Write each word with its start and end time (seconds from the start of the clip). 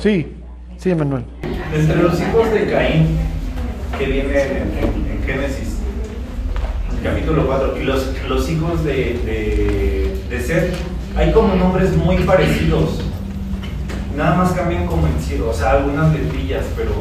Sí, 0.00 0.32
sí, 0.78 0.90
Emanuel. 0.90 1.24
Entre 1.74 2.02
los 2.02 2.18
hijos 2.18 2.50
de 2.52 2.70
Caín, 2.70 3.18
que 3.98 4.06
viene 4.06 4.40
en, 4.40 5.12
en 5.12 5.22
Génesis, 5.26 5.76
capítulo 7.04 7.46
4, 7.46 7.78
y 7.82 7.84
los, 7.84 8.06
los 8.26 8.50
hijos 8.50 8.82
de, 8.82 8.94
de, 8.94 10.16
de 10.30 10.40
Seth, 10.40 10.74
hay 11.16 11.32
como 11.32 11.54
nombres 11.54 11.94
muy 11.98 12.16
parecidos. 12.18 13.02
Nada 14.16 14.36
más 14.36 14.52
cambian 14.52 14.86
como 14.86 15.06
en 15.06 15.20
sí, 15.20 15.38
o 15.38 15.52
sea, 15.52 15.72
algunas 15.72 16.14
letrillas, 16.14 16.64
pero 16.74 16.92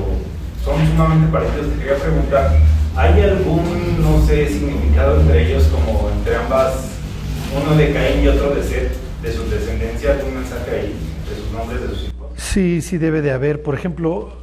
son 0.62 0.86
sumamente 0.86 1.32
parecidos. 1.32 1.70
Te 1.72 1.80
quería 1.80 1.96
preguntar, 1.96 2.58
¿hay 2.98 3.22
algún, 3.22 4.02
no 4.02 4.22
sé, 4.28 4.46
significado 4.50 5.22
entre 5.22 5.48
ellos, 5.48 5.64
como 5.68 6.10
entre 6.18 6.36
ambas, 6.36 6.74
uno 7.56 7.78
de 7.78 7.94
Caín 7.94 8.26
y 8.26 8.28
otro 8.28 8.54
de 8.56 8.62
Seth, 8.62 8.92
de 9.24 9.32
su 9.32 9.50
descendencia, 9.50 10.12
algún 10.12 10.36
mensaje 10.36 10.70
ahí, 10.70 10.96
de 11.30 11.42
sus 11.42 11.52
nombres 11.54 11.82
de 11.82 11.88
sus 11.88 12.04
hijos? 12.04 12.19
Sí, 12.52 12.82
sí 12.82 12.98
debe 12.98 13.22
de 13.22 13.32
haber. 13.32 13.62
Por 13.62 13.76
ejemplo, 13.76 14.34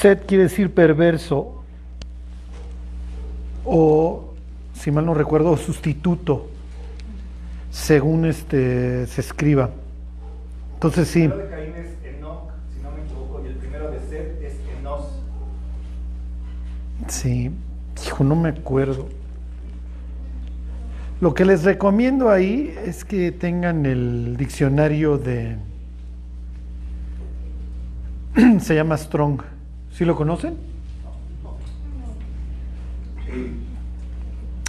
Seth 0.00 0.26
quiere 0.26 0.44
decir 0.44 0.72
perverso 0.72 1.64
o, 3.64 4.32
si 4.74 4.92
mal 4.92 5.04
no 5.04 5.12
recuerdo, 5.12 5.56
sustituto, 5.56 6.46
según 7.72 8.26
este 8.26 9.08
se 9.08 9.20
escriba. 9.20 9.70
Entonces 10.74 11.08
sí. 11.08 11.24
El 11.24 11.32
primero 11.32 11.48
de 11.48 11.56
Caín 11.56 11.74
es 11.74 12.16
Enoch, 12.16 12.50
si 12.72 12.80
no 12.80 12.92
me 12.92 13.02
equivoco, 13.02 13.42
y 13.44 13.48
el 13.48 13.54
primero 13.54 13.90
de 13.90 13.98
Seth 14.08 14.40
es 14.40 14.54
Enos. 14.78 15.06
Sí, 17.08 17.50
hijo, 18.06 18.22
no 18.22 18.36
me 18.36 18.50
acuerdo. 18.50 19.08
Lo 21.20 21.34
que 21.34 21.44
les 21.44 21.64
recomiendo 21.64 22.30
ahí 22.30 22.72
es 22.86 23.04
que 23.04 23.32
tengan 23.32 23.84
el 23.84 24.36
diccionario 24.36 25.18
de... 25.18 25.56
Se 28.60 28.74
llama 28.74 28.96
Strong. 28.96 29.42
¿Sí 29.92 30.04
lo 30.04 30.14
conocen? 30.14 30.54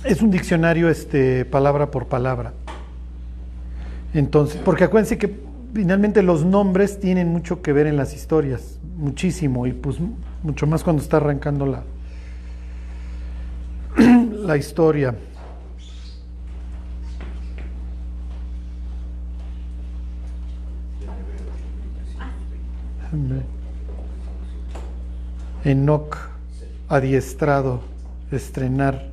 Es 0.03 0.21
un 0.21 0.31
diccionario 0.31 0.89
este, 0.89 1.45
palabra 1.45 1.91
por 1.91 2.07
palabra. 2.07 2.53
Entonces, 4.13 4.59
porque 4.63 4.85
acuérdense 4.85 5.17
que 5.17 5.39
finalmente 5.73 6.23
los 6.23 6.45
nombres 6.45 6.99
tienen 6.99 7.27
mucho 7.27 7.61
que 7.61 7.73
ver 7.73 7.85
en 7.85 7.95
las 7.95 8.15
historias, 8.15 8.79
muchísimo, 8.97 9.67
y 9.67 9.73
pues 9.73 9.97
mucho 10.41 10.65
más 10.65 10.83
cuando 10.83 11.03
está 11.03 11.17
arrancando 11.17 11.65
la, 11.67 11.83
la 14.45 14.57
historia. 14.57 15.15
Enoch, 25.63 26.17
adiestrado, 26.87 27.81
estrenar. 28.31 29.09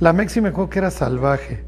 La 0.00 0.12
Mexi 0.12 0.40
me 0.40 0.52
que 0.52 0.78
era 0.78 0.90
salvaje. 0.90 1.64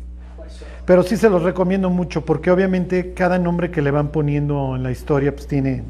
Pero 0.84 1.02
sí 1.02 1.16
se 1.16 1.30
los 1.30 1.42
recomiendo 1.42 1.90
mucho 1.90 2.24
porque 2.24 2.50
obviamente 2.50 3.14
cada 3.14 3.38
nombre 3.38 3.70
que 3.70 3.82
le 3.82 3.90
van 3.90 4.08
poniendo 4.08 4.74
en 4.74 4.82
la 4.82 4.90
historia 4.90 5.32
pues 5.32 5.46
tiene, 5.46 5.84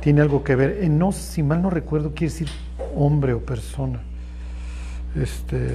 tiene 0.00 0.20
algo 0.20 0.44
que 0.44 0.54
ver. 0.54 0.88
no, 0.90 1.10
si 1.12 1.42
mal 1.42 1.60
no 1.60 1.70
recuerdo, 1.70 2.10
quiere 2.14 2.32
decir 2.32 2.48
hombre 2.94 3.32
o 3.32 3.40
persona. 3.40 4.00
Este, 5.16 5.72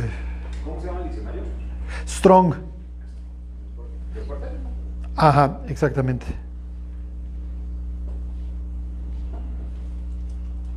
¿Cómo 0.64 0.80
se 0.80 0.88
llama 0.88 1.00
el 1.00 1.06
diccionario? 1.06 1.42
strong. 2.08 2.56
Ajá, 5.16 5.62
exactamente. 5.68 6.26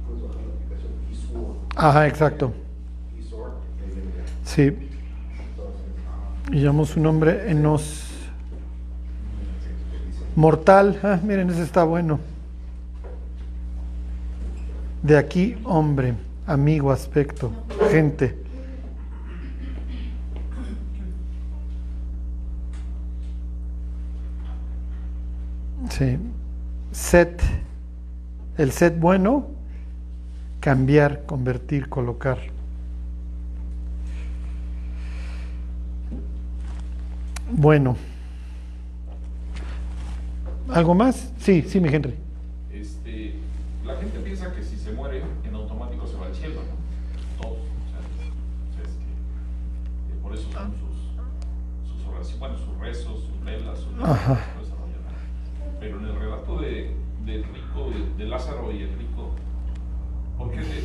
Puedes 0.06 0.22
bajar 0.22 0.42
la 0.42 0.54
aplicación 0.54 0.92
Isword. 1.10 1.67
Ajá, 1.80 2.08
exacto. 2.08 2.52
Sí. 4.42 4.76
Y 6.50 6.60
llamamos 6.60 6.88
su 6.88 6.98
nombre 6.98 7.48
Enos. 7.52 8.04
Mortal. 10.34 10.98
Ah, 11.04 11.20
miren, 11.22 11.48
ese 11.50 11.62
está 11.62 11.84
bueno. 11.84 12.18
De 15.04 15.16
aquí, 15.16 15.56
hombre, 15.62 16.14
amigo, 16.48 16.90
aspecto, 16.90 17.52
gente. 17.92 18.36
Sí. 25.90 26.18
Set. 26.90 27.40
El 28.56 28.72
set 28.72 28.98
bueno, 28.98 29.57
cambiar, 30.60 31.24
convertir, 31.24 31.88
colocar. 31.88 32.38
Bueno. 37.50 37.96
¿Algo 40.68 40.94
más? 40.94 41.32
Sí, 41.38 41.62
sí, 41.62 41.80
mi 41.80 41.88
Henry. 41.88 42.14
Este, 42.70 43.34
la 43.86 43.96
gente 43.96 44.18
piensa 44.20 44.52
que 44.52 44.62
si 44.62 44.76
se 44.76 44.92
muere, 44.92 45.22
en 45.44 45.54
automático 45.54 46.06
se 46.06 46.16
va 46.16 46.26
al 46.26 46.34
cielo, 46.34 46.56
¿no? 46.56 47.42
Todos. 47.42 47.58
O 47.58 47.90
sea, 47.90 48.00
sea, 48.76 48.84
es 48.84 48.96
que, 48.96 50.12
eh, 50.12 50.18
por 50.22 50.34
eso 50.34 50.50
son 50.52 50.72
sus, 50.72 51.90
sus 51.90 52.06
oraciones, 52.06 52.38
bueno, 52.38 52.58
sus 52.58 52.78
rezos, 52.78 53.24
sus 53.24 53.44
velas, 53.44 53.78
sus 53.78 53.92
¿no? 53.92 54.18
Pero 55.80 56.00
en 56.00 56.04
el 56.04 56.16
relato 56.16 56.60
de, 56.60 56.94
del 57.24 57.44
rico, 57.44 57.90
de, 57.90 58.24
de 58.24 58.28
Lázaro 58.28 58.70
y 58.70 58.82
el 58.82 58.92
rico, 58.98 59.07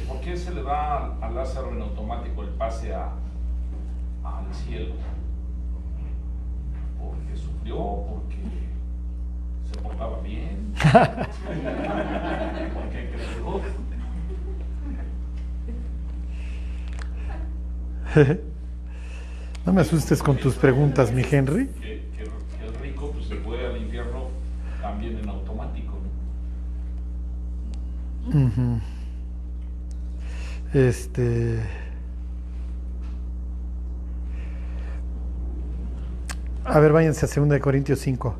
¿por 0.07 0.19
qué, 0.21 0.35
se 0.37 0.53
le 0.53 0.63
da 0.63 1.15
a 1.21 1.29
Lázaro 1.29 1.71
en 1.71 1.81
automático 1.81 2.43
el 2.43 2.49
pase 2.49 2.93
a, 2.93 3.09
al 4.23 4.53
cielo? 4.53 4.95
¿Porque 6.99 7.35
sufrió? 7.35 7.75
¿Porque 7.77 8.37
se 9.71 9.77
portaba 9.81 10.19
bien? 10.21 10.73
¿Por 12.73 12.89
qué 12.89 13.09
creyó? 13.11 13.61
No 19.65 19.73
me 19.73 19.81
asustes 19.81 20.21
con 20.21 20.37
tus 20.37 20.55
preguntas, 20.55 21.11
mi 21.11 21.23
Henry. 21.29 21.67
Que, 21.67 21.81
que- 22.17 22.23
que 22.59 22.65
el 22.67 22.73
rico 22.81 23.11
pues, 23.11 23.25
se 23.27 23.35
fue 23.37 23.65
al 23.65 23.77
infierno 23.81 24.27
también 24.81 25.17
en 25.17 25.29
automático. 25.29 25.93
¿no? 28.33 28.81
Este. 30.73 31.59
A 36.66 36.79
ver, 36.79 36.91
váyanse 36.91 37.25
a 37.25 37.29
2 37.29 37.50
de 37.50 37.59
Corintios 37.59 38.00
5. 38.00 38.35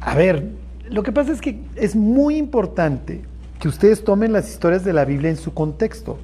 A 0.00 0.14
ver, 0.14 0.44
lo 0.90 1.02
que 1.02 1.10
pasa 1.10 1.32
es 1.32 1.40
que 1.40 1.60
es 1.74 1.96
muy 1.96 2.36
importante 2.36 3.22
que 3.58 3.68
ustedes 3.68 4.04
tomen 4.04 4.32
las 4.32 4.48
historias 4.48 4.84
de 4.84 4.92
la 4.92 5.04
Biblia 5.04 5.30
en 5.30 5.36
su 5.36 5.52
contexto. 5.52 6.18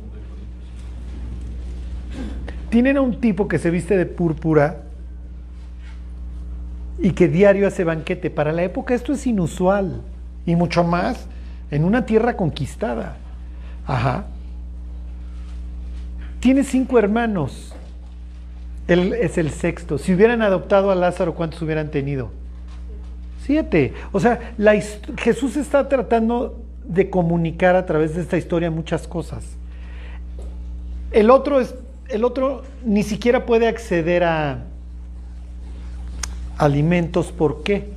Tienen 2.71 2.97
a 2.97 3.01
un 3.01 3.21
tipo 3.21 3.49
que 3.49 3.59
se 3.59 3.71
viste 3.71 3.97
de 3.97 4.07
púrpura 4.07 4.83
y 6.99 7.11
que 7.11 7.29
diario 7.29 7.67
hace 7.67 7.83
banquete. 7.83 8.31
Para 8.31 8.53
la 8.53 8.63
época 8.63 8.95
esto 8.95 9.13
es 9.13 9.27
inusual 9.27 10.03
y 10.47 10.55
mucho 10.55 10.85
más 10.85 11.27
en 11.71 11.85
una 11.85 12.07
tierra 12.07 12.37
conquistada. 12.37 13.17
Ajá. 13.87 14.27
Tiene 16.45 16.63
cinco 16.63 16.99
hermanos. 16.99 17.73
Él 18.87 19.15
es 19.15 19.39
el 19.39 19.51
sexto. 19.51 19.97
Si 19.97 20.13
hubieran 20.13 20.43
adoptado 20.43 20.91
a 20.91 20.95
Lázaro, 20.95 21.35
¿cuántos 21.35 21.63
hubieran 21.63 21.91
tenido? 21.91 22.33
Siete. 23.47 23.95
O 24.13 24.21
sea, 24.21 24.53
Jesús 25.17 25.57
está 25.57 25.89
tratando 25.89 26.61
de 26.85 27.09
comunicar 27.09 27.77
a 27.77 27.87
través 27.87 28.15
de 28.15 28.21
esta 28.21 28.37
historia 28.37 28.71
muchas 28.71 29.09
cosas. 29.09 29.43
El 31.13 31.31
otro 31.31 31.63
es, 31.63 31.77
el 32.11 32.25
otro 32.25 32.65
ni 32.85 33.05
siquiera 33.05 33.47
puede 33.47 33.67
acceder 33.67 34.23
a 34.25 34.65
alimentos. 36.59 37.33
¿Por 37.33 37.63
qué? 37.63 37.89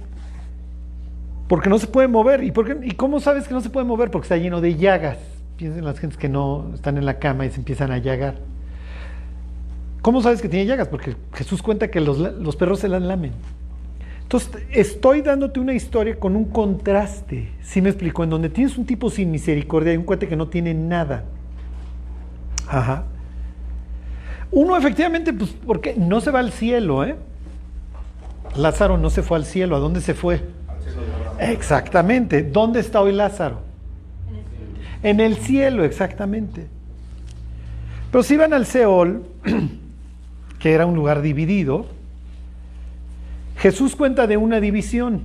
Porque 1.50 1.68
no 1.68 1.80
se 1.80 1.88
puede 1.88 2.08
mover. 2.08 2.46
¿Y 2.46 2.92
cómo 2.92 3.20
sabes 3.20 3.46
que 3.46 3.54
no 3.54 3.60
se 3.60 3.70
puede 3.70 3.86
mover? 3.86 4.10
Porque 4.10 4.24
está 4.24 4.38
lleno 4.38 4.62
de 4.62 4.78
llagas. 4.78 5.18
Piensen 5.58 5.84
las 5.84 6.00
gentes 6.00 6.20
que 6.20 6.30
no 6.30 6.72
están 6.76 6.98
en 6.98 7.06
la 7.06 7.18
cama 7.18 7.46
y 7.46 7.50
se 7.50 7.58
empiezan 7.58 7.92
a 7.92 7.98
llagar. 7.98 8.36
¿Cómo 10.04 10.22
sabes 10.22 10.42
que 10.42 10.50
tiene 10.50 10.68
llagas? 10.68 10.88
Porque 10.88 11.16
Jesús 11.34 11.64
cuenta 11.64 11.90
que 11.90 12.00
los, 12.00 12.20
los 12.20 12.56
perros 12.56 12.80
se 12.80 12.88
las 12.88 13.02
lamen. 13.02 13.32
Entonces, 14.22 14.52
estoy 14.72 15.22
dándote 15.22 15.60
una 15.60 15.74
historia 15.74 16.20
con 16.20 16.36
un 16.36 16.46
contraste, 16.46 17.50
¿sí 17.64 17.82
me 17.82 17.90
explico? 17.90 18.24
En 18.24 18.30
donde 18.30 18.50
tienes 18.50 18.78
un 18.78 18.86
tipo 18.86 19.10
sin 19.10 19.32
misericordia 19.32 19.94
y 19.94 19.98
un 19.98 20.04
cuate 20.04 20.28
que 20.28 20.36
no 20.36 20.48
tiene 20.48 20.74
nada. 20.74 21.24
Ajá. 22.68 23.06
Uno 24.52 24.78
efectivamente, 24.78 25.34
pues, 25.34 25.56
porque 25.66 25.96
no 25.98 26.22
se 26.22 26.30
va 26.30 26.40
al 26.40 26.52
cielo, 26.52 27.04
¿eh? 27.04 27.16
Lázaro 28.56 28.98
no 28.98 29.10
se 29.10 29.24
fue 29.24 29.38
al 29.38 29.46
cielo, 29.46 29.76
¿a 29.76 29.80
dónde 29.80 30.02
se 30.02 30.14
fue? 30.14 30.42
Al 30.68 30.82
cielo 30.84 31.02
de 31.02 31.14
Abraham. 31.14 31.52
Exactamente. 31.52 32.44
¿Dónde 32.44 32.80
está 32.80 33.02
hoy 33.02 33.14
Lázaro? 33.14 33.67
En 35.04 35.20
el 35.20 35.38
cielo, 35.38 35.84
exactamente. 35.84 36.68
Pero 38.12 38.24
si 38.24 38.36
iban 38.36 38.54
al 38.54 38.66
Seol, 38.66 39.26
que 40.60 40.74
era 40.74 40.86
un 40.86 40.96
lugar 40.96 41.22
dividido, 41.22 41.86
Jesús 43.58 43.96
cuenta 43.96 44.28
de 44.28 44.38
una 44.38 44.60
división. 44.60 45.24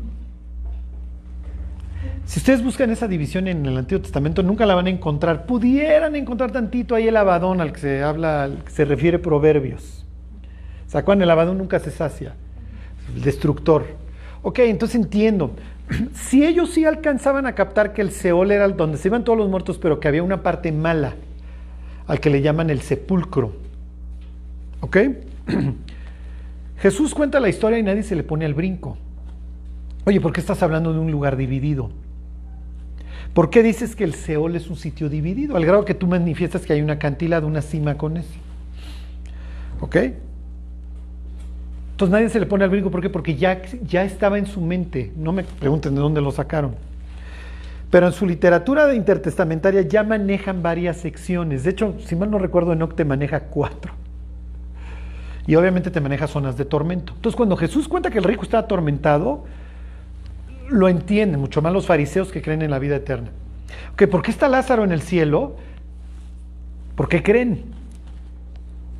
Si 2.24 2.38
ustedes 2.38 2.62
buscan 2.62 2.90
esa 2.90 3.08
división 3.08 3.48
en 3.48 3.66
el 3.66 3.76
Antiguo 3.76 4.00
Testamento, 4.00 4.42
nunca 4.42 4.64
la 4.64 4.74
van 4.74 4.86
a 4.86 4.90
encontrar. 4.90 5.44
Pudieran 5.44 6.16
encontrar 6.16 6.50
tantito 6.50 6.94
ahí 6.94 7.08
el 7.08 7.16
abadón 7.16 7.60
al 7.60 7.72
que 7.72 7.80
se 7.80 8.02
habla, 8.02 8.44
al 8.44 8.64
que 8.64 8.70
se 8.70 8.84
refiere 8.84 9.18
Proverbios. 9.18 10.06
¿Se 10.86 10.98
acuerdan? 10.98 11.22
El 11.22 11.30
abadón 11.30 11.58
nunca 11.58 11.78
se 11.78 11.90
sacia. 11.90 12.34
El 13.14 13.22
destructor. 13.22 13.84
Ok, 14.42 14.60
entonces 14.60 14.96
entiendo. 14.96 15.54
Si 16.14 16.44
ellos 16.44 16.70
sí 16.70 16.84
alcanzaban 16.84 17.46
a 17.46 17.54
captar 17.54 17.92
que 17.92 18.02
el 18.02 18.10
Seol 18.10 18.50
era 18.50 18.68
donde 18.68 18.98
se 18.98 19.08
iban 19.08 19.24
todos 19.24 19.38
los 19.38 19.48
muertos, 19.48 19.78
pero 19.78 20.00
que 20.00 20.08
había 20.08 20.22
una 20.22 20.42
parte 20.42 20.72
mala, 20.72 21.14
al 22.06 22.20
que 22.20 22.30
le 22.30 22.42
llaman 22.42 22.70
el 22.70 22.80
sepulcro. 22.80 23.52
¿Ok? 24.80 24.96
Jesús 26.78 27.14
cuenta 27.14 27.38
la 27.40 27.48
historia 27.48 27.78
y 27.78 27.82
nadie 27.82 28.02
se 28.02 28.16
le 28.16 28.24
pone 28.24 28.44
al 28.44 28.54
brinco. 28.54 28.96
Oye, 30.04 30.20
¿por 30.20 30.32
qué 30.32 30.40
estás 30.40 30.62
hablando 30.62 30.92
de 30.92 30.98
un 30.98 31.12
lugar 31.12 31.36
dividido? 31.36 31.90
¿Por 33.34 33.50
qué 33.50 33.62
dices 33.62 33.94
que 33.96 34.04
el 34.04 34.14
Seol 34.14 34.56
es 34.56 34.68
un 34.68 34.76
sitio 34.76 35.08
dividido? 35.08 35.56
Al 35.56 35.64
grado 35.64 35.84
que 35.84 35.94
tú 35.94 36.06
manifiestas 36.06 36.66
que 36.66 36.72
hay 36.72 36.82
una 36.82 36.98
de 37.40 37.46
una 37.46 37.62
cima 37.62 37.96
con 37.96 38.16
eso. 38.16 38.34
¿Ok? 39.80 39.96
Entonces 42.02 42.18
nadie 42.18 42.30
se 42.30 42.40
le 42.40 42.46
pone 42.46 42.64
al 42.64 42.70
brinco. 42.70 42.90
¿Por 42.90 43.00
qué? 43.00 43.08
Porque 43.08 43.36
ya, 43.36 43.62
ya 43.86 44.02
estaba 44.02 44.36
en 44.36 44.46
su 44.46 44.60
mente. 44.60 45.12
No 45.14 45.30
me 45.30 45.44
pregunten 45.44 45.94
de 45.94 46.00
dónde 46.00 46.20
lo 46.20 46.32
sacaron. 46.32 46.74
Pero 47.92 48.08
en 48.08 48.12
su 48.12 48.26
literatura 48.26 48.92
intertestamentaria 48.92 49.82
ya 49.82 50.02
manejan 50.02 50.64
varias 50.64 50.96
secciones. 50.96 51.62
De 51.62 51.70
hecho, 51.70 51.94
si 52.04 52.16
mal 52.16 52.28
no 52.28 52.40
recuerdo, 52.40 52.72
Enoch 52.72 52.96
te 52.96 53.04
maneja 53.04 53.42
cuatro. 53.44 53.92
Y 55.46 55.54
obviamente 55.54 55.92
te 55.92 56.00
maneja 56.00 56.26
zonas 56.26 56.56
de 56.56 56.64
tormento. 56.64 57.12
Entonces, 57.14 57.36
cuando 57.36 57.56
Jesús 57.56 57.86
cuenta 57.86 58.10
que 58.10 58.18
el 58.18 58.24
rico 58.24 58.42
está 58.42 58.58
atormentado, 58.58 59.44
lo 60.70 60.88
entienden, 60.88 61.38
mucho 61.38 61.62
más 61.62 61.72
los 61.72 61.86
fariseos 61.86 62.32
que 62.32 62.42
creen 62.42 62.62
en 62.62 62.72
la 62.72 62.80
vida 62.80 62.96
eterna. 62.96 63.30
Okay, 63.92 64.08
¿Por 64.08 64.22
qué 64.22 64.32
está 64.32 64.48
Lázaro 64.48 64.82
en 64.82 64.90
el 64.90 65.02
cielo? 65.02 65.54
¿Por 66.96 67.08
qué 67.08 67.22
creen? 67.22 67.62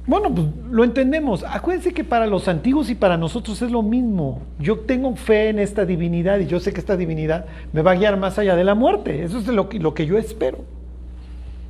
Bueno, 0.06 0.34
pues 0.34 0.48
lo 0.70 0.82
entendemos. 0.82 1.44
Acuérdense 1.44 1.92
que 1.92 2.02
para 2.02 2.26
los 2.26 2.48
antiguos 2.48 2.90
y 2.90 2.94
para 2.94 3.16
nosotros 3.16 3.62
es 3.62 3.70
lo 3.70 3.82
mismo. 3.82 4.42
Yo 4.58 4.80
tengo 4.80 5.14
fe 5.14 5.50
en 5.50 5.58
esta 5.60 5.84
divinidad 5.84 6.40
y 6.40 6.46
yo 6.46 6.58
sé 6.58 6.72
que 6.72 6.80
esta 6.80 6.96
divinidad 6.96 7.46
me 7.72 7.82
va 7.82 7.92
a 7.92 7.94
guiar 7.94 8.16
más 8.16 8.38
allá 8.38 8.56
de 8.56 8.64
la 8.64 8.74
muerte. 8.74 9.22
Eso 9.22 9.38
es 9.38 9.46
lo 9.46 9.68
que, 9.68 9.78
lo 9.78 9.94
que 9.94 10.06
yo 10.06 10.18
espero. 10.18 10.58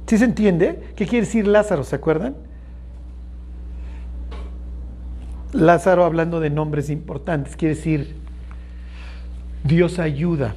¿Sí 0.06 0.16
se 0.16 0.24
entiende? 0.24 0.80
¿Qué 0.96 1.06
quiere 1.06 1.26
decir 1.26 1.46
Lázaro? 1.46 1.84
¿Se 1.84 1.96
acuerdan? 1.96 2.34
Lázaro 5.52 6.04
hablando 6.04 6.40
de 6.40 6.48
nombres 6.48 6.88
importantes, 6.88 7.56
quiere 7.56 7.74
decir 7.74 8.16
Dios 9.64 9.98
ayuda. 9.98 10.54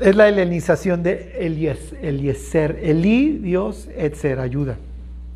Es 0.00 0.16
la 0.16 0.28
helenización 0.28 1.02
de 1.02 1.36
Eliezer. 2.02 2.80
Elí, 2.82 3.38
Dios, 3.38 3.88
Etzer, 3.94 4.40
ayuda. 4.40 4.76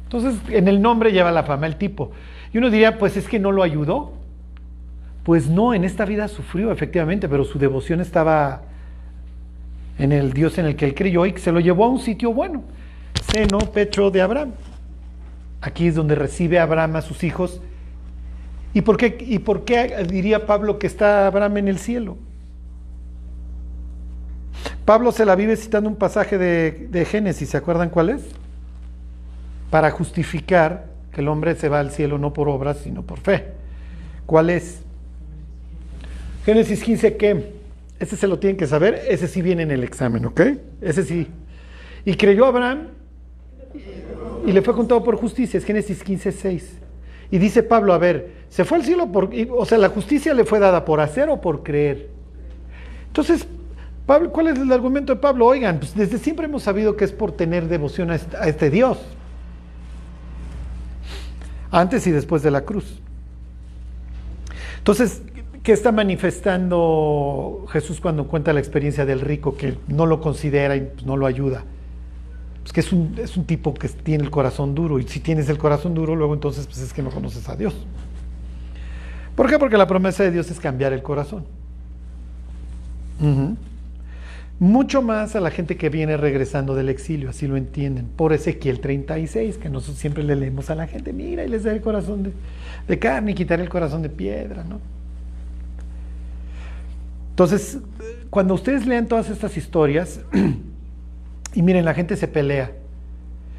Entonces, 0.09 0.41
en 0.49 0.69
el 0.69 0.81
nombre 0.81 1.13
lleva 1.13 1.31
la 1.31 1.43
fama 1.43 1.67
el 1.67 1.77
tipo. 1.77 2.13
Y 2.53 2.59
uno 2.59 2.71
diría, 2.71 2.99
pues 2.99 3.17
es 3.17 3.29
que 3.29 3.39
no 3.39 3.53
lo 3.53 3.63
ayudó. 3.63 4.13
Pues 5.23 5.49
no, 5.49 5.75
en 5.75 5.85
esta 5.85 6.05
vida 6.05 6.29
sufrió 6.29 6.73
efectivamente, 6.73 7.29
pero 7.29 7.45
su 7.45 7.59
devoción 7.59 8.01
estaba 8.01 8.63
en 9.99 10.13
el 10.13 10.33
Dios 10.33 10.59
en 10.59 10.65
el 10.65 10.77
que 10.77 10.87
él 10.87 10.95
creyó 10.95 11.27
y 11.27 11.33
que 11.33 11.41
se 11.41 11.53
lo 11.53 11.61
llevó 11.61 11.85
a 11.85 11.89
un 11.89 12.01
sitio 12.01 12.33
bueno. 12.33 12.63
Seno, 13.31 13.59
pecho 13.59 14.11
de 14.11 14.23
Abraham. 14.23 14.53
Aquí 15.61 15.89
es 15.89 15.95
donde 15.95 16.15
recibe 16.15 16.59
Abraham 16.59 16.97
a 16.97 17.03
sus 17.03 17.25
hijos 17.25 17.61
¿Y 18.75 18.83
por, 18.83 18.97
qué, 18.97 19.17
¿Y 19.21 19.39
por 19.39 19.65
qué 19.65 20.07
diría 20.09 20.47
Pablo 20.47 20.79
que 20.79 20.87
está 20.87 21.27
Abraham 21.27 21.59
en 21.59 21.69
el 21.69 21.79
cielo? 21.79 22.17
Pablo 24.85 25.13
se 25.13 25.25
la 25.25 25.35
vive 25.35 25.57
citando 25.57 25.89
un 25.89 25.97
pasaje 25.97 26.39
de, 26.39 26.89
de, 26.91 27.05
Génesis, 27.05 27.51
¿se 27.51 27.57
acuerdan 27.57 27.91
cuál 27.91 28.11
es? 28.11 28.23
Para 29.71 29.91
justificar 29.91 30.87
que 31.13 31.21
el 31.21 31.29
hombre 31.29 31.55
se 31.55 31.69
va 31.69 31.81
al 31.81 31.91
cielo 31.91 32.19
no 32.19 32.33
por 32.33 32.49
obras, 32.49 32.79
sino 32.79 33.03
por 33.03 33.19
fe. 33.19 33.47
¿Cuál 34.27 34.51
es? 34.51 34.81
Génesis 36.45 36.83
15, 36.83 37.17
¿qué? 37.17 37.53
Ese 37.99 38.17
se 38.17 38.27
lo 38.27 38.39
tienen 38.39 38.57
que 38.57 38.67
saber, 38.67 39.03
ese 39.09 39.27
sí 39.27 39.43
viene 39.43 39.63
en 39.63 39.71
el 39.71 39.83
examen, 39.85 40.25
¿ok? 40.25 40.41
Ese 40.81 41.03
sí. 41.03 41.27
Y 42.05 42.15
creyó 42.15 42.47
Abraham 42.47 42.89
y 44.47 44.53
le 44.53 44.63
fue 44.63 44.75
contado 44.75 45.03
por 45.03 45.17
justicia, 45.17 45.59
es 45.59 45.65
Génesis 45.65 46.03
15, 46.03 46.33
6. 46.33 46.79
Y 47.31 47.39
dice 47.39 47.63
Pablo, 47.63 47.93
a 47.93 47.99
ver, 47.99 48.33
se 48.49 48.65
fue 48.65 48.79
al 48.79 48.85
cielo 48.85 49.11
por, 49.13 49.31
o 49.51 49.65
sea, 49.67 49.79
la 49.79 49.89
justicia 49.89 50.33
le 50.33 50.45
fue 50.45 50.59
dada 50.59 50.85
por 50.85 51.01
hacer 51.01 51.29
o 51.29 51.41
por 51.41 51.63
creer. 51.63 52.09
Entonces, 53.09 53.47
Pablo, 54.07 54.31
¿cuál 54.31 54.49
es 54.49 54.59
el 54.59 54.73
argumento 54.73 55.15
de 55.15 55.21
Pablo? 55.21 55.47
Oigan, 55.47 55.81
pues 55.81 55.95
desde 55.95 56.17
siempre 56.19 56.47
hemos 56.47 56.63
sabido 56.63 56.97
que 56.97 57.05
es 57.05 57.13
por 57.13 57.33
tener 57.33 57.69
devoción 57.69 58.11
a 58.11 58.15
este, 58.15 58.37
a 58.37 58.49
este 58.49 58.71
Dios. 58.71 58.99
Antes 61.71 62.07
y 62.07 62.11
después 62.11 62.43
de 62.43 62.51
la 62.51 62.63
cruz. 62.63 63.01
Entonces, 64.79 65.23
¿qué 65.63 65.73
está 65.73 65.93
manifestando 65.93 67.67
Jesús 67.71 68.01
cuando 68.01 68.27
cuenta 68.27 68.53
la 68.53 68.61
experiencia 68.61 69.05
del 69.05 69.21
rico 69.21 69.57
que 69.57 69.77
no 69.89 70.07
lo 70.07 70.21
considera 70.21 70.77
y 70.77 70.81
pues, 70.81 71.05
no 71.05 71.17
lo 71.17 71.27
ayuda? 71.27 71.65
Pues 72.63 72.73
que 72.73 72.81
es 72.81 72.93
un, 72.93 73.15
es 73.19 73.37
un 73.37 73.45
tipo 73.45 73.75
que 73.75 73.89
tiene 73.89 74.25
el 74.25 74.31
corazón 74.31 74.75
duro 74.75 74.99
y 74.99 75.07
si 75.07 75.21
tienes 75.21 75.49
el 75.49 75.59
corazón 75.59 75.95
duro, 75.95 76.15
luego 76.17 76.35
entonces 76.35 76.67
pues 76.67 76.79
es 76.79 76.93
que 76.93 77.03
no 77.03 77.11
conoces 77.11 77.49
a 77.49 77.57
Dios. 77.57 77.75
¿Por 79.35 79.49
qué? 79.49 79.59
Porque 79.59 79.77
la 79.77 79.87
promesa 79.87 80.23
de 80.23 80.31
Dios 80.31 80.51
es 80.51 80.59
cambiar 80.59 80.93
el 80.93 81.03
corazón. 81.03 81.45
Uh-huh. 83.21 83.57
Mucho 84.61 85.03
más 85.03 85.37
a 85.37 85.41
la 85.41 85.51
gente 85.51 85.77
que 85.77 85.89
viene 85.89 86.17
regresando 86.17 86.75
del 86.75 86.89
exilio, 86.89 87.31
así 87.31 87.47
lo 87.47 87.57
entienden. 87.57 88.09
Por 88.09 88.33
Ezequiel 88.33 88.81
36, 88.81 89.57
que 89.57 89.69
nosotros 89.69 89.99
siempre 89.99 90.25
le 90.25 90.35
leemos 90.35 90.69
a 90.71 90.75
la 90.75 90.89
gente, 90.89 91.13
mira, 91.13 91.45
y 91.45 91.49
les 91.49 91.63
da 91.63 91.73
el 91.73 91.81
corazón 91.81 92.25
de, 92.25 92.33
de 92.89 92.99
carne 92.99 93.33
y 93.33 93.35
quitar 93.35 93.61
el 93.61 93.69
corazón 93.69 94.03
de 94.03 94.09
piedra, 94.09 94.65
¿no? 94.65 94.81
Entonces, 97.31 97.79
cuando 98.31 98.55
ustedes 98.55 98.85
lean 98.85 99.07
todas 99.07 99.31
estas 99.31 99.57
historias, 99.57 100.21
y 101.55 101.63
miren, 101.63 101.85
la 101.85 101.95
gente 101.95 102.17
se 102.17 102.27
pelea. 102.27 102.73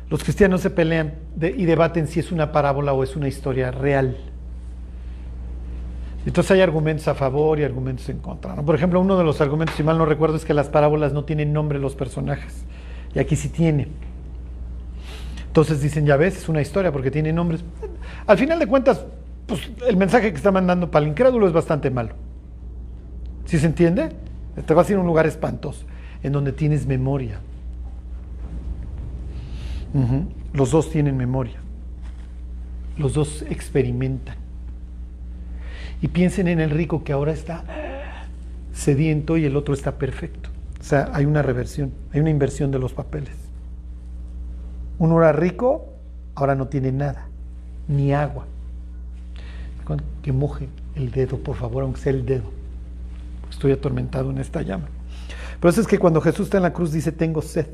Los 0.09 0.21
cristianos 0.23 0.59
se 0.59 0.69
pelean 0.69 1.13
y 1.39 1.65
debaten 1.65 2.07
si 2.07 2.19
es 2.19 2.33
una 2.33 2.51
parábola 2.51 2.91
o 2.91 3.03
es 3.03 3.15
una 3.15 3.29
historia 3.29 3.71
real. 3.71 4.17
Entonces 6.25 6.51
hay 6.51 6.61
argumentos 6.61 7.07
a 7.07 7.15
favor 7.15 7.59
y 7.59 7.63
argumentos 7.63 8.07
en 8.09 8.19
contra. 8.19 8.55
Por 8.55 8.75
ejemplo, 8.75 8.99
uno 8.99 9.17
de 9.17 9.23
los 9.23 9.41
argumentos, 9.41 9.75
si 9.75 9.83
mal 9.83 9.97
no 9.97 10.05
recuerdo, 10.05 10.35
es 10.35 10.45
que 10.45 10.53
las 10.53 10.69
parábolas 10.69 11.13
no 11.13 11.23
tienen 11.23 11.53
nombre 11.53 11.79
los 11.79 11.95
personajes. 11.95 12.65
Y 13.15 13.19
aquí 13.19 13.35
sí 13.35 13.49
tiene. 13.49 13.87
Entonces 15.47 15.81
dicen, 15.81 16.05
ya 16.05 16.17
ves, 16.17 16.37
es 16.37 16.49
una 16.49 16.61
historia 16.61 16.91
porque 16.91 17.09
tiene 17.09 17.33
nombres. 17.33 17.63
Al 18.27 18.37
final 18.37 18.59
de 18.59 18.67
cuentas, 18.67 19.05
pues 19.47 19.71
el 19.87 19.97
mensaje 19.97 20.29
que 20.29 20.37
está 20.37 20.51
mandando 20.51 20.91
para 20.91 21.03
el 21.05 21.11
incrédulo 21.11 21.47
es 21.47 21.53
bastante 21.53 21.89
malo. 21.89 22.13
¿Sí 23.45 23.57
se 23.57 23.65
entiende? 23.65 24.09
Te 24.65 24.73
vas 24.73 24.87
a 24.87 24.91
ir 24.91 24.97
a 24.97 25.01
un 25.01 25.07
lugar 25.07 25.25
espantoso, 25.25 25.85
en 26.21 26.33
donde 26.33 26.51
tienes 26.51 26.85
memoria. 26.85 27.39
Los 30.53 30.69
dos 30.69 30.91
tienen 30.91 31.17
memoria. 31.17 31.59
Los 32.97 33.13
dos 33.13 33.43
experimentan. 33.49 34.35
Y 36.01 36.07
piensen 36.07 36.47
en 36.47 36.59
el 36.59 36.69
rico 36.69 37.03
que 37.03 37.13
ahora 37.13 37.31
está 37.31 37.63
sediento 38.73 39.37
y 39.37 39.45
el 39.45 39.55
otro 39.55 39.73
está 39.73 39.97
perfecto. 39.97 40.49
O 40.79 40.83
sea, 40.83 41.09
hay 41.13 41.25
una 41.25 41.41
reversión, 41.41 41.91
hay 42.13 42.21
una 42.21 42.29
inversión 42.29 42.71
de 42.71 42.79
los 42.79 42.93
papeles. 42.93 43.35
Uno 44.97 45.19
era 45.19 45.33
rico, 45.33 45.89
ahora 46.35 46.55
no 46.55 46.67
tiene 46.67 46.91
nada, 46.91 47.27
ni 47.87 48.13
agua. 48.13 48.45
Que 50.21 50.31
moje 50.31 50.69
el 50.95 51.09
dedo, 51.11 51.39
por 51.39 51.55
favor, 51.55 51.83
aunque 51.83 51.99
sea 51.99 52.13
el 52.13 52.25
dedo. 52.25 52.51
Estoy 53.49 53.71
atormentado 53.71 54.29
en 54.29 54.37
esta 54.37 54.61
llama. 54.61 54.87
Pero 55.59 55.69
eso 55.71 55.81
es 55.81 55.87
que 55.87 55.97
cuando 55.97 56.21
Jesús 56.21 56.45
está 56.45 56.57
en 56.57 56.63
la 56.63 56.73
cruz 56.73 56.91
dice, 56.91 57.11
tengo 57.11 57.41
sed, 57.41 57.67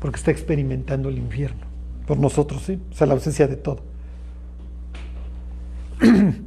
porque 0.00 0.16
está 0.16 0.30
experimentando 0.30 1.08
el 1.08 1.18
infierno. 1.18 1.66
Por 2.06 2.18
nosotros, 2.18 2.62
sí, 2.62 2.80
o 2.90 2.94
sea, 2.94 3.06
la 3.06 3.14
ausencia 3.14 3.46
de 3.46 3.56
todo. 3.56 3.82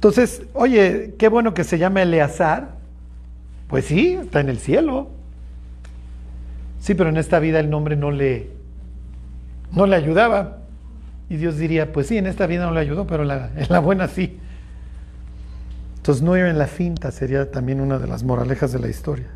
Entonces, 0.00 0.44
oye, 0.54 1.14
qué 1.18 1.28
bueno 1.28 1.52
que 1.52 1.62
se 1.62 1.76
llama 1.76 2.00
Eleazar. 2.00 2.70
Pues 3.68 3.84
sí, 3.84 4.14
está 4.14 4.40
en 4.40 4.48
el 4.48 4.58
cielo. 4.58 5.10
Sí, 6.80 6.94
pero 6.94 7.10
en 7.10 7.18
esta 7.18 7.38
vida 7.38 7.60
el 7.60 7.68
nombre 7.68 7.96
no 7.96 8.10
le, 8.10 8.48
no 9.72 9.84
le 9.84 9.96
ayudaba. 9.96 10.60
Y 11.28 11.36
Dios 11.36 11.58
diría, 11.58 11.92
pues 11.92 12.06
sí, 12.06 12.16
en 12.16 12.26
esta 12.26 12.46
vida 12.46 12.64
no 12.64 12.72
le 12.72 12.80
ayudó, 12.80 13.06
pero 13.06 13.24
la, 13.24 13.50
en 13.54 13.66
la 13.68 13.78
buena 13.78 14.08
sí. 14.08 14.38
Entonces 15.96 16.22
no 16.22 16.34
ir 16.34 16.46
en 16.46 16.56
la 16.56 16.66
finta 16.66 17.10
sería 17.10 17.50
también 17.50 17.78
una 17.78 17.98
de 17.98 18.06
las 18.06 18.22
moralejas 18.22 18.72
de 18.72 18.78
la 18.78 18.88
historia. 18.88 19.26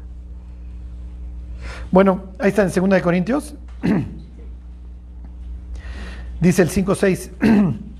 Bueno, 1.90 2.25
ahí 2.38 2.49
está 2.49 2.62
en 2.62 2.73
2 2.73 2.88
de 2.88 3.02
Corintios. 3.02 3.54
Dice 6.40 6.62
el 6.62 6.71
5.6. 6.71 7.80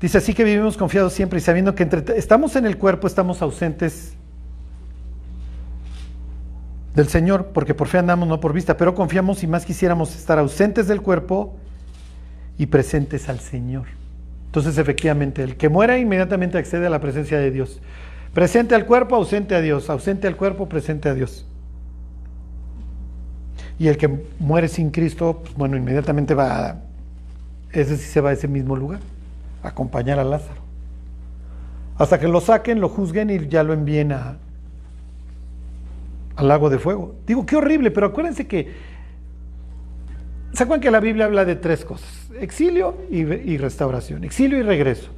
Dice 0.00 0.18
así 0.18 0.32
que 0.34 0.44
vivimos 0.44 0.76
confiados 0.76 1.12
siempre 1.12 1.38
y 1.38 1.42
sabiendo 1.42 1.74
que 1.74 1.82
entre, 1.82 2.18
estamos 2.18 2.54
en 2.56 2.66
el 2.66 2.78
cuerpo, 2.78 3.06
estamos 3.06 3.42
ausentes 3.42 4.14
del 6.94 7.08
Señor, 7.08 7.50
porque 7.52 7.74
por 7.74 7.88
fe 7.88 7.98
andamos, 7.98 8.28
no 8.28 8.40
por 8.40 8.52
vista, 8.52 8.76
pero 8.76 8.94
confiamos 8.94 9.42
y 9.42 9.46
más 9.46 9.64
quisiéramos 9.64 10.14
estar 10.14 10.38
ausentes 10.38 10.86
del 10.88 11.00
cuerpo 11.00 11.56
y 12.58 12.66
presentes 12.66 13.28
al 13.28 13.40
Señor. 13.40 13.86
Entonces, 14.46 14.78
efectivamente, 14.78 15.42
el 15.42 15.56
que 15.56 15.68
muera 15.68 15.98
inmediatamente 15.98 16.58
accede 16.58 16.86
a 16.86 16.90
la 16.90 17.00
presencia 17.00 17.38
de 17.38 17.50
Dios. 17.50 17.80
Presente 18.32 18.74
al 18.74 18.86
cuerpo, 18.86 19.14
ausente 19.14 19.54
a 19.54 19.60
Dios. 19.60 19.90
Ausente 19.90 20.26
al 20.26 20.36
cuerpo, 20.36 20.68
presente 20.68 21.08
a 21.08 21.14
Dios. 21.14 21.46
Y 23.78 23.88
el 23.88 23.96
que 23.96 24.24
muere 24.38 24.68
sin 24.68 24.90
Cristo, 24.90 25.40
pues, 25.42 25.54
bueno, 25.54 25.76
inmediatamente 25.76 26.34
va 26.34 26.68
a, 26.68 26.76
ese 27.72 27.96
sí 27.96 28.04
se 28.04 28.20
va 28.20 28.30
a 28.30 28.32
ese 28.32 28.48
mismo 28.48 28.74
lugar, 28.74 29.00
acompañar 29.68 30.18
a 30.18 30.24
Lázaro. 30.24 30.60
Hasta 31.96 32.20
que 32.20 32.28
lo 32.28 32.40
saquen, 32.40 32.80
lo 32.80 32.88
juzguen 32.88 33.30
y 33.30 33.48
ya 33.48 33.62
lo 33.62 33.72
envíen 33.72 34.12
a, 34.12 34.36
al 36.36 36.48
lago 36.48 36.70
de 36.70 36.78
fuego. 36.78 37.16
Digo, 37.26 37.44
qué 37.44 37.56
horrible, 37.56 37.90
pero 37.90 38.06
acuérdense 38.06 38.46
que, 38.46 38.72
¿se 40.52 40.62
acuerdan 40.62 40.80
que 40.80 40.90
la 40.90 41.00
Biblia 41.00 41.24
habla 41.24 41.44
de 41.44 41.56
tres 41.56 41.84
cosas? 41.84 42.30
Exilio 42.40 42.96
y, 43.10 43.56
restauración, 43.56 44.22
exilio 44.22 44.58
y 44.58 44.62
regreso. 44.62 45.10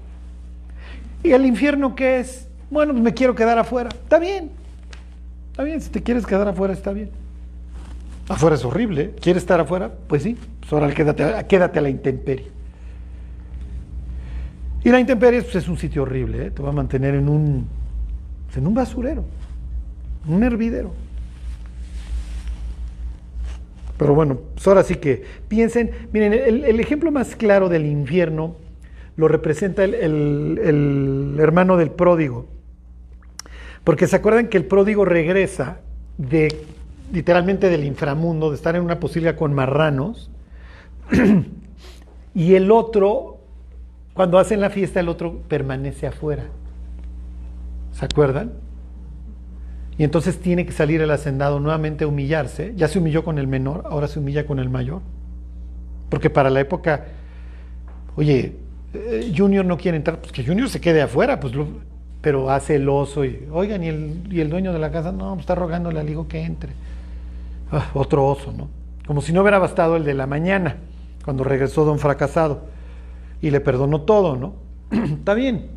¿Y 1.23 1.33
el 1.33 1.45
infierno 1.45 1.95
qué 1.95 2.21
es? 2.21 2.49
Bueno, 2.71 2.92
pues 2.92 3.02
me 3.04 3.12
quiero 3.12 3.35
quedar 3.35 3.59
afuera. 3.59 3.90
Está 3.90 4.19
bien, 4.19 4.50
está 5.50 5.62
bien, 5.64 5.83
si 5.83 5.90
te 5.90 6.02
quieres 6.02 6.25
quedar 6.25 6.49
afuera, 6.49 6.73
está 6.73 6.92
bien. 6.92 7.11
Afuera 8.30 8.57
es 8.57 8.64
horrible, 8.64 9.02
¿eh? 9.02 9.14
¿quieres 9.21 9.42
estar 9.42 9.61
afuera? 9.61 9.92
Pues 10.07 10.23
sí, 10.23 10.38
pues 10.61 10.73
ahora 10.73 10.95
quédate, 10.95 11.47
quédate 11.47 11.78
a 11.78 11.83
la 11.83 11.90
intemperie. 11.90 12.60
Y 14.82 14.90
la 14.90 15.00
intemperie 15.00 15.42
pues, 15.42 15.56
es 15.56 15.68
un 15.68 15.76
sitio 15.76 16.02
horrible, 16.02 16.46
¿eh? 16.46 16.50
te 16.50 16.62
va 16.62 16.70
a 16.70 16.72
mantener 16.72 17.14
en 17.14 17.28
un, 17.28 17.66
en 18.54 18.66
un 18.66 18.75
basurero, 18.75 19.25
un 20.26 20.42
hervidero. 20.42 20.92
Pero 23.99 24.14
bueno, 24.14 24.38
pues 24.54 24.66
ahora 24.66 24.82
sí 24.82 24.94
que 24.94 25.22
piensen, 25.49 25.90
miren, 26.10 26.32
el, 26.32 26.80
ejemplo 26.80 27.12
más 27.12 27.37
claro 27.37 27.68
del 27.68 27.84
infierno 27.84 28.56
lo 29.16 29.28
representa 29.28 29.84
el, 29.84 29.94
el, 29.94 31.37
hermano 31.38 31.76
del 31.76 31.90
pródigo. 31.90 32.46
Porque 33.84 34.06
se 34.06 34.16
acuerdan 34.16 34.49
que 34.49 34.56
el 34.56 34.64
pródigo 34.64 35.04
regresa 35.04 35.80
de 36.16 36.49
literalmente 37.12 37.68
del 37.68 37.84
inframundo, 37.84 38.49
de 38.49 38.56
estar 38.56 38.75
en 38.75 38.82
una 38.82 39.00
posilga 39.00 39.37
con 39.37 39.52
marranos, 39.52 40.30
y 42.34 42.54
el 42.54 42.70
otro, 42.70 43.39
cuando 44.21 44.39
hacen 44.39 44.61
la 44.61 44.69
fiesta, 44.69 45.00
el 45.00 45.09
otro 45.09 45.41
permanece 45.49 46.07
afuera. 46.07 46.43
¿Se 47.93 48.05
acuerdan? 48.05 48.53
Y 49.97 50.05
entonces 50.05 50.39
tiene 50.39 50.67
que 50.67 50.73
salir 50.73 51.00
el 51.00 51.11
hacendado 51.11 51.59
nuevamente 51.59 52.05
a 52.05 52.07
humillarse. 52.07 52.75
Ya 52.77 52.87
se 52.87 52.99
humilló 52.99 53.25
con 53.25 53.39
el 53.39 53.47
menor, 53.47 53.85
ahora 53.89 54.09
se 54.09 54.19
humilla 54.19 54.47
con 54.47 54.59
el 54.59 54.69
mayor. 54.69 55.00
Porque 56.11 56.29
para 56.29 56.50
la 56.50 56.61
época, 56.61 57.07
oye, 58.15 58.57
eh, 58.93 59.33
Junior 59.35 59.65
no 59.65 59.79
quiere 59.79 59.97
entrar, 59.97 60.19
pues 60.19 60.33
que 60.33 60.45
Junior 60.45 60.69
se 60.69 60.83
quede 60.83 61.00
afuera, 61.00 61.41
pues 61.41 61.55
pero 62.21 62.50
hace 62.50 62.75
el 62.75 62.91
oso 62.91 63.25
y, 63.25 63.49
oigan, 63.50 63.83
y 63.83 63.89
el, 63.89 64.29
y 64.31 64.43
el 64.43 64.50
dueño 64.50 64.75
de 64.75 64.81
la 64.81 64.93
casa, 64.93 65.12
no, 65.12 65.31
pues 65.31 65.45
está 65.45 65.55
rogándole 65.55 65.99
al 65.99 66.11
hijo 66.11 66.29
que 66.29 66.43
entre. 66.43 66.73
Ah, 67.73 67.89
otro 67.95 68.27
oso, 68.27 68.53
¿no? 68.53 68.69
Como 69.07 69.23
si 69.23 69.33
no 69.33 69.41
hubiera 69.41 69.59
bastado 69.59 69.97
el 69.97 70.05
de 70.05 70.12
la 70.12 70.27
mañana, 70.27 70.77
cuando 71.25 71.43
regresó 71.43 71.87
don 71.87 71.99
fracasado, 71.99 72.69
y 73.40 73.50
le 73.50 73.61
perdonó 73.61 74.02
todo, 74.02 74.37
¿no? 74.37 74.54
está 74.90 75.35
bien. 75.35 75.68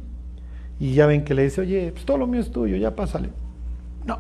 Y 0.79 0.93
ya 0.93 1.05
ven 1.05 1.23
que 1.23 1.33
le 1.33 1.43
dice, 1.43 1.61
oye, 1.61 1.91
pues 1.91 2.05
todo 2.05 2.17
lo 2.17 2.27
mío 2.27 2.41
es 2.41 2.51
tuyo, 2.51 2.75
ya 2.77 2.95
pásale. 2.95 3.29
No. 4.05 4.19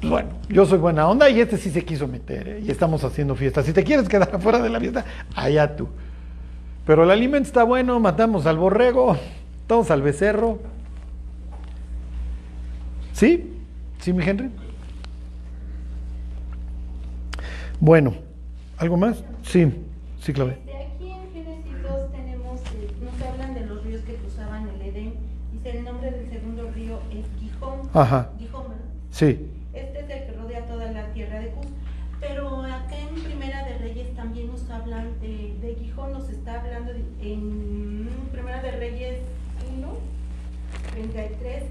Pues 0.00 0.10
bueno, 0.10 0.30
yo 0.48 0.64
soy 0.64 0.78
buena 0.78 1.08
onda 1.08 1.28
y 1.28 1.40
este 1.40 1.56
sí 1.56 1.70
se 1.70 1.84
quiso 1.84 2.06
meter 2.06 2.48
¿eh? 2.48 2.62
y 2.64 2.70
estamos 2.70 3.04
haciendo 3.04 3.34
fiesta. 3.34 3.62
Si 3.62 3.72
te 3.72 3.84
quieres 3.84 4.08
quedar 4.08 4.30
afuera 4.34 4.60
de 4.60 4.70
la 4.70 4.80
fiesta, 4.80 5.04
allá 5.34 5.76
tú. 5.76 5.88
Pero 6.86 7.04
el 7.04 7.10
alimento 7.10 7.46
está 7.46 7.64
bueno, 7.64 8.00
matamos 8.00 8.46
al 8.46 8.56
borrego, 8.56 9.16
estamos 9.60 9.90
al 9.90 10.02
becerro. 10.02 10.58
¿Sí? 13.12 13.52
¿Sí, 13.98 14.12
mi 14.12 14.24
Henry? 14.24 14.50
Bueno, 17.80 18.14
¿algo 18.76 18.96
más? 18.96 19.22
Sí, 19.42 19.72
sí, 20.20 20.32
Claudia. 20.32 20.54
Este, 20.54 20.76
aquí 20.76 21.10
en 21.10 21.32
Génesis 21.32 21.82
2 21.82 22.12
tenemos, 22.12 22.60
eh, 22.60 22.90
nos 23.02 23.28
hablan 23.28 23.54
de 23.54 23.66
los 23.66 23.84
ríos 23.84 24.02
que 24.02 24.14
cruzaban 24.14 24.68
el 24.68 24.80
Edén. 24.82 25.14
Dice 25.52 25.78
el 25.78 25.84
nombre 25.84 26.10
del 26.10 26.30
segundo 26.30 26.70
río 26.74 27.00
es 27.12 27.26
Gijón. 27.40 27.77
Ajá. 27.94 28.30
Sí. 29.10 29.50
Este 29.72 30.00
es 30.00 30.10
el 30.10 30.26
que 30.26 30.32
rodea 30.38 30.66
toda 30.66 30.90
la 30.92 31.06
tierra 31.12 31.40
de 31.40 31.48
Cus. 31.50 31.66
Pero 32.20 32.62
acá 32.64 32.96
en 32.98 33.22
Primera 33.22 33.64
de 33.64 33.78
Reyes 33.78 34.14
también 34.16 34.48
nos 34.48 34.68
hablan 34.70 35.20
de, 35.20 35.56
de 35.60 35.76
Gijón, 35.78 36.12
nos 36.12 36.28
está 36.28 36.60
hablando 36.60 36.92
de- 36.92 37.04
en 37.20 38.08
Primera 38.32 38.60
de 38.60 38.72
Reyes 38.72 39.20
1, 39.76 39.88
33. 40.92 41.64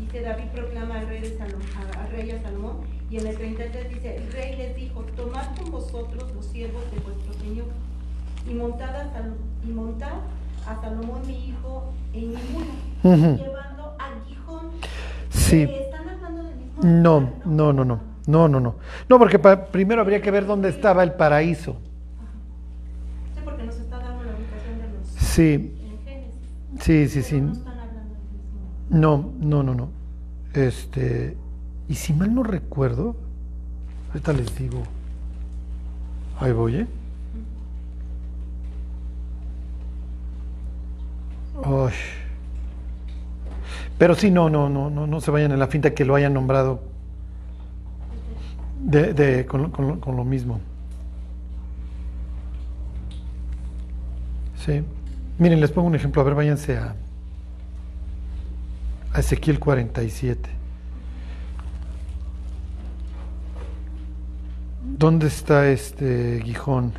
Dice 0.00 0.20
David 0.22 0.44
proclama 0.54 0.98
al 0.98 1.06
rey, 1.08 1.20
de 1.20 1.38
Salom- 1.38 1.62
a- 1.76 2.02
al 2.04 2.10
rey 2.10 2.30
a 2.32 2.42
Salomón. 2.42 2.78
Y 3.10 3.18
en 3.18 3.26
el 3.26 3.36
33 3.36 3.88
dice, 3.90 4.16
el 4.16 4.32
rey 4.32 4.56
les 4.56 4.74
dijo, 4.74 5.02
tomad 5.16 5.54
con 5.56 5.70
vosotros 5.70 6.32
los 6.34 6.46
siervos 6.46 6.82
de 6.90 6.98
vuestro 7.00 7.32
señor 7.34 7.66
y 8.50 8.54
montad 8.54 8.96
a, 8.96 9.12
Sal- 9.12 9.36
y 9.64 9.68
montad 9.70 10.14
a 10.66 10.80
Salomón 10.80 11.20
mi 11.26 11.48
hijo 11.48 11.92
en 12.14 12.30
mi 12.30 12.36
mula, 12.36 12.66
Ujú. 13.04 13.44
Sí. 15.52 15.62
¿Están 15.64 16.08
hablando 16.08 16.42
del 16.44 16.56
mismo 16.56 16.82
No, 16.82 17.30
no, 17.44 17.72
no, 17.74 17.84
no. 17.84 18.00
No, 18.26 18.48
no, 18.48 18.58
no. 18.60 18.76
No, 19.08 19.18
porque 19.18 19.38
pa- 19.38 19.66
primero 19.66 20.00
habría 20.00 20.22
que 20.22 20.30
ver 20.30 20.46
dónde 20.46 20.70
estaba 20.70 21.02
el 21.02 21.12
paraíso. 21.12 21.72
Sí, 23.34 23.40
porque 23.44 23.64
nos 23.64 23.76
está 23.76 23.98
dando 23.98 24.22
la 24.24 24.30
ubicación 24.32 24.78
de 24.78 24.88
los 24.98 25.08
Sí, 26.80 27.08
sí, 27.08 27.22
sí, 27.22 27.40
No. 28.88 29.32
No, 29.40 29.62
no, 29.62 29.74
no. 29.74 29.88
Este, 30.54 31.36
y 31.88 31.94
si 31.96 32.14
mal 32.14 32.34
no 32.34 32.42
recuerdo, 32.42 33.14
ahorita 34.08 34.32
les 34.32 34.56
digo. 34.56 34.82
Ahí 36.40 36.52
voy, 36.52 36.76
¿eh? 36.76 36.86
Ay. 41.64 41.92
Pero 43.98 44.14
sí, 44.14 44.30
no, 44.30 44.50
no, 44.50 44.68
no, 44.68 44.90
no, 44.90 45.06
no 45.06 45.20
se 45.20 45.30
vayan 45.30 45.52
en 45.52 45.58
la 45.58 45.68
finta 45.68 45.94
que 45.94 46.04
lo 46.04 46.14
hayan 46.14 46.34
nombrado 46.34 46.82
de, 48.82 49.14
con, 49.46 49.62
lo- 49.62 49.70
con 49.72 49.86
lo- 49.88 50.00
mismo. 50.24 50.60
Sí. 54.64 54.82
Miren, 55.38 55.60
les 55.60 55.70
pongo 55.70 55.88
un 55.88 55.94
ejemplo. 55.94 56.20
A 56.22 56.24
ver, 56.24 56.34
váyanse 56.34 56.76
a, 56.76 56.94
a 59.12 59.20
Ezequiel 59.20 59.58
47. 59.58 60.50
¿Dónde 64.98 65.26
está 65.28 65.68
este 65.68 66.40
Gijón? 66.44 66.92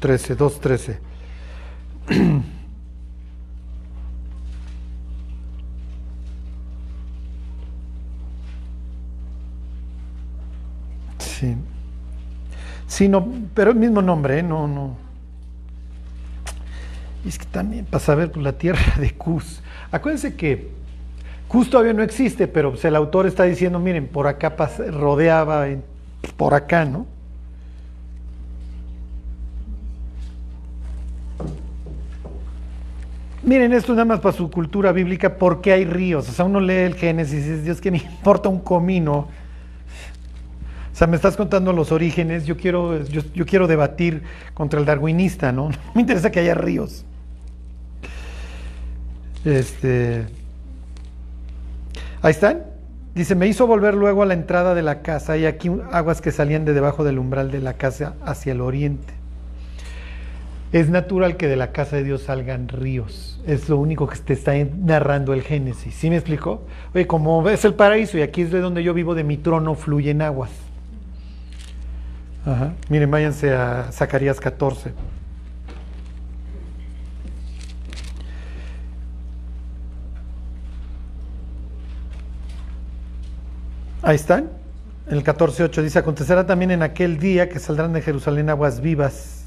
13, 0.00 0.34
2, 0.36 0.60
Sí. 11.40 11.56
Sí, 12.86 13.08
no, 13.08 13.26
pero 13.54 13.70
el 13.70 13.76
mismo 13.76 14.02
nombre, 14.02 14.40
¿eh? 14.40 14.42
No, 14.42 14.68
no. 14.68 14.94
Es 17.24 17.38
que 17.38 17.46
también, 17.46 17.86
para 17.86 18.04
saber, 18.04 18.30
pues 18.30 18.44
la 18.44 18.52
tierra 18.52 18.80
de 18.98 19.14
Cus. 19.14 19.62
Acuérdense 19.90 20.34
que 20.36 20.68
Cus 21.48 21.70
todavía 21.70 21.94
no 21.94 22.02
existe, 22.02 22.46
pero 22.46 22.72
pues, 22.72 22.84
el 22.84 22.94
autor 22.94 23.26
está 23.26 23.44
diciendo, 23.44 23.78
miren, 23.78 24.06
por 24.06 24.26
acá 24.26 24.54
rodeaba, 24.90 25.66
por 26.36 26.52
acá, 26.52 26.84
¿no? 26.84 27.06
Miren, 33.42 33.72
esto 33.72 33.92
nada 33.92 34.04
más 34.04 34.20
para 34.20 34.36
su 34.36 34.50
cultura 34.50 34.92
bíblica, 34.92 35.38
¿por 35.38 35.62
qué 35.62 35.72
hay 35.72 35.86
ríos? 35.86 36.28
O 36.28 36.32
sea, 36.32 36.44
uno 36.44 36.60
lee 36.60 36.74
el 36.74 36.94
Génesis 36.94 37.46
y 37.46 37.50
dice, 37.50 37.62
Dios, 37.62 37.80
que 37.80 37.90
me 37.90 37.96
importa 37.96 38.50
un 38.50 38.60
comino. 38.60 39.28
Sea, 41.00 41.06
me 41.06 41.16
estás 41.16 41.34
contando 41.34 41.72
los 41.72 41.92
orígenes, 41.92 42.44
yo 42.44 42.58
quiero, 42.58 43.02
yo, 43.04 43.46
quiero 43.46 43.66
debatir 43.66 44.22
contra 44.52 44.78
el 44.78 44.84
darwinista, 44.84 45.50
¿no? 45.52 45.70
Me 45.94 46.02
interesa 46.02 46.30
que 46.30 46.40
haya 46.40 46.52
ríos. 46.52 47.06
Este. 49.46 50.26
Ahí 52.20 52.32
están. 52.32 52.64
Dice, 53.14 53.34
me 53.34 53.46
hizo 53.46 53.66
volver 53.66 53.94
luego 53.94 54.22
a 54.22 54.26
la 54.26 54.34
entrada 54.34 54.74
de 54.74 54.82
la 54.82 55.00
casa 55.00 55.38
y 55.38 55.46
aquí 55.46 55.70
aguas 55.90 56.20
que 56.20 56.32
salían 56.32 56.66
de 56.66 56.74
debajo 56.74 57.02
del 57.02 57.18
umbral 57.18 57.50
de 57.50 57.60
la 57.60 57.72
casa 57.72 58.12
hacia 58.22 58.52
el 58.52 58.60
oriente. 58.60 59.14
Es 60.70 60.90
natural 60.90 61.38
que 61.38 61.48
de 61.48 61.56
la 61.56 61.72
casa 61.72 61.96
de 61.96 62.04
Dios 62.04 62.24
salgan 62.24 62.68
ríos. 62.68 63.40
Es 63.46 63.70
lo 63.70 63.78
único 63.78 64.06
que 64.06 64.18
te 64.18 64.34
está 64.34 64.52
narrando 64.76 65.32
el 65.32 65.40
Génesis. 65.40 65.94
¿Sí 65.94 66.10
me 66.10 66.16
explicó? 66.16 66.66
Oye, 66.94 67.06
como 67.06 67.42
ves 67.42 67.64
el 67.64 67.72
paraíso 67.72 68.18
y 68.18 68.20
aquí 68.20 68.42
es 68.42 68.50
de 68.50 68.60
donde 68.60 68.82
yo 68.82 68.92
vivo, 68.92 69.14
de 69.14 69.24
mi 69.24 69.38
trono 69.38 69.74
fluyen 69.74 70.20
aguas. 70.20 70.50
Miren, 72.88 73.10
váyanse 73.10 73.54
a 73.54 73.90
Zacarías 73.92 74.40
14. 74.40 74.92
Ahí 84.02 84.16
están. 84.16 84.50
En 85.06 85.16
el 85.16 85.24
14.8 85.24 85.82
dice, 85.82 85.98
acontecerá 85.98 86.46
también 86.46 86.70
en 86.70 86.82
aquel 86.82 87.18
día 87.18 87.48
que 87.48 87.58
saldrán 87.58 87.92
de 87.92 88.00
Jerusalén 88.00 88.48
aguas 88.48 88.80
vivas, 88.80 89.44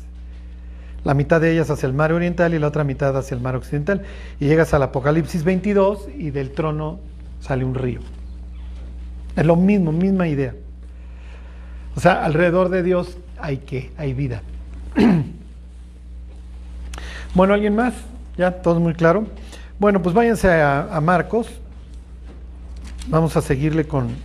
la 1.04 1.14
mitad 1.14 1.42
de 1.42 1.52
ellas 1.52 1.70
hacia 1.70 1.88
el 1.88 1.94
mar 1.94 2.12
oriental 2.12 2.54
y 2.54 2.60
la 2.60 2.68
otra 2.68 2.84
mitad 2.84 3.18
hacia 3.18 3.36
el 3.36 3.42
mar 3.42 3.56
occidental. 3.56 4.04
Y 4.40 4.46
llegas 4.46 4.74
al 4.74 4.84
Apocalipsis 4.84 5.44
22 5.44 6.10
y 6.18 6.32
del 6.32 6.52
trono 6.52 7.00
sale 7.40 7.66
un 7.66 7.76
río. 7.76 8.02
Es 9.36 9.46
lo 9.46 9.56
mismo, 9.56 9.92
misma 9.92 10.28
idea. 10.28 10.54
O 11.96 12.00
sea, 12.00 12.26
alrededor 12.26 12.70
de 12.70 12.84
Dios 12.84 13.18
hay 13.40 13.58
que, 13.58 13.92
hay 13.98 14.14
vida. 14.14 14.42
bueno, 17.34 17.54
¿alguien 17.54 17.76
más? 17.76 17.94
¿Ya? 18.38 18.62
¿Todo 18.62 18.80
muy 18.80 18.94
claro? 18.94 19.28
Bueno, 19.80 20.02
pues 20.02 20.16
váyanse 20.16 20.62
a, 20.62 21.00
Marcos. 21.02 21.48
Vamos 23.08 23.36
a 23.36 23.42
seguirle 23.42 23.86
con, 23.86 24.16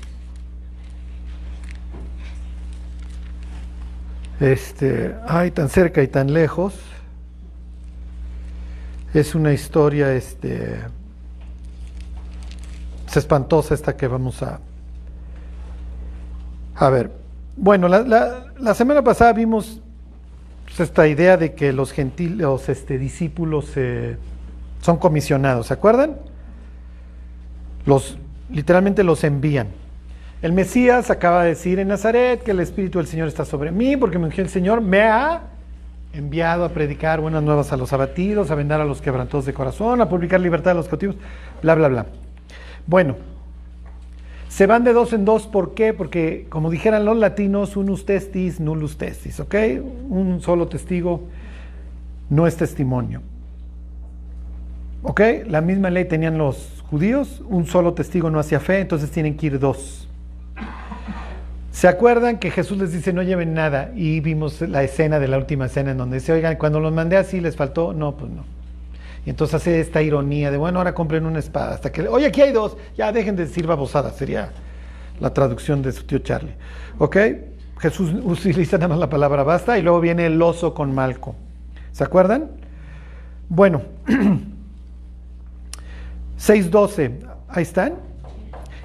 Este, 4.40 5.16
ay, 5.26 5.50
tan 5.50 5.68
cerca 5.68 6.02
y 6.02 6.08
tan 6.08 6.32
lejos. 6.32 6.74
Es 9.12 9.34
una 9.34 9.52
historia, 9.52 10.12
este, 10.12 10.80
es 13.08 13.16
espantosa 13.16 13.74
esta 13.74 13.96
que 13.96 14.06
vamos 14.06 14.42
a, 14.42 14.60
a 16.76 16.90
ver. 16.90 17.27
Bueno, 17.60 17.88
la, 17.88 18.74
semana 18.74 19.02
pasada 19.02 19.32
vimos 19.32 19.80
pues, 20.64 20.78
esta 20.78 21.08
idea 21.08 21.36
de 21.36 21.54
que 21.54 21.72
los 21.72 21.90
gentiles, 21.90 22.36
los 22.38 22.68
este, 22.68 22.98
discípulos 22.98 23.72
eh, 23.74 24.16
son 24.80 24.96
comisionados, 24.98 25.66
¿se 25.66 25.74
acuerdan? 25.74 26.18
Los, 27.84 28.16
literalmente 28.48 29.02
los 29.02 29.24
envían. 29.24 29.66
El 30.40 30.52
Mesías 30.52 31.10
acaba 31.10 31.42
de 31.42 31.48
decir 31.48 31.80
en 31.80 31.88
Nazaret 31.88 32.44
que 32.44 32.52
el 32.52 32.60
Espíritu 32.60 32.98
del 32.98 33.08
Señor 33.08 33.26
está 33.26 33.44
sobre 33.44 33.72
mí 33.72 33.96
porque 33.96 34.18
el 34.18 34.48
Señor, 34.48 34.80
me 34.80 35.02
ha 35.02 35.42
enviado 36.12 36.64
a 36.64 36.68
predicar 36.68 37.20
buenas 37.20 37.42
nuevas 37.42 37.72
a 37.72 37.76
los 37.76 37.92
abatidos, 37.92 38.52
a 38.52 38.54
vendar 38.54 38.80
a 38.80 38.84
los 38.84 39.02
quebrantados 39.02 39.46
de 39.46 39.52
corazón, 39.52 40.00
a 40.00 40.08
publicar 40.08 40.38
libertad 40.38 40.70
a 40.70 40.74
los 40.74 40.86
cautivos, 40.86 41.16
bla, 41.60 41.74
bla, 41.74 41.88
bla. 41.88 42.06
Bueno, 42.86 43.16
se 44.58 44.66
van 44.66 44.82
de 44.82 44.92
dos 44.92 45.12
en 45.12 45.24
dos, 45.24 45.46
¿por 45.46 45.74
qué? 45.74 45.94
Porque 45.94 46.46
como 46.48 46.68
dijeran 46.68 47.04
los 47.04 47.16
latinos, 47.16 47.76
unus 47.76 48.04
testis, 48.04 48.58
nullus 48.58 48.98
testis, 48.98 49.38
¿ok? 49.38 49.54
Un 50.08 50.40
solo 50.40 50.66
testigo 50.66 51.28
no 52.28 52.44
es 52.44 52.56
testimonio. 52.56 53.22
¿Ok? 55.04 55.20
La 55.46 55.60
misma 55.60 55.90
ley 55.90 56.06
tenían 56.06 56.38
los 56.38 56.82
judíos, 56.90 57.40
un 57.48 57.66
solo 57.66 57.94
testigo 57.94 58.30
no 58.30 58.40
hacía 58.40 58.58
fe, 58.58 58.80
entonces 58.80 59.12
tienen 59.12 59.36
que 59.36 59.46
ir 59.46 59.60
dos. 59.60 60.08
¿Se 61.70 61.86
acuerdan 61.86 62.40
que 62.40 62.50
Jesús 62.50 62.78
les 62.78 62.90
dice 62.90 63.12
no 63.12 63.22
lleven 63.22 63.54
nada? 63.54 63.92
Y 63.94 64.18
vimos 64.18 64.60
la 64.62 64.82
escena 64.82 65.20
de 65.20 65.28
la 65.28 65.38
última 65.38 65.66
escena 65.66 65.92
en 65.92 65.98
donde 65.98 66.16
dice, 66.16 66.32
oigan, 66.32 66.56
cuando 66.56 66.80
los 66.80 66.92
mandé 66.92 67.16
así 67.16 67.40
les 67.40 67.54
faltó, 67.54 67.92
no, 67.92 68.16
pues 68.16 68.32
no. 68.32 68.57
Entonces 69.30 69.54
hace 69.54 69.80
esta 69.80 70.02
ironía 70.02 70.50
de, 70.50 70.56
bueno, 70.56 70.78
ahora 70.78 70.94
compren 70.94 71.26
una 71.26 71.38
espada, 71.38 71.74
hasta 71.74 71.92
que, 71.92 72.08
oye, 72.08 72.26
aquí 72.26 72.40
hay 72.40 72.52
dos, 72.52 72.76
ya 72.96 73.12
dejen 73.12 73.36
de 73.36 73.46
decir 73.46 73.66
babosadas, 73.66 74.16
sería 74.16 74.50
la 75.20 75.32
traducción 75.34 75.82
de 75.82 75.92
su 75.92 76.04
tío 76.04 76.18
Charlie. 76.20 76.54
¿Ok? 76.98 77.16
Jesús 77.78 78.12
utiliza 78.24 78.76
nada 78.76 78.88
más 78.88 78.98
la 78.98 79.08
palabra 79.08 79.42
basta 79.44 79.78
y 79.78 79.82
luego 79.82 80.00
viene 80.00 80.26
el 80.26 80.40
oso 80.40 80.74
con 80.74 80.94
Malco. 80.94 81.34
¿Se 81.92 82.04
acuerdan? 82.04 82.50
Bueno, 83.48 83.82
6.12, 86.38 87.12
ahí 87.48 87.62
están. 87.62 87.94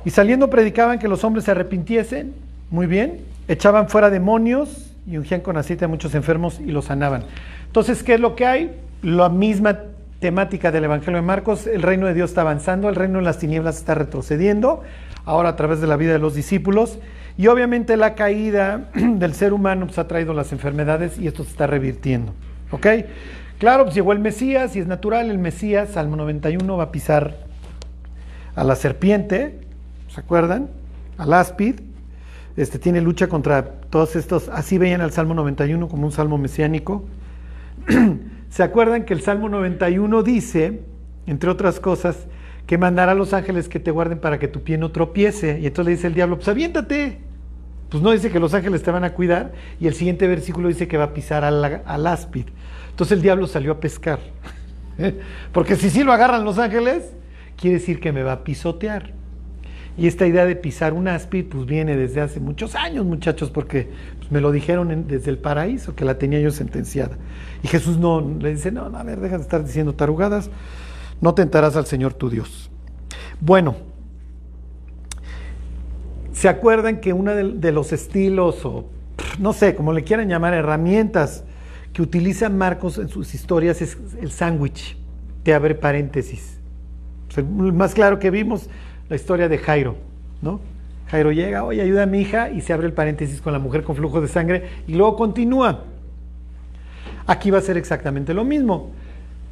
Y 0.05 0.09
saliendo 0.09 0.49
predicaban 0.49 0.99
que 0.99 1.07
los 1.07 1.23
hombres 1.23 1.45
se 1.45 1.51
arrepintiesen, 1.51 2.33
muy 2.69 2.87
bien, 2.87 3.21
echaban 3.47 3.89
fuera 3.89 4.09
demonios 4.09 4.91
y 5.07 5.17
ungían 5.17 5.41
con 5.41 5.57
aceite 5.57 5.85
a 5.85 5.87
muchos 5.87 6.15
enfermos 6.15 6.59
y 6.59 6.71
los 6.71 6.85
sanaban. 6.85 7.23
Entonces, 7.67 8.03
¿qué 8.03 8.15
es 8.15 8.19
lo 8.19 8.35
que 8.35 8.45
hay? 8.45 8.79
La 9.01 9.29
misma 9.29 9.79
temática 10.23 10.71
del 10.71 10.85
Evangelio 10.85 11.17
de 11.17 11.21
Marcos, 11.21 11.67
el 11.67 11.81
reino 11.81 12.07
de 12.07 12.13
Dios 12.13 12.29
está 12.29 12.39
avanzando, 12.39 12.87
el 12.87 12.95
reino 12.95 13.19
de 13.19 13.25
las 13.25 13.39
tinieblas 13.39 13.75
está 13.75 13.93
retrocediendo, 13.93 14.81
ahora 15.25 15.49
a 15.49 15.55
través 15.57 15.81
de 15.81 15.87
la 15.87 15.97
vida 15.97 16.13
de 16.13 16.19
los 16.19 16.33
discípulos, 16.33 16.97
y 17.37 17.47
obviamente 17.47 17.97
la 17.97 18.15
caída 18.15 18.89
del 18.95 19.33
ser 19.33 19.51
humano 19.51 19.85
pues, 19.85 19.99
ha 19.99 20.07
traído 20.07 20.33
las 20.33 20.53
enfermedades 20.53 21.19
y 21.19 21.27
esto 21.27 21.43
se 21.43 21.49
está 21.49 21.67
revirtiendo. 21.67 22.33
¿Ok? 22.71 22.87
Claro, 23.59 23.83
pues 23.83 23.95
llegó 23.95 24.13
el 24.13 24.19
Mesías 24.19 24.77
y 24.77 24.79
es 24.79 24.87
natural, 24.87 25.29
el 25.29 25.39
Mesías, 25.39 25.89
Salmo 25.89 26.15
91, 26.15 26.77
va 26.77 26.83
a 26.83 26.91
pisar 26.93 27.35
a 28.55 28.63
la 28.63 28.77
serpiente, 28.77 29.59
¿se 30.07 30.21
acuerdan? 30.21 30.69
Al 31.17 31.33
áspid, 31.33 31.81
este, 32.55 32.79
tiene 32.79 33.01
lucha 33.01 33.27
contra 33.27 33.65
todos 33.65 34.15
estos, 34.15 34.47
así 34.47 34.77
veían 34.77 35.01
al 35.01 35.11
Salmo 35.11 35.33
91 35.33 35.89
como 35.89 36.05
un 36.05 36.13
salmo 36.13 36.37
mesiánico. 36.37 37.03
¿Se 38.53 38.61
acuerdan 38.61 39.03
que 39.03 39.15
el 39.15 39.21
Salmo 39.21 39.49
91 39.49 40.21
dice, 40.21 40.81
entre 41.25 41.49
otras 41.49 41.79
cosas, 41.79 42.27
que 42.67 42.77
mandará 42.77 43.13
a 43.13 43.15
los 43.15 43.33
ángeles 43.33 43.67
que 43.67 43.79
te 43.79 43.89
guarden 43.89 44.19
para 44.19 44.37
que 44.37 44.47
tu 44.47 44.61
pie 44.61 44.77
no 44.77 44.91
tropiece? 44.91 45.59
Y 45.59 45.65
entonces 45.65 45.85
le 45.85 45.91
dice 45.95 46.05
el 46.05 46.13
diablo, 46.13 46.35
pues 46.35 46.47
aviéntate. 46.49 47.17
Pues 47.89 48.03
no 48.03 48.11
dice 48.11 48.29
que 48.29 48.39
los 48.39 48.53
ángeles 48.53 48.83
te 48.83 48.91
van 48.91 49.05
a 49.05 49.15
cuidar. 49.15 49.53
Y 49.79 49.87
el 49.87 49.95
siguiente 49.95 50.27
versículo 50.27 50.67
dice 50.67 50.87
que 50.87 50.97
va 50.97 51.05
a 51.05 51.13
pisar 51.15 51.43
al, 51.43 51.81
al 51.83 52.05
áspid. 52.05 52.45
Entonces 52.91 53.17
el 53.17 53.23
diablo 53.23 53.47
salió 53.47 53.71
a 53.71 53.79
pescar. 53.79 54.19
Porque 55.51 55.75
si 55.75 55.89
sí 55.89 56.03
lo 56.03 56.13
agarran 56.13 56.45
los 56.45 56.59
ángeles, 56.59 57.11
quiere 57.57 57.79
decir 57.79 57.99
que 57.99 58.11
me 58.11 58.21
va 58.21 58.33
a 58.33 58.43
pisotear. 58.43 59.13
Y 59.97 60.05
esta 60.05 60.27
idea 60.27 60.45
de 60.45 60.55
pisar 60.55 60.93
un 60.93 61.07
áspid, 61.07 61.45
pues 61.45 61.65
viene 61.65 61.95
desde 61.95 62.21
hace 62.21 62.39
muchos 62.39 62.75
años, 62.75 63.05
muchachos, 63.05 63.51
porque 63.51 63.89
me 64.33 64.41
lo 64.41 64.51
dijeron 64.51 65.05
desde 65.07 65.29
el 65.29 65.37
paraíso, 65.37 65.95
que 65.95 66.05
la 66.05 66.17
tenía 66.17 66.39
yo 66.39 66.49
sentenciada. 66.49 67.17
Y 67.61 67.67
Jesús 67.67 67.99
no 67.99 68.19
le 68.19 68.55
dice, 68.55 68.71
no, 68.71 68.89
no, 68.89 68.97
a 68.97 69.03
ver, 69.03 69.19
deja 69.19 69.37
de 69.37 69.43
estar 69.43 69.63
diciendo 69.63 69.93
tarugadas, 69.93 70.49
no 71.21 71.35
tentarás 71.35 71.75
al 71.75 71.85
Señor 71.85 72.15
tu 72.15 72.31
Dios. 72.31 72.71
Bueno, 73.39 73.75
¿se 76.33 76.49
acuerdan 76.49 76.99
que 76.99 77.13
uno 77.13 77.35
de, 77.35 77.71
los 77.71 77.93
estilos, 77.93 78.65
o 78.65 78.85
no 79.37 79.53
sé, 79.53 79.75
como 79.75 79.93
le 79.93 80.03
quieran 80.03 80.27
llamar, 80.27 80.55
herramientas 80.55 81.43
que 81.93 82.01
utiliza 82.01 82.49
Marcos 82.49 82.97
en 82.97 83.09
sus 83.09 83.35
historias 83.35 83.83
es 83.83 83.99
el 84.19 84.31
sándwich? 84.31 84.97
Te 85.43 85.53
abre 85.53 85.75
paréntesis. 85.75 86.59
más 87.55 87.93
claro 87.93 88.17
que 88.17 88.31
vimos 88.31 88.67
la 89.09 89.15
historia 89.15 89.47
de 89.47 89.59
Jairo, 89.59 89.95
¿no? 90.41 90.59
Jairo 91.13 91.31
llega, 91.31 91.63
oye, 91.63 91.79
ayuda 91.79 92.03
a 92.03 92.05
mi 92.07 92.21
hija 92.21 92.49
y 92.49 92.61
se 92.61 92.73
abre 92.73 92.87
el 92.87 92.93
paréntesis 92.93 93.39
con 93.39 93.53
la 93.53 93.59
mujer 93.59 93.83
con 93.83 93.95
flujo 93.95 94.19
de 94.19 94.27
sangre 94.27 94.69
y 94.87 94.95
luego 94.95 95.15
continúa. 95.15 95.83
Aquí 97.27 97.51
va 97.51 97.59
a 97.59 97.61
ser 97.61 97.77
exactamente 97.77 98.33
lo 98.33 98.43
mismo. 98.43 98.89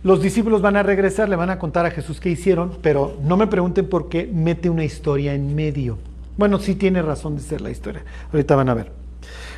Los 0.01 0.23
discípulos 0.23 0.63
van 0.63 0.75
a 0.75 0.81
regresar, 0.81 1.29
le 1.29 1.35
van 1.35 1.51
a 1.51 1.59
contar 1.59 1.85
a 1.85 1.91
Jesús 1.91 2.19
qué 2.19 2.29
hicieron, 2.29 2.79
pero 2.81 3.15
no 3.21 3.37
me 3.37 3.45
pregunten 3.45 3.87
por 3.87 4.09
qué 4.09 4.27
mete 4.33 4.71
una 4.71 4.83
historia 4.83 5.35
en 5.35 5.53
medio. 5.53 5.99
Bueno, 6.35 6.57
sí 6.57 6.73
tiene 6.73 7.03
razón 7.03 7.35
de 7.35 7.43
ser 7.43 7.61
la 7.61 7.69
historia. 7.69 8.03
Ahorita 8.33 8.55
van 8.55 8.69
a 8.69 8.73
ver. 8.73 8.91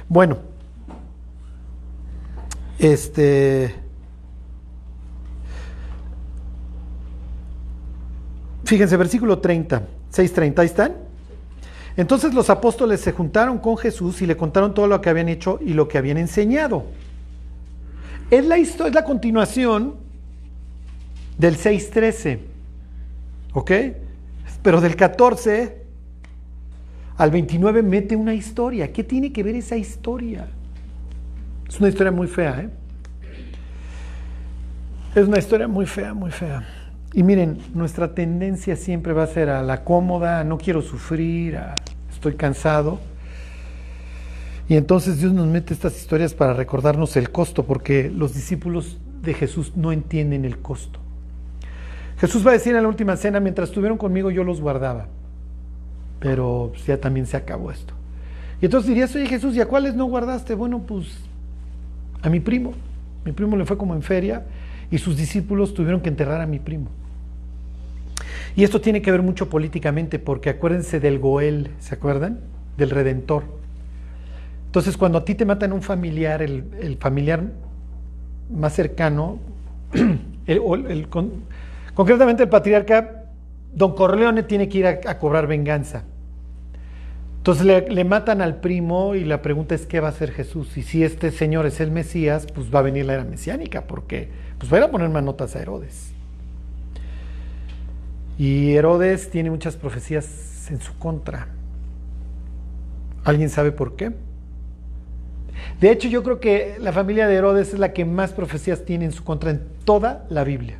Bueno, 0.10 0.39
este. 2.80 3.74
Fíjense, 8.66 8.98
versículo 8.98 9.39
30, 9.39 9.84
6.30, 10.12 10.60
ahí 10.60 10.66
están. 10.66 11.03
Entonces 11.95 12.34
los 12.34 12.49
apóstoles 12.49 13.01
se 13.01 13.12
juntaron 13.12 13.60
con 13.60 13.77
Jesús 13.77 14.21
y 14.21 14.25
le 14.25 14.36
contaron 14.36 14.73
todo 14.73 14.88
lo 14.88 14.99
que 14.99 15.10
habían 15.10 15.29
hecho 15.29 15.60
y 15.62 15.73
lo 15.73 15.88
que 15.88 15.97
habían 15.97 16.17
enseñado. 16.17 16.86
Es 18.32 18.45
la, 18.45 18.58
historia, 18.58 18.89
es 18.89 18.95
la 18.95 19.03
continuación 19.03 19.95
del 21.38 21.58
6.13, 21.58 22.39
¿ok? 23.53 23.71
Pero 24.63 24.82
del 24.82 24.95
14 24.95 25.84
al 27.17 27.29
29 27.29 27.84
mete 27.84 28.15
una 28.15 28.34
historia. 28.34 28.91
¿Qué 28.91 29.03
tiene 29.03 29.32
que 29.32 29.43
ver 29.43 29.56
esa 29.56 29.77
historia? 29.77 30.47
Es 31.67 31.79
una 31.79 31.89
historia 31.89 32.12
muy 32.12 32.27
fea, 32.27 32.62
¿eh? 32.62 32.69
Es 35.15 35.27
una 35.27 35.38
historia 35.38 35.67
muy 35.67 35.86
fea, 35.86 36.13
muy 36.15 36.32
fea. 36.32 36.67
Y 37.13 37.21
miren, 37.21 37.60
nuestra 37.75 38.15
tendencia 38.15 38.75
siempre 38.75 39.13
va 39.13 39.23
a 39.23 39.27
ser 39.27 39.49
a 39.49 39.62
la 39.62 39.84
cómoda, 39.84 40.43
no 40.43 40.58
quiero 40.58 40.82
sufrir, 40.82 41.58
a 41.58 41.75
estoy 42.23 42.36
cansado. 42.36 42.99
Y 44.69 44.77
entonces 44.77 45.19
Dios 45.19 45.33
nos 45.33 45.47
mete 45.47 45.73
estas 45.73 45.97
historias 45.97 46.33
para 46.33 46.53
recordarnos 46.53 47.17
el 47.17 47.31
costo, 47.31 47.65
porque 47.65 48.09
los 48.09 48.33
discípulos 48.33 48.97
de 49.21 49.33
Jesús 49.33 49.73
no 49.75 49.91
entienden 49.91 50.45
el 50.45 50.57
costo. 50.59 50.99
Jesús 52.17 52.45
va 52.45 52.51
a 52.51 52.53
decir 52.53 52.73
en 52.75 52.83
la 52.83 52.88
última 52.88 53.17
cena, 53.17 53.41
mientras 53.41 53.69
estuvieron 53.69 53.97
conmigo 53.97 54.31
yo 54.31 54.45
los 54.45 54.62
guardaba, 54.62 55.07
pero 56.21 56.69
pues, 56.71 56.86
ya 56.86 56.97
también 56.97 57.25
se 57.25 57.36
acabó 57.36 57.71
esto. 57.71 57.93
Y 58.62 58.65
entonces 58.65 58.88
dirías, 58.88 59.13
oye 59.15 59.25
Jesús, 59.25 59.53
¿y 59.57 59.62
a 59.62 59.65
cuáles 59.65 59.93
no 59.93 60.05
guardaste? 60.05 60.55
Bueno, 60.55 60.79
pues 60.88 61.07
a 62.21 62.29
mi 62.29 62.39
primo. 62.39 62.73
Mi 63.25 63.33
primo 63.33 63.57
le 63.57 63.65
fue 63.65 63.77
como 63.77 63.93
en 63.95 64.01
feria 64.01 64.45
y 64.89 64.97
sus 64.97 65.17
discípulos 65.17 65.73
tuvieron 65.73 65.99
que 65.99 66.07
enterrar 66.07 66.39
a 66.39 66.45
mi 66.45 66.59
primo. 66.59 66.88
Y 68.56 68.63
esto 68.63 68.82
tiene 68.82 69.02
que 69.02 69.12
ver 69.12 69.22
mucho 69.22 69.50
políticamente, 69.50 70.20
porque 70.20 70.50
acuérdense 70.50 71.00
del 71.00 71.20
Goel, 71.20 71.72
¿se 71.80 71.96
acuerdan? 71.96 72.39
Del 72.78 72.92
Redentor. 72.92 73.44
Entonces, 74.68 74.98
cuando 74.98 75.20
a 75.20 75.26
ti 75.26 75.36
te 75.36 75.46
matan 75.46 75.74
un 75.74 75.82
familiar, 75.82 76.42
el, 76.42 76.66
el 76.80 76.98
familiar 76.98 77.44
más 78.50 78.74
cercano, 78.74 79.39
concretamente 81.96 82.44
el 82.44 82.50
patriarca, 82.50 83.24
don 83.74 83.96
Corleone 83.96 84.44
tiene 84.44 84.70
que 84.70 84.78
ir 84.80 84.88
a, 84.88 85.18
cobrar 85.18 85.48
venganza. 85.48 86.04
Entonces 87.38 87.66
le, 87.66 87.89
le, 87.89 88.06
matan 88.06 88.42
al 88.42 88.62
primo 88.62 89.16
y 89.16 89.26
la 89.26 89.42
pregunta 89.42 89.76
es 89.76 89.86
qué 89.86 90.00
va 90.00 90.08
a 90.08 90.12
hacer 90.12 90.32
Jesús. 90.32 90.78
Y 90.78 90.84
si 90.84 91.04
este 91.04 91.32
señor 91.32 91.66
es 91.66 91.82
el 91.82 91.92
Mesías, 91.92 92.48
pues 92.54 92.74
va 92.74 92.80
a 92.80 92.84
venir 92.84 93.06
la 93.06 93.16
era 93.16 93.26
mesiánica, 93.26 93.86
porque 93.86 94.30
pues 94.58 94.72
va 94.72 94.78
a 94.78 94.80
ir 94.80 94.86
a 94.86 94.92
poner 94.92 95.10
manotas 95.10 95.56
a 95.56 95.62
Herodes. 95.62 96.12
Y 98.38 98.74
Herodes 98.74 99.30
tiene 99.30 99.52
muchas 99.52 99.76
profecías 99.76 100.69
en 100.72 100.82
su 100.82 100.98
contra. 100.98 101.48
¿Alguien 103.24 103.50
sabe 103.50 103.72
por 103.72 103.96
qué? 103.96 104.13
De 105.80 105.91
hecho, 105.91 106.08
yo 106.08 106.24
creo 106.24 106.39
que 106.39 106.78
la 106.80 106.91
familia 106.91 107.28
de 107.28 107.36
Herodes 107.36 107.74
es 107.74 107.80
la 107.80 107.93
que 107.93 108.06
más 108.06 108.32
profecías 108.32 108.86
tiene 108.86 109.06
en 109.06 109.12
su 109.12 109.24
contra 109.24 109.52
en 109.52 109.62
toda 109.86 110.26
la 110.30 110.43
Biblia. 110.43 110.78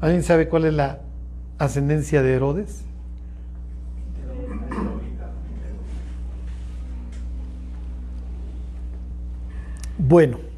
¿Alguien 0.00 0.22
sabe 0.22 0.48
cuál 0.48 0.64
es 0.64 0.74
la 0.74 1.00
ascendencia 1.58 2.22
de 2.22 2.34
Herodes? 2.34 2.84
Bueno. 9.98 10.49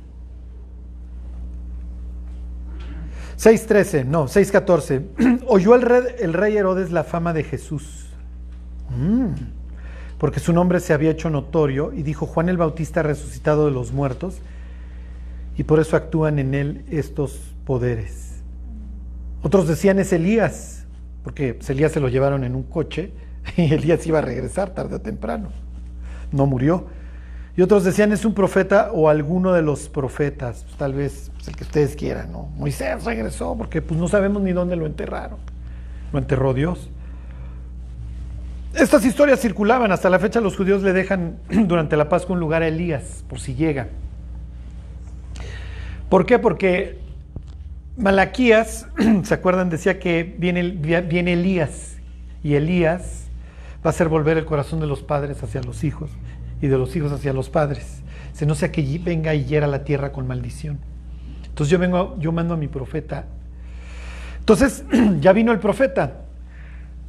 6.13, 3.42 4.04
no, 4.04 4.28
6.14. 4.28 5.40
Oyó 5.48 5.74
el 5.74 5.82
rey, 5.82 6.02
el 6.20 6.32
rey, 6.32 6.56
Herodes 6.56 6.92
la 6.92 7.02
fama 7.02 7.32
de 7.32 7.42
Jesús, 7.42 8.06
mm, 8.90 9.32
porque 10.18 10.38
su 10.38 10.52
nombre 10.52 10.78
se 10.78 10.92
había 10.92 11.10
hecho 11.10 11.28
notorio 11.28 11.92
y 11.92 12.04
dijo, 12.04 12.26
Juan 12.26 12.48
el 12.48 12.56
Bautista 12.56 13.02
resucitado 13.02 13.66
de 13.66 13.72
los 13.72 13.92
muertos, 13.92 14.38
y 15.56 15.64
por 15.64 15.80
eso 15.80 15.96
actúan 15.96 16.38
en 16.38 16.54
él 16.54 16.84
estos 16.88 17.52
poderes. 17.66 18.42
Otros 19.42 19.66
decían 19.66 19.98
es 19.98 20.12
Elías, 20.12 20.86
porque 21.24 21.58
Elías 21.68 21.90
se 21.90 21.98
lo 21.98 22.08
llevaron 22.08 22.44
en 22.44 22.54
un 22.54 22.62
coche 22.62 23.12
y 23.56 23.74
Elías 23.74 24.06
iba 24.06 24.18
a 24.18 24.22
regresar 24.22 24.70
tarde 24.70 24.94
o 24.94 25.00
temprano. 25.00 25.50
No 26.30 26.46
murió. 26.46 26.86
Y 27.56 27.60
otros 27.60 27.84
decían 27.84 28.12
es 28.12 28.24
un 28.24 28.32
profeta 28.32 28.90
o 28.92 29.10
alguno 29.10 29.52
de 29.52 29.60
los 29.60 29.88
profetas, 29.88 30.64
pues, 30.64 30.76
tal 30.76 30.94
vez 30.94 31.30
pues, 31.34 31.48
el 31.48 31.56
que 31.56 31.64
ustedes 31.64 31.96
quieran, 31.96 32.32
¿no? 32.32 32.48
Moisés 32.56 33.04
regresó 33.04 33.56
porque 33.56 33.82
pues 33.82 34.00
no 34.00 34.08
sabemos 34.08 34.42
ni 34.42 34.52
dónde 34.52 34.74
lo 34.74 34.86
enterraron. 34.86 35.38
Lo 36.12 36.18
enterró 36.18 36.54
Dios. 36.54 36.88
Estas 38.74 39.04
historias 39.04 39.38
circulaban, 39.40 39.92
hasta 39.92 40.08
la 40.08 40.18
fecha 40.18 40.40
los 40.40 40.56
judíos 40.56 40.82
le 40.82 40.94
dejan 40.94 41.36
durante 41.50 41.96
la 41.98 42.08
Pascua 42.08 42.34
un 42.34 42.40
lugar 42.40 42.62
a 42.62 42.68
Elías, 42.68 43.22
por 43.28 43.38
si 43.38 43.54
llega. 43.54 43.88
¿Por 46.08 46.24
qué? 46.24 46.38
Porque 46.38 47.00
Malaquías, 47.98 48.86
¿se 49.24 49.34
acuerdan? 49.34 49.68
Decía 49.68 49.98
que 49.98 50.34
viene, 50.38 50.62
viene 50.70 51.34
Elías 51.34 51.96
y 52.42 52.54
Elías 52.54 53.26
va 53.84 53.88
a 53.88 53.90
hacer 53.90 54.08
volver 54.08 54.38
el 54.38 54.46
corazón 54.46 54.80
de 54.80 54.86
los 54.86 55.02
padres 55.02 55.42
hacia 55.42 55.62
los 55.62 55.84
hijos 55.84 56.10
y 56.62 56.68
de 56.68 56.78
los 56.78 56.96
hijos 56.96 57.12
hacia 57.12 57.34
los 57.34 57.50
padres. 57.50 58.00
Se 58.32 58.46
no 58.46 58.54
sea 58.54 58.72
que 58.72 59.00
venga 59.04 59.34
y 59.34 59.44
hiera 59.44 59.66
la 59.66 59.84
tierra 59.84 60.12
con 60.12 60.26
maldición. 60.26 60.78
Entonces 61.46 61.70
yo 61.70 61.78
vengo, 61.78 62.16
yo 62.18 62.32
mando 62.32 62.54
a 62.54 62.56
mi 62.56 62.68
profeta. 62.68 63.26
Entonces 64.38 64.84
ya 65.20 65.32
vino 65.34 65.52
el 65.52 65.58
profeta. 65.58 66.20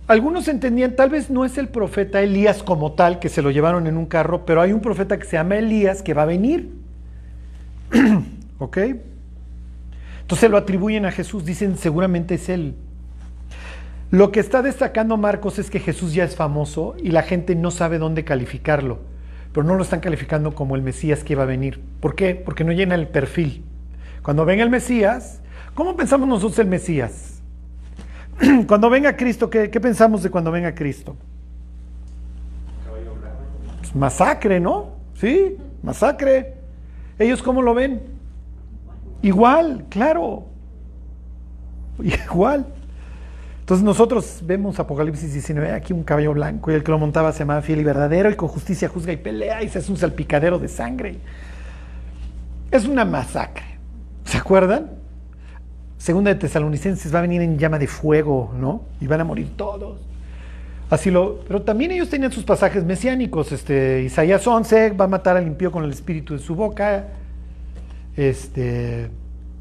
Algunos 0.08 0.50
entendían, 0.50 0.98
tal 0.98 1.12
vez 1.12 1.30
no 1.30 1.46
es 1.46 1.58
el 1.58 1.70
profeta 1.70 2.22
Elías 2.22 2.62
como 2.62 2.92
tal, 2.92 3.20
que 3.20 3.30
se 3.30 3.42
lo 3.42 3.52
llevaron 3.52 3.88
en 3.88 3.96
un 3.96 4.06
carro, 4.06 4.46
pero 4.46 4.60
hay 4.60 4.74
un 4.74 4.82
profeta 4.82 5.18
que 5.18 5.26
se 5.26 5.38
llama 5.38 5.56
Elías 5.56 6.02
que 6.02 6.14
va 6.14 6.24
a 6.24 6.26
venir. 6.26 6.74
¿Ok? 8.58 8.78
Entonces 10.22 10.50
lo 10.50 10.58
atribuyen 10.58 11.06
a 11.06 11.12
Jesús, 11.12 11.46
dicen 11.46 11.78
seguramente 11.78 12.36
es 12.36 12.50
él. 12.50 12.74
Lo 14.10 14.32
que 14.32 14.40
está 14.40 14.62
destacando 14.62 15.16
Marcos 15.16 15.58
es 15.60 15.70
que 15.70 15.80
Jesús 15.80 16.14
ya 16.14 16.24
es 16.24 16.36
famoso 16.36 16.96
y 17.02 17.12
la 17.12 17.22
gente 17.22 17.56
no 17.56 17.72
sabe 17.72 17.98
dónde 17.98 18.24
calificarlo 18.24 19.13
pero 19.54 19.66
no 19.66 19.76
lo 19.76 19.84
están 19.84 20.00
calificando 20.00 20.56
como 20.56 20.76
el 20.76 20.82
Mesías 20.82 21.24
que 21.24 21.34
iba 21.34 21.44
a 21.44 21.46
venir. 21.46 21.80
¿Por 22.00 22.16
qué? 22.16 22.34
Porque 22.36 22.64
no 22.64 22.72
llena 22.72 22.96
el 22.96 23.08
perfil. 23.08 23.64
Cuando 24.24 24.46
venga 24.46 24.64
el 24.64 24.70
Mesías, 24.70 25.42
¿cómo 25.76 25.96
pensamos 25.96 26.28
nosotros 26.28 26.58
el 26.60 26.68
Mesías? 26.68 27.42
Cuando 28.68 28.90
venga 28.90 29.16
Cristo, 29.16 29.50
¿qué, 29.50 29.70
pensamos 29.70 30.24
de 30.24 30.32
cuando 30.32 30.52
venga 30.52 30.74
Cristo? 30.74 31.16
Pues 33.80 33.96
masacre, 33.96 34.60
¿no? 34.60 34.94
Sí, 35.16 35.56
masacre. 35.84 36.56
¿Ellos 37.20 37.44
cómo 37.44 37.62
lo 37.62 37.76
ven? 37.76 38.02
Igual, 39.22 39.86
claro. 39.90 40.46
Igual. 42.02 42.66
Entonces 43.64 43.86
nosotros 43.86 44.42
vemos 44.44 44.78
Apocalipsis 44.78 45.32
19, 45.32 45.72
aquí 45.72 45.94
un 45.94 46.04
caballo 46.04 46.34
blanco 46.34 46.70
y 46.70 46.74
el 46.74 46.84
que 46.84 46.92
lo 46.92 47.00
montaba 47.00 47.32
se 47.32 47.40
llama 47.40 47.62
fiel 47.62 47.80
y 47.80 47.86
verdadero 47.86 48.30
y 48.30 48.36
con 48.36 48.50
justicia 48.50 48.90
juzga 48.90 49.14
y 49.14 49.16
pelea 49.16 49.64
y 49.64 49.70
se 49.70 49.80
hace 49.80 49.90
un 49.90 49.98
salpicadero 49.98 50.60
de 50.60 50.68
sangre. 50.68 51.16
Es 52.70 52.86
una 52.86 53.06
masacre. 53.06 53.64
¿Se 54.26 54.38
acuerdan? 54.38 54.92
Segunda 55.98 56.34
de 56.34 56.42
Tesalonicenses 56.42 57.16
va 57.16 57.20
a 57.20 57.22
venir 57.22 57.42
en 57.42 57.58
llama 57.58 57.80
de 57.80 57.88
fuego, 57.88 58.54
¿no? 58.54 58.84
Y 59.00 59.08
van 59.08 59.22
a 59.22 59.24
morir 59.24 59.56
todos. 59.56 60.02
Así 60.90 61.10
lo, 61.10 61.40
pero 61.48 61.62
también 61.62 61.92
ellos 61.92 62.10
tenían 62.10 62.34
sus 62.34 62.44
pasajes 62.44 62.84
mesiánicos. 62.84 63.54
Este, 63.54 64.04
Isaías 64.04 64.46
11 64.46 64.90
va 64.90 65.06
a 65.06 65.08
matar 65.08 65.38
al 65.38 65.48
impío 65.48 65.72
con 65.72 65.86
el 65.86 65.92
espíritu 65.92 66.34
de 66.34 66.40
su 66.40 66.54
boca. 66.54 67.08
Este, 68.18 69.10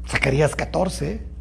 Zacarías 0.05 0.57
14 0.57 1.32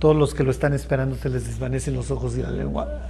todos 0.00 0.16
los 0.16 0.34
que 0.34 0.42
lo 0.42 0.50
están 0.50 0.72
esperando 0.72 1.14
se 1.14 1.28
les 1.28 1.46
desvanecen 1.46 1.94
los 1.94 2.10
ojos 2.10 2.36
y 2.36 2.42
la 2.42 2.50
lengua. 2.50 3.06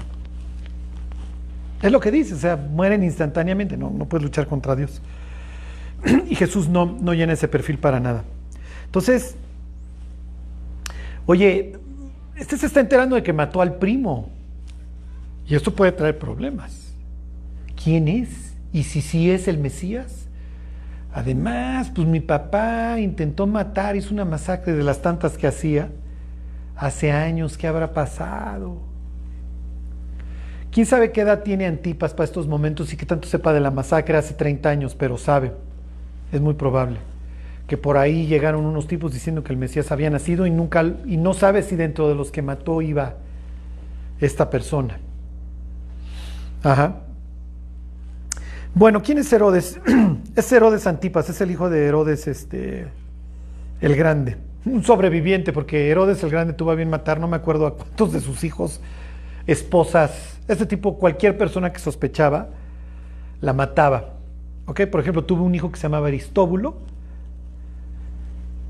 Es 1.81 1.91
lo 1.91 2.01
que 2.01 2.11
dice, 2.11 2.35
o 2.35 2.37
sea, 2.37 2.57
mueren 2.57 3.03
instantáneamente, 3.03 3.77
no, 3.77 3.91
no 3.91 4.05
puedes 4.07 4.25
luchar 4.25 4.47
contra 4.47 4.77
Dios. 4.77 5.01
Y 6.29 6.35
Jesús 6.35 6.69
no, 6.69 6.87
no 6.87 7.15
llena 7.15 7.33
ese 7.33 7.49
perfil 7.49 7.79
para 7.79 8.01
nada. 8.01 8.25
Entonces, 8.85 9.37
oye, 11.27 11.79
este 12.37 12.57
se 12.59 12.67
está 12.67 12.81
enterando 12.81 13.17
de 13.17 13.23
que 13.23 13.33
mató 13.33 13.63
al 13.63 13.77
primo. 13.77 14.29
Y 15.47 15.55
esto 15.55 15.75
puede 15.75 15.93
traer 15.93 16.19
problemas. 16.19 16.93
¿Quién 17.83 18.09
es? 18.09 18.55
¿Y 18.73 18.83
si 18.83 19.01
sí 19.01 19.31
es 19.31 19.49
el 19.49 19.59
Mesías? 19.59 20.27
Además, 21.13 21.91
pues 21.95 22.07
mi 22.07 22.21
papá 22.21 22.99
intentó 22.99 23.47
matar, 23.47 23.97
hizo 23.97 24.13
una 24.13 24.25
masacre 24.25 24.75
de 24.75 24.83
las 24.83 25.03
tantas 25.03 25.39
que 25.39 25.47
hacía 25.47 25.89
hace 26.81 27.13
años, 27.13 27.59
¿qué 27.59 27.67
habrá 27.67 27.93
pasado? 27.93 28.79
¿Quién 30.73 30.87
sabe 30.87 31.13
qué 31.13 31.21
edad 31.21 31.43
tiene 31.43 31.67
Antipas 31.67 32.15
para 32.15 32.25
estos 32.25 32.49
momentos 32.49 32.93
y 32.93 32.97
qué 32.97 33.05
tanto 33.05 33.29
sepa 33.29 33.53
de 33.53 33.61
la 33.61 33.71
masacre 33.71 34.17
hace 34.17 34.35
30 34.35 34.69
años? 34.69 34.95
Pero 34.95 35.19
sabe, 35.19 35.53
es 36.33 36.41
muy 36.41 36.55
probable 36.55 36.99
que 37.67 37.77
por 37.77 37.99
ahí 37.99 38.27
llegaron 38.27 38.65
unos 38.65 38.89
tipos 38.89 39.13
diciendo 39.13 39.45
que 39.45 39.53
el 39.53 39.59
Mesías 39.59 39.93
había 39.93 40.11
nacido 40.11 40.47
y 40.47 40.51
nunca 40.51 40.83
y 41.05 41.19
no 41.19 41.35
sabe 41.35 41.63
si 41.63 41.77
dentro 41.77 42.09
de 42.09 42.15
los 42.15 42.31
que 42.31 42.43
mató 42.43 42.83
iba 42.83 43.15
esta 44.19 44.49
persona. 44.49 44.99
Ajá. 46.63 47.03
Bueno, 48.75 49.03
¿quién 49.03 49.19
es 49.19 49.33
Herodes? 49.33 49.79
es 50.37 50.51
Herodes 50.51 50.87
Antipas, 50.87 51.29
es 51.29 51.41
el 51.41 51.51
hijo 51.51 51.69
de 51.69 51.87
Herodes 51.87 52.27
este 52.27 52.89
el 53.81 53.97
Grande 53.97 54.50
un 54.65 54.85
sobreviviente, 54.85 55.53
porque 55.53 55.91
Herodes 55.91 56.23
el 56.23 56.31
Grande 56.31 56.53
tuvo 56.53 56.71
a 56.71 56.75
bien 56.75 56.91
matar, 56.91 57.21
no 57.21 57.29
me 57.29 57.37
acuerdo 57.37 57.67
a 57.67 57.77
cuántos 57.77 58.13
de 58.13 58.21
sus 58.21 58.45
hijos, 58.45 58.81
esposas, 59.47 60.39
este 60.49 60.67
tipo, 60.67 60.99
cualquier 60.99 61.39
persona 61.39 61.73
que 61.73 61.79
sospechaba, 61.79 62.49
la 63.41 63.53
mataba. 63.53 64.15
¿Ok? 64.67 64.83
Por 64.87 65.01
ejemplo, 65.01 65.25
tuvo 65.25 65.45
un 65.45 65.55
hijo 65.55 65.71
que 65.71 65.77
se 65.77 65.85
llamaba 65.85 66.09
Aristóbulo, 66.09 66.77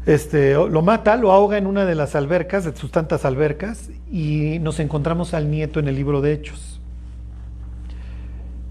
este, 0.06 0.54
lo 0.54 0.82
mata, 0.82 1.16
lo 1.16 1.30
ahoga 1.30 1.58
en 1.58 1.66
una 1.66 1.84
de 1.84 1.94
las 1.94 2.14
albercas, 2.14 2.64
de 2.64 2.74
sus 2.74 2.90
tantas 2.90 3.24
albercas, 3.24 3.90
y 4.10 4.58
nos 4.60 4.80
encontramos 4.80 5.34
al 5.34 5.50
nieto 5.50 5.78
en 5.78 5.88
el 5.88 5.94
libro 5.94 6.20
de 6.20 6.32
Hechos. 6.32 6.80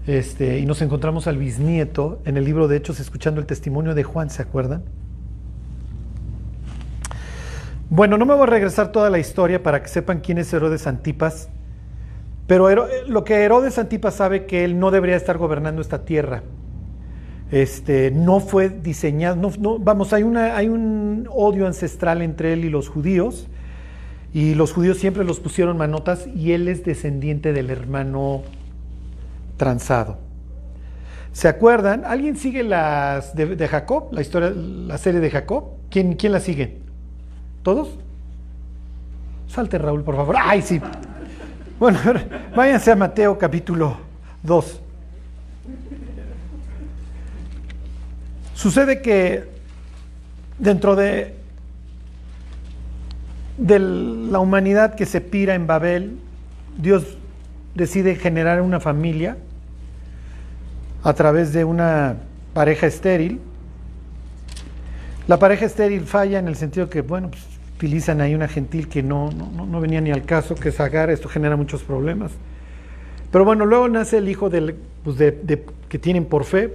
Este, 0.06 0.58
y 0.58 0.66
nos 0.66 0.82
encontramos 0.82 1.28
al 1.28 1.38
bisnieto 1.38 2.20
en 2.24 2.36
el 2.36 2.44
libro 2.44 2.66
de 2.66 2.78
Hechos 2.78 2.98
escuchando 2.98 3.40
el 3.40 3.46
testimonio 3.46 3.94
de 3.94 4.02
Juan, 4.02 4.28
¿se 4.28 4.42
acuerdan? 4.42 4.82
Bueno, 7.90 8.16
no 8.18 8.24
me 8.24 8.34
voy 8.34 8.44
a 8.44 8.46
regresar 8.46 8.92
toda 8.92 9.10
la 9.10 9.18
historia 9.18 9.62
para 9.62 9.82
que 9.82 9.88
sepan 9.88 10.20
quién 10.20 10.38
es 10.38 10.52
Herodes 10.52 10.86
Antipas, 10.86 11.48
pero 12.46 12.70
Hero- 12.70 12.86
lo 13.08 13.24
que 13.24 13.34
Herodes 13.34 13.78
Antipas 13.78 14.14
sabe 14.14 14.46
que 14.46 14.64
él 14.64 14.78
no 14.78 14.90
debería 14.92 15.16
estar 15.16 15.38
gobernando 15.38 15.82
esta 15.82 16.04
tierra. 16.04 16.42
Este, 17.50 18.12
no 18.12 18.38
fue 18.38 18.68
diseñado, 18.68 19.50
no, 19.58 19.78
vamos, 19.80 20.12
hay 20.12 20.22
un 20.22 21.28
odio 21.32 21.66
ancestral 21.66 22.22
entre 22.22 22.52
él 22.52 22.64
y 22.64 22.70
los 22.70 22.88
judíos, 22.88 23.48
y 24.32 24.54
los 24.54 24.72
judíos 24.72 24.98
siempre 24.98 25.24
los 25.24 25.40
pusieron 25.40 25.76
manotas, 25.76 26.28
y 26.28 26.52
él 26.52 26.68
es 26.68 26.84
descendiente 26.84 27.52
del 27.52 27.70
hermano 27.70 28.42
transado. 29.56 30.18
¿Se 31.32 31.48
acuerdan? 31.48 32.04
¿Alguien 32.04 32.36
sigue 32.36 32.62
las 32.62 33.34
de, 33.34 33.56
de 33.56 33.68
Jacob, 33.68 34.08
la 34.12 34.20
historia, 34.20 34.50
la 34.54 34.98
serie 34.98 35.20
de 35.20 35.30
Jacob? 35.30 35.64
¿Quién, 35.90 36.14
quién 36.14 36.32
la 36.32 36.40
sigue? 36.40 36.78
¿Todos? 37.62 37.88
Salte 39.48 39.78
Raúl, 39.78 40.02
por 40.02 40.16
favor. 40.16 40.36
¡Ay, 40.38 40.62
sí! 40.62 40.80
Bueno, 41.78 41.98
váyanse 42.54 42.92
a 42.92 42.96
Mateo 42.96 43.38
capítulo 43.38 43.96
2. 44.42 44.80
Sucede 48.54 49.00
que 49.00 49.48
dentro 50.58 50.94
de, 50.94 51.34
de 53.56 53.78
la 53.78 54.38
humanidad 54.38 54.94
que 54.94 55.06
se 55.06 55.20
pira 55.20 55.54
en 55.54 55.66
Babel, 55.66 56.18
Dios 56.76 57.16
decide 57.74 58.16
generar 58.16 58.60
una 58.60 58.78
familia 58.78 59.36
a 61.02 61.14
través 61.14 61.52
de 61.52 61.64
una 61.64 62.16
pareja 62.52 62.86
estéril. 62.86 63.40
La 65.26 65.38
pareja 65.38 65.64
estéril 65.64 66.04
falla 66.04 66.38
en 66.38 66.48
el 66.48 66.56
sentido 66.56 66.90
que, 66.90 67.00
bueno, 67.00 67.30
pues, 67.30 67.42
utilizan 67.80 68.20
ahí 68.20 68.34
una 68.34 68.46
gentil 68.46 68.88
que 68.88 69.02
no, 69.02 69.30
no, 69.30 69.64
no- 69.64 69.80
venía 69.80 70.02
ni 70.02 70.10
al 70.10 70.24
caso, 70.26 70.54
que 70.54 70.68
es 70.68 70.78
Agar, 70.80 71.08
esto 71.08 71.30
genera 71.30 71.56
muchos 71.56 71.82
problemas. 71.82 72.30
Pero 73.32 73.46
bueno, 73.46 73.64
luego 73.64 73.88
nace 73.88 74.18
el 74.18 74.28
hijo 74.28 74.50
del, 74.50 74.74
pues, 75.02 75.16
de- 75.16 75.64
que 75.88 75.98
tienen 75.98 76.26
por 76.26 76.44
fe, 76.44 76.74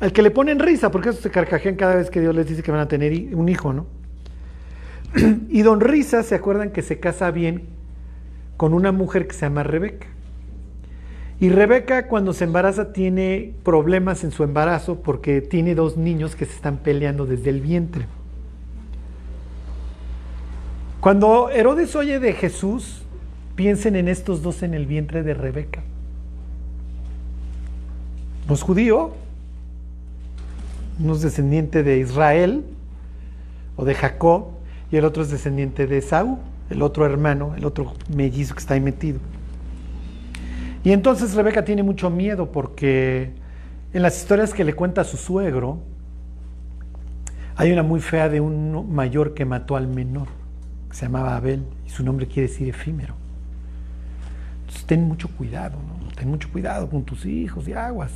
al 0.00 0.12
que 0.14 0.22
le 0.22 0.30
ponen 0.30 0.60
risa, 0.60 0.90
porque 0.90 1.10
eso 1.10 1.20
se 1.20 1.30
carcajean 1.30 1.76
cada 1.76 1.96
vez 1.96 2.08
que 2.08 2.22
Dios 2.22 2.34
les 2.34 2.48
dice 2.48 2.62
que 2.62 2.70
van 2.70 2.80
a 2.80 2.88
tener 2.88 3.12
un 3.36 3.50
hijo, 3.50 3.74
¿no? 3.74 3.86
y 5.50 5.60
don 5.60 5.80
Risa, 5.80 6.22
¿se 6.22 6.34
acuerdan 6.34 6.70
que 6.70 6.80
se 6.80 6.98
casa 6.98 7.30
bien 7.30 7.64
con 8.56 8.72
una 8.72 8.92
mujer 8.92 9.26
que 9.28 9.34
se 9.34 9.42
llama 9.42 9.62
Rebeca? 9.62 10.06
Y 11.38 11.50
Rebeca 11.50 12.08
cuando 12.08 12.32
se 12.32 12.44
embaraza 12.44 12.94
tiene 12.94 13.52
problemas 13.62 14.24
en 14.24 14.30
su 14.30 14.42
embarazo 14.42 15.02
porque 15.02 15.42
tiene 15.42 15.74
dos 15.74 15.98
niños 15.98 16.34
que 16.34 16.46
se 16.46 16.54
están 16.54 16.78
peleando 16.78 17.26
desde 17.26 17.50
el 17.50 17.60
vientre. 17.60 18.06
Cuando 21.04 21.50
Herodes 21.50 21.94
oye 21.96 22.18
de 22.18 22.32
Jesús, 22.32 23.02
piensen 23.56 23.94
en 23.94 24.08
estos 24.08 24.42
dos 24.42 24.62
en 24.62 24.72
el 24.72 24.86
vientre 24.86 25.22
de 25.22 25.34
Rebeca. 25.34 25.82
No 28.48 28.54
es 28.54 28.62
judío, 28.62 29.12
uno 30.98 31.12
es 31.12 31.20
descendiente 31.20 31.82
de 31.82 31.98
Israel 31.98 32.64
o 33.76 33.84
de 33.84 33.94
Jacob 33.94 34.46
y 34.90 34.96
el 34.96 35.04
otro 35.04 35.22
es 35.22 35.28
descendiente 35.28 35.86
de 35.86 35.98
Esaú, 35.98 36.38
el 36.70 36.80
otro 36.80 37.04
hermano, 37.04 37.52
el 37.54 37.66
otro 37.66 37.92
mellizo 38.08 38.54
que 38.54 38.60
está 38.60 38.72
ahí 38.72 38.80
metido. 38.80 39.18
Y 40.84 40.92
entonces 40.92 41.34
Rebeca 41.34 41.66
tiene 41.66 41.82
mucho 41.82 42.08
miedo 42.08 42.50
porque 42.50 43.34
en 43.92 44.00
las 44.00 44.16
historias 44.16 44.54
que 44.54 44.64
le 44.64 44.72
cuenta 44.72 45.04
su 45.04 45.18
suegro, 45.18 45.80
hay 47.56 47.72
una 47.72 47.82
muy 47.82 48.00
fea 48.00 48.30
de 48.30 48.40
un 48.40 48.90
mayor 48.94 49.34
que 49.34 49.44
mató 49.44 49.76
al 49.76 49.86
menor, 49.86 50.28
se 50.94 51.06
llamaba 51.06 51.34
Abel, 51.34 51.64
y 51.84 51.90
su 51.90 52.04
nombre 52.04 52.28
quiere 52.28 52.48
decir 52.48 52.68
efímero. 52.68 53.16
Entonces 54.60 54.86
ten 54.86 55.02
mucho 55.02 55.28
cuidado. 55.28 55.76
Ten 56.14 56.28
mucho 56.28 56.48
cuidado 56.52 56.88
con 56.88 57.02
tus 57.02 57.26
hijos 57.26 57.66
y 57.66 57.72
aguas. 57.72 58.12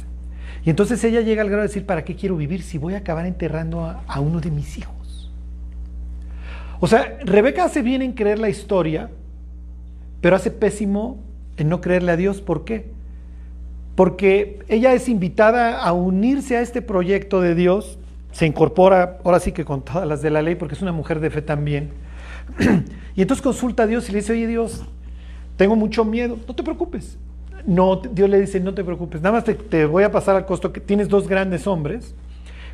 Y 0.65 0.71
entonces 0.71 1.03
ella 1.03 1.21
llega 1.21 1.43
al 1.43 1.49
grado 1.49 1.63
de 1.63 1.69
decir, 1.69 1.85
¿para 1.85 2.05
qué 2.05 2.15
quiero 2.15 2.37
vivir 2.37 2.63
si 2.63 2.79
voy 2.79 2.95
a 2.95 2.99
acabar 2.99 3.27
enterrando 3.27 3.85
a, 3.85 4.05
a 4.07 4.21
uno 4.21 4.41
de 4.41 4.53
mis 4.53 4.79
hijos? 4.79 5.33
O 6.79 6.87
sea, 6.87 7.19
Rebeca 7.25 7.65
hace 7.65 7.83
bien 7.83 8.01
en 8.01 8.13
creer 8.13 8.39
la 8.39 8.49
historia, 8.49 9.11
pero 10.21 10.37
hace 10.37 10.53
pésimo 10.53 11.19
en 11.57 11.69
no 11.69 11.81
creerle 11.81 12.13
a 12.13 12.17
Dios. 12.17 12.41
¿Por 12.41 12.65
qué? 12.65 12.93
Porque 13.97 14.61
ella 14.69 14.95
es 14.95 15.09
invitada 15.09 15.83
a 15.83 15.93
unirse 15.93 16.57
a 16.57 16.61
este 16.61 16.81
proyecto 16.81 17.41
de 17.41 17.57
Dios, 17.57 17.99
se 18.31 18.47
incorpora, 18.47 19.19
ahora 19.25 19.41
sí 19.41 19.51
que 19.51 19.65
con 19.65 19.85
todas 19.85 20.07
las 20.07 20.23
de 20.23 20.31
la 20.31 20.43
ley, 20.43 20.55
porque 20.55 20.77
es 20.77 20.83
una 20.83 20.93
mujer 20.93 21.19
de 21.19 21.31
fe 21.31 21.43
también. 21.43 21.91
y 23.15 23.23
entonces 23.23 23.43
consulta 23.43 23.85
a 23.85 23.87
Dios 23.87 24.09
y 24.09 24.13
le 24.13 24.19
dice, 24.19 24.33
oye 24.33 24.47
Dios, 24.47 24.85
tengo 25.57 25.77
mucho 25.77 26.05
miedo, 26.05 26.39
no 26.47 26.55
te 26.55 26.63
preocupes. 26.63 27.19
No, 27.67 27.97
Dios 27.97 28.31
le 28.31 28.41
dice, 28.41 28.61
no 28.61 28.73
te 28.73 28.85
preocupes, 28.85 29.21
nada 29.21 29.41
más 29.41 29.45
te, 29.45 29.85
voy 29.85 30.05
a 30.05 30.11
pasar 30.11 30.37
al 30.37 30.47
costo 30.47 30.73
que 30.73 30.81
tienes 30.81 31.09
dos 31.09 31.29
grandes 31.29 31.67
hombres. 31.67 32.15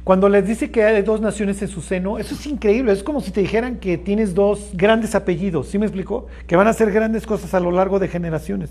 Cuando 0.05 0.29
les 0.29 0.47
dice 0.47 0.71
que 0.71 0.85
hay 0.85 1.03
dos 1.03 1.23
naciones 1.23 1.63
en 1.63 1.69
su 1.69 1.81
seno, 1.81 2.19
eso 2.19 2.35
es 2.35 2.47
increíble, 2.47 2.93
es 2.93 3.03
como 3.03 3.23
si 3.23 3.31
te 3.31 3.41
dijeran 3.41 3.79
que 3.79 3.97
tienes 3.97 4.35
dos 4.35 4.71
grandes 4.75 5.15
apellidos, 5.15 5.69
¿sí 5.69 5.79
me 5.79 5.87
explicó? 5.87 6.27
Que 6.47 6.57
van 6.57 6.67
a 6.67 6.71
hacer 6.71 6.93
grandes 6.93 7.27
cosas 7.27 7.55
a 7.55 7.61
lo 7.61 7.71
largo 7.71 7.99
de 7.99 8.09
generaciones. 8.09 8.71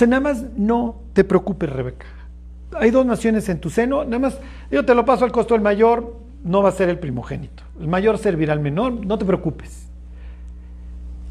O 0.00 0.06
nada 0.06 0.20
más 0.20 0.44
no 0.56 1.02
te 1.12 1.22
preocupes, 1.22 1.68
Rebeca. 1.68 2.06
Hay 2.72 2.90
dos 2.90 3.04
naciones 3.04 3.48
en 3.50 3.60
tu 3.60 3.68
seno, 3.68 4.04
nada 4.04 4.18
más 4.18 4.38
yo 4.70 4.84
te 4.84 4.94
lo 4.94 5.04
paso 5.04 5.26
al 5.26 5.32
costo, 5.32 5.54
el 5.54 5.60
mayor 5.60 6.16
no 6.44 6.62
va 6.62 6.70
a 6.70 6.72
ser 6.72 6.88
el 6.88 6.98
primogénito, 6.98 7.62
el 7.80 7.88
mayor 7.88 8.18
servirá 8.18 8.52
al 8.52 8.60
menor, 8.60 9.06
no 9.06 9.18
te 9.18 9.24
preocupes. 9.24 9.88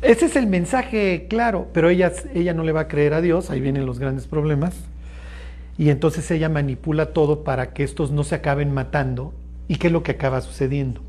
Ese 0.02 0.26
es 0.26 0.36
el 0.36 0.48
mensaje 0.48 1.28
claro, 1.30 1.68
pero 1.74 1.90
ella, 1.90 2.12
ella 2.34 2.54
no 2.54 2.64
le 2.64 2.72
va 2.72 2.82
a 2.82 2.88
creer 2.88 3.14
a 3.14 3.22
Dios, 3.22 3.50
ahí 3.50 3.60
vienen 3.60 3.86
los 3.86 4.00
grandes 4.00 4.28
problemas. 4.28 4.76
Y 5.78 5.90
entonces 5.90 6.30
ella 6.32 6.50
manipula 6.50 7.14
todo 7.14 7.44
para 7.44 7.74
que 7.74 7.84
estos 7.84 8.12
no 8.12 8.24
se 8.24 8.36
acaben 8.36 8.74
matando. 8.74 9.34
¿Y 9.68 9.76
qué 9.76 9.88
es 9.88 9.94
lo 9.94 10.04
que 10.04 10.12
acaba 10.12 10.42
sucediendo? 10.42 11.02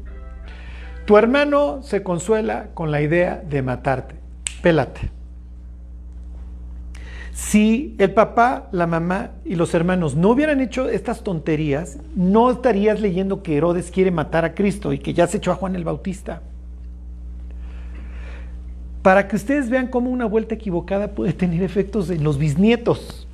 Tu 1.07 1.16
hermano 1.16 1.83
se 1.83 2.03
consuela 2.03 2.68
con 2.74 2.90
la 2.90 3.00
idea 3.00 3.42
de 3.48 3.62
matarte. 3.62 4.14
Pélate. 4.62 5.11
Si 7.40 7.96
el 7.98 8.12
papá, 8.12 8.68
la 8.70 8.87
mamá 8.87 9.31
y 9.46 9.55
los 9.55 9.72
hermanos 9.72 10.14
no 10.14 10.29
hubieran 10.29 10.61
hecho 10.61 10.90
estas 10.90 11.24
tonterías, 11.24 11.96
no 12.14 12.50
estarías 12.50 13.00
leyendo 13.00 13.42
que 13.42 13.57
Herodes 13.57 13.90
quiere 13.90 14.11
matar 14.11 14.44
a 14.44 14.55
Cristo 14.55 14.92
y 14.92 14.98
que 14.98 15.14
ya 15.14 15.26
se 15.26 15.38
echó 15.38 15.50
a 15.50 15.55
Juan 15.55 15.74
el 15.74 15.83
Bautista. 15.83 16.42
Para 19.00 19.26
que 19.26 19.37
ustedes 19.37 19.70
vean 19.70 19.87
cómo 19.87 20.11
una 20.11 20.26
vuelta 20.26 20.55
equivocada 20.55 21.12
puede 21.12 21.33
tener 21.33 21.62
efectos 21.62 22.11
en 22.11 22.22
los 22.22 22.37
bisnietos. 22.37 23.26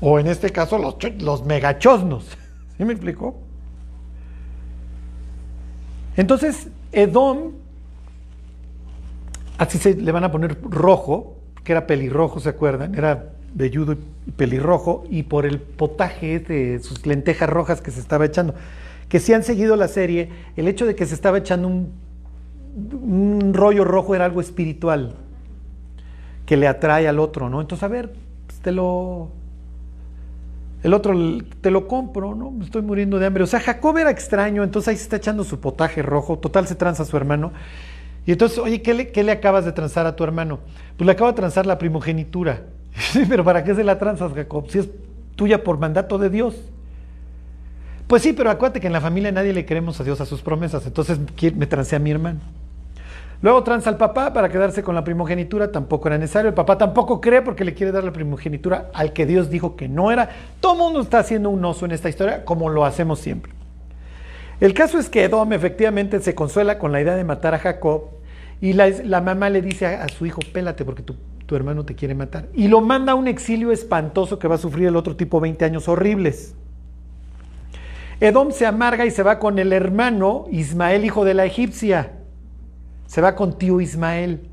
O 0.00 0.18
en 0.18 0.26
este 0.26 0.50
caso 0.50 0.76
los, 0.76 0.96
los 1.20 1.46
megachosnos. 1.46 2.26
¿Sí 2.76 2.84
me 2.84 2.94
explicó? 2.94 3.36
Entonces, 6.16 6.68
Edom, 6.90 7.52
así 9.56 9.78
se 9.78 9.94
le 9.94 10.10
van 10.10 10.24
a 10.24 10.32
poner 10.32 10.60
rojo, 10.62 11.43
que 11.64 11.72
era 11.72 11.86
pelirrojo, 11.86 12.40
¿se 12.40 12.50
acuerdan? 12.50 12.94
Era 12.94 13.30
velludo 13.54 13.96
y 14.26 14.30
pelirrojo, 14.30 15.04
y 15.10 15.24
por 15.24 15.46
el 15.46 15.58
potaje 15.60 16.38
de 16.38 16.78
sus 16.80 17.06
lentejas 17.06 17.48
rojas 17.48 17.80
que 17.80 17.90
se 17.90 18.00
estaba 18.00 18.26
echando. 18.26 18.54
Que 19.08 19.18
si 19.18 19.32
han 19.32 19.42
seguido 19.42 19.76
la 19.76 19.88
serie, 19.88 20.30
el 20.56 20.68
hecho 20.68 20.86
de 20.86 20.94
que 20.94 21.06
se 21.06 21.14
estaba 21.14 21.38
echando 21.38 21.68
un, 21.68 21.92
un 22.92 23.54
rollo 23.54 23.84
rojo 23.84 24.14
era 24.14 24.24
algo 24.24 24.40
espiritual, 24.40 25.14
que 26.46 26.56
le 26.56 26.68
atrae 26.68 27.08
al 27.08 27.18
otro, 27.18 27.48
¿no? 27.48 27.60
Entonces, 27.60 27.82
a 27.82 27.88
ver, 27.88 28.12
pues 28.46 28.60
te 28.60 28.72
lo, 28.72 29.30
el 30.82 30.92
otro 30.92 31.14
te 31.62 31.70
lo 31.70 31.88
compro, 31.88 32.34
¿no? 32.34 32.50
Me 32.50 32.64
estoy 32.64 32.82
muriendo 32.82 33.18
de 33.18 33.26
hambre. 33.26 33.44
O 33.44 33.46
sea, 33.46 33.60
Jacob 33.60 33.96
era 33.96 34.10
extraño, 34.10 34.62
entonces 34.62 34.88
ahí 34.88 34.96
se 34.96 35.04
está 35.04 35.16
echando 35.16 35.42
su 35.42 35.58
potaje 35.58 36.02
rojo. 36.02 36.38
Total, 36.38 36.66
se 36.66 36.74
tranza 36.74 37.06
su 37.06 37.16
hermano. 37.16 37.52
Y 38.26 38.32
entonces, 38.32 38.58
oye, 38.58 38.80
¿qué 38.80 39.22
le, 39.22 39.32
acabas 39.32 39.64
de 39.64 39.72
transar 39.72 40.06
a 40.06 40.16
tu 40.16 40.24
hermano? 40.24 40.60
Pues 40.96 41.06
le 41.06 41.12
acabo 41.12 41.30
de 41.30 41.36
transar 41.36 41.66
la 41.66 41.78
primogenitura. 41.78 42.62
Sí, 42.96 43.24
pero 43.28 43.42
¿para 43.42 43.64
qué 43.64 43.74
se 43.74 43.82
la 43.82 43.98
transas, 43.98 44.32
Jacob? 44.34 44.70
Si 44.70 44.78
es 44.78 44.88
tuya 45.34 45.64
por 45.64 45.78
mandato 45.78 46.16
de 46.16 46.30
Dios. 46.30 46.54
Pues 48.06 48.22
sí, 48.22 48.32
pero 48.32 48.50
acuérdate 48.50 48.80
que 48.80 48.86
en 48.86 48.92
la 48.92 49.00
familia 49.00 49.32
nadie 49.32 49.52
le 49.52 49.66
creemos 49.66 50.00
a 50.00 50.04
Dios 50.04 50.20
a 50.20 50.26
sus 50.26 50.42
promesas. 50.42 50.86
Entonces 50.86 51.18
me 51.56 51.66
trancé 51.66 51.96
a 51.96 51.98
mi 51.98 52.12
hermano. 52.12 52.38
Luego 53.42 53.62
tranza 53.64 53.90
al 53.90 53.96
papá 53.96 54.32
para 54.32 54.48
quedarse 54.48 54.82
con 54.82 54.94
la 54.94 55.04
primogenitura, 55.04 55.72
tampoco 55.72 56.08
era 56.08 56.18
necesario. 56.18 56.48
El 56.48 56.54
papá 56.54 56.78
tampoco 56.78 57.20
cree 57.20 57.42
porque 57.42 57.64
le 57.64 57.74
quiere 57.74 57.90
dar 57.90 58.04
la 58.04 58.12
primogenitura 58.12 58.90
al 58.94 59.12
que 59.12 59.26
Dios 59.26 59.50
dijo 59.50 59.74
que 59.74 59.88
no 59.88 60.12
era. 60.12 60.30
Todo 60.60 60.74
el 60.74 60.78
mundo 60.78 61.00
está 61.00 61.18
haciendo 61.18 61.50
un 61.50 61.64
oso 61.64 61.84
en 61.84 61.90
esta 61.90 62.08
historia, 62.08 62.44
como 62.44 62.68
lo 62.68 62.84
hacemos 62.84 63.18
siempre. 63.18 63.52
El 64.60 64.74
caso 64.74 64.98
es 64.98 65.08
que 65.08 65.24
Edom 65.24 65.52
efectivamente 65.52 66.20
se 66.20 66.34
consuela 66.34 66.78
con 66.78 66.92
la 66.92 67.00
idea 67.00 67.16
de 67.16 67.24
matar 67.24 67.54
a 67.54 67.58
Jacob 67.58 68.10
y 68.60 68.72
la, 68.72 69.20
mamá 69.20 69.50
le 69.50 69.60
dice 69.60 69.86
a, 69.86 70.08
su 70.08 70.26
hijo, 70.26 70.40
pélate 70.52 70.84
porque 70.84 71.02
tu, 71.02 71.16
tu 71.46 71.56
hermano 71.56 71.84
te 71.84 71.94
quiere 71.94 72.14
matar. 72.14 72.46
Y 72.54 72.68
lo 72.68 72.80
manda 72.80 73.12
a 73.12 73.14
un 73.14 73.28
exilio 73.28 73.72
espantoso 73.72 74.38
que 74.38 74.48
va 74.48 74.54
a 74.54 74.58
sufrir 74.58 74.88
el 74.88 74.96
otro 74.96 75.16
tipo 75.16 75.40
20 75.40 75.64
años 75.64 75.88
horribles. 75.88 76.54
Edom 78.20 78.52
se 78.52 78.64
amarga 78.64 79.04
y 79.04 79.10
se 79.10 79.22
va 79.22 79.38
con 79.38 79.58
el 79.58 79.72
hermano 79.72 80.46
Ismael, 80.50 81.04
hijo 81.04 81.24
de 81.24 81.34
la 81.34 81.44
egipcia. 81.44 82.12
Se 83.06 83.20
va 83.20 83.34
con 83.34 83.58
tío 83.58 83.80
Ismael. 83.80 84.48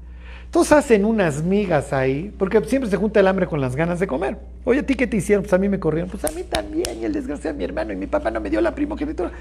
Entonces 0.45 0.73
hacen 0.73 1.05
unas 1.05 1.43
migas 1.43 1.93
ahí, 1.93 2.33
porque 2.37 2.59
siempre 2.65 2.89
se 2.89 2.97
junta 2.97 3.21
el 3.21 3.27
hambre 3.27 3.47
con 3.47 3.61
las 3.61 3.77
ganas 3.77 4.01
de 4.01 4.07
comer. 4.07 4.37
Oye, 4.65 4.81
¿a 4.81 4.85
ti 4.85 4.95
qué 4.95 5.07
te 5.07 5.15
hicieron? 5.15 5.43
Pues 5.43 5.53
a 5.53 5.57
mí 5.57 5.69
me 5.69 5.79
corrieron. 5.79 6.09
Pues 6.09 6.25
a 6.25 6.31
mí 6.31 6.43
también, 6.43 6.99
y 6.99 7.05
el 7.05 7.13
desgraciado 7.13 7.55
mi 7.55 7.63
hermano, 7.63 7.93
y 7.93 7.95
mi 7.95 8.07
papá 8.07 8.29
no 8.31 8.41
me 8.41 8.49
dio 8.49 8.59
la 8.59 8.75
primogenitura. 8.75 9.31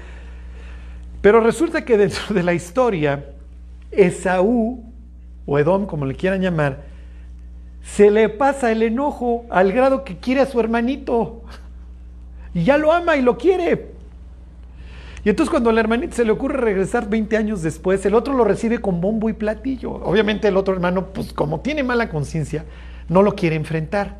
Pero 1.21 1.39
resulta 1.39 1.85
que 1.85 1.97
dentro 1.97 2.33
de 2.33 2.43
la 2.43 2.53
historia, 2.53 3.25
Esaú, 3.91 4.83
o 5.45 5.59
Edom, 5.59 5.85
como 5.85 6.05
le 6.05 6.15
quieran 6.15 6.41
llamar, 6.41 6.83
se 7.83 8.11
le 8.11 8.29
pasa 8.29 8.71
el 8.71 8.83
enojo 8.83 9.45
al 9.49 9.71
grado 9.71 10.03
que 10.03 10.17
quiere 10.17 10.41
a 10.41 10.45
su 10.45 10.59
hermanito. 10.59 11.43
Y 12.53 12.63
ya 12.63 12.77
lo 12.77 12.91
ama 12.91 13.15
y 13.15 13.21
lo 13.21 13.37
quiere. 13.37 13.91
Y 15.23 15.29
entonces 15.29 15.51
cuando 15.51 15.69
al 15.69 15.77
hermanito 15.77 16.15
se 16.15 16.25
le 16.25 16.31
ocurre 16.31 16.57
regresar 16.57 17.07
20 17.07 17.37
años 17.37 17.61
después, 17.61 18.03
el 18.05 18.15
otro 18.15 18.33
lo 18.33 18.43
recibe 18.43 18.79
con 18.79 19.01
bombo 19.01 19.29
y 19.29 19.33
platillo. 19.33 19.91
Obviamente 19.91 20.47
el 20.47 20.57
otro 20.57 20.73
hermano, 20.73 21.07
pues 21.07 21.31
como 21.31 21.59
tiene 21.59 21.83
mala 21.83 22.09
conciencia, 22.09 22.65
no 23.07 23.21
lo 23.21 23.35
quiere 23.35 23.55
enfrentar. 23.55 24.17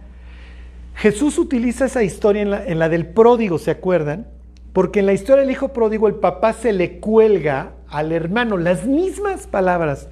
Jesús 0.95 1.39
utiliza 1.39 1.85
esa 1.85 2.03
historia 2.03 2.41
en 2.43 2.51
la, 2.51 2.65
en 2.65 2.77
la, 2.77 2.89
del 2.89 3.07
pródigo, 3.07 3.57
¿se 3.57 3.71
acuerdan? 3.71 4.27
Porque 4.73 4.99
en 4.99 5.05
la 5.05 5.13
historia 5.13 5.41
del 5.41 5.51
hijo 5.51 5.69
pródigo 5.69 6.07
el 6.07 6.15
papá 6.15 6.53
se 6.53 6.73
le 6.73 6.99
cuelga 6.99 7.71
al 7.89 8.11
hermano 8.11 8.57
las 8.57 8.85
mismas 8.85 9.47
palabras. 9.47 10.07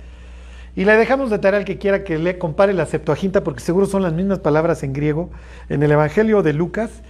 Y 0.76 0.86
le 0.86 0.96
dejamos 0.96 1.30
de 1.30 1.40
tarea 1.40 1.60
al 1.60 1.66
que 1.66 1.78
quiera 1.78 2.04
que 2.04 2.18
le 2.18 2.38
compare 2.38 2.74
la 2.74 2.86
Septuaginta, 2.86 3.44
porque 3.44 3.62
seguro 3.62 3.86
son 3.86 4.04
las 4.04 4.14
mismas 4.14 4.40
palabras 4.40 4.84
en 4.84 4.94
griego, 4.94 5.30
en 5.70 5.84
el 5.84 5.92
Evangelio 5.92 6.42
de 6.44 6.54
Lucas 6.54 7.04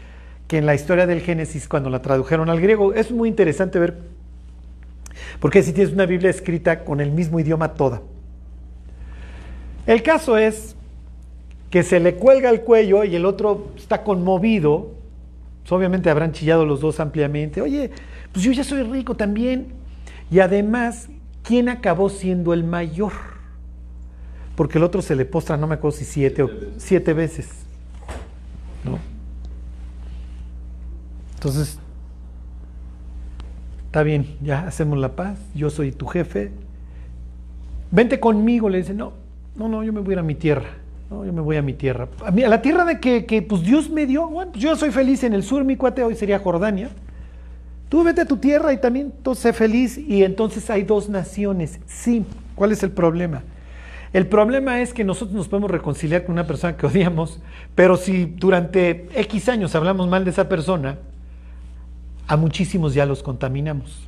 que 0.49 0.57
en 0.57 0.65
la 0.65 0.73
historia 0.73 1.05
del 1.05 1.21
Génesis 1.21 1.67
cuando 1.67 1.91
la 1.91 2.01
tradujeron 2.01 2.49
al 2.49 2.59
griego. 2.59 2.93
Es 2.95 3.11
muy 3.11 3.29
interesante 3.29 3.77
ver, 3.77 3.97
porque 5.39 5.61
si 5.61 5.73
tienes 5.73 5.93
una 5.93 6.07
Biblia 6.07 6.31
escrita 6.31 6.83
con 6.83 6.99
el 6.99 7.11
mismo 7.11 7.39
idioma 7.39 7.75
toda. 7.75 8.01
El 9.85 10.01
caso 10.01 10.37
es 10.37 10.75
que 11.69 11.83
se 11.83 11.99
le 11.99 12.15
cuelga 12.15 12.49
el 12.49 12.61
cuello 12.61 13.03
y 13.03 13.15
el 13.15 13.25
otro 13.25 13.67
está 13.77 14.03
conmovido. 14.03 14.91
Pues 15.69 15.77
obviamente 15.77 16.09
habrán 16.09 16.31
chillado 16.31 16.65
los 16.65 16.81
dos 16.81 16.99
ampliamente. 16.99 17.61
Oye, 17.61 17.91
pues 18.31 18.43
yo 18.43 18.51
ya 18.51 18.63
soy 18.63 18.81
rico 18.81 19.15
también. 19.15 19.67
Y 20.31 20.39
además, 20.39 21.09
¿quién 21.43 21.69
acabó 21.69 22.09
siendo 22.09 22.53
el 22.55 22.63
mayor? 22.63 23.11
Porque 24.55 24.79
el 24.79 24.83
otro 24.83 25.03
se 25.03 25.15
le 25.15 25.25
postra, 25.25 25.57
no 25.57 25.67
me 25.67 25.75
acuerdo 25.75 25.95
si 25.95 26.05
siete 26.05 26.41
o 26.41 26.49
siete 26.77 27.13
veces. 27.13 27.51
¿No? 28.83 28.97
Entonces, 31.35 31.77
está 33.85 34.01
bien, 34.01 34.37
ya 34.41 34.65
hacemos 34.65 34.97
la 34.97 35.15
paz, 35.15 35.37
yo 35.53 35.69
soy 35.69 35.91
tu 35.91 36.07
jefe, 36.07 36.51
vente 37.91 38.19
conmigo, 38.19 38.69
le 38.69 38.79
dice, 38.79 38.95
no, 38.95 39.13
no, 39.55 39.69
no, 39.69 39.83
yo 39.83 39.93
me 39.93 39.99
voy 39.99 40.09
a 40.09 40.13
ir 40.13 40.19
a 40.19 40.23
mi 40.23 40.33
tierra, 40.33 40.69
no, 41.09 41.25
yo 41.25 41.33
me 41.33 41.41
voy 41.41 41.57
a 41.57 41.61
mi 41.61 41.73
tierra. 41.73 42.07
A, 42.23 42.31
la 42.31 42.61
tierra 42.61 42.85
de 42.85 42.99
que, 42.99 43.25
que, 43.25 43.41
pues 43.41 43.63
Dios 43.63 43.89
me 43.89 44.05
dio, 44.05 44.27
bueno, 44.27 44.51
pues 44.51 44.63
yo 44.63 44.75
soy 44.75 44.91
feliz 44.91 45.23
en 45.23 45.33
el 45.33 45.43
sur, 45.43 45.63
mi 45.63 45.75
cuate 45.75 46.03
hoy 46.03 46.15
sería 46.15 46.39
Jordania. 46.39 46.89
Tú 47.89 48.03
vete 48.03 48.21
a 48.21 48.25
tu 48.25 48.37
tierra 48.37 48.71
y 48.71 48.77
también 48.77 49.11
sé 49.33 49.51
feliz 49.51 49.97
y 49.97 50.23
entonces 50.23 50.69
hay 50.69 50.83
dos 50.83 51.09
naciones. 51.09 51.79
Sí, 51.87 52.23
¿cuál 52.53 52.71
es 52.71 52.83
el 52.83 52.91
problema? 52.91 53.41
El 54.13 54.27
problema 54.27 54.81
es 54.81 54.93
que 54.93 55.03
nosotros 55.03 55.35
nos 55.35 55.47
podemos 55.47 55.71
reconciliar 55.71 56.23
con 56.23 56.33
una 56.33 56.45
persona 56.45 56.77
que 56.77 56.85
odiamos, 56.85 57.39
pero 57.73 57.97
si 57.97 58.25
durante 58.25 59.09
X 59.15 59.49
años 59.49 59.73
hablamos 59.73 60.07
mal 60.07 60.23
de 60.23 60.31
esa 60.31 60.47
persona, 60.47 60.99
a 62.27 62.37
muchísimos 62.37 62.93
ya 62.93 63.07
los 63.07 63.23
contaminamos. 63.23 64.07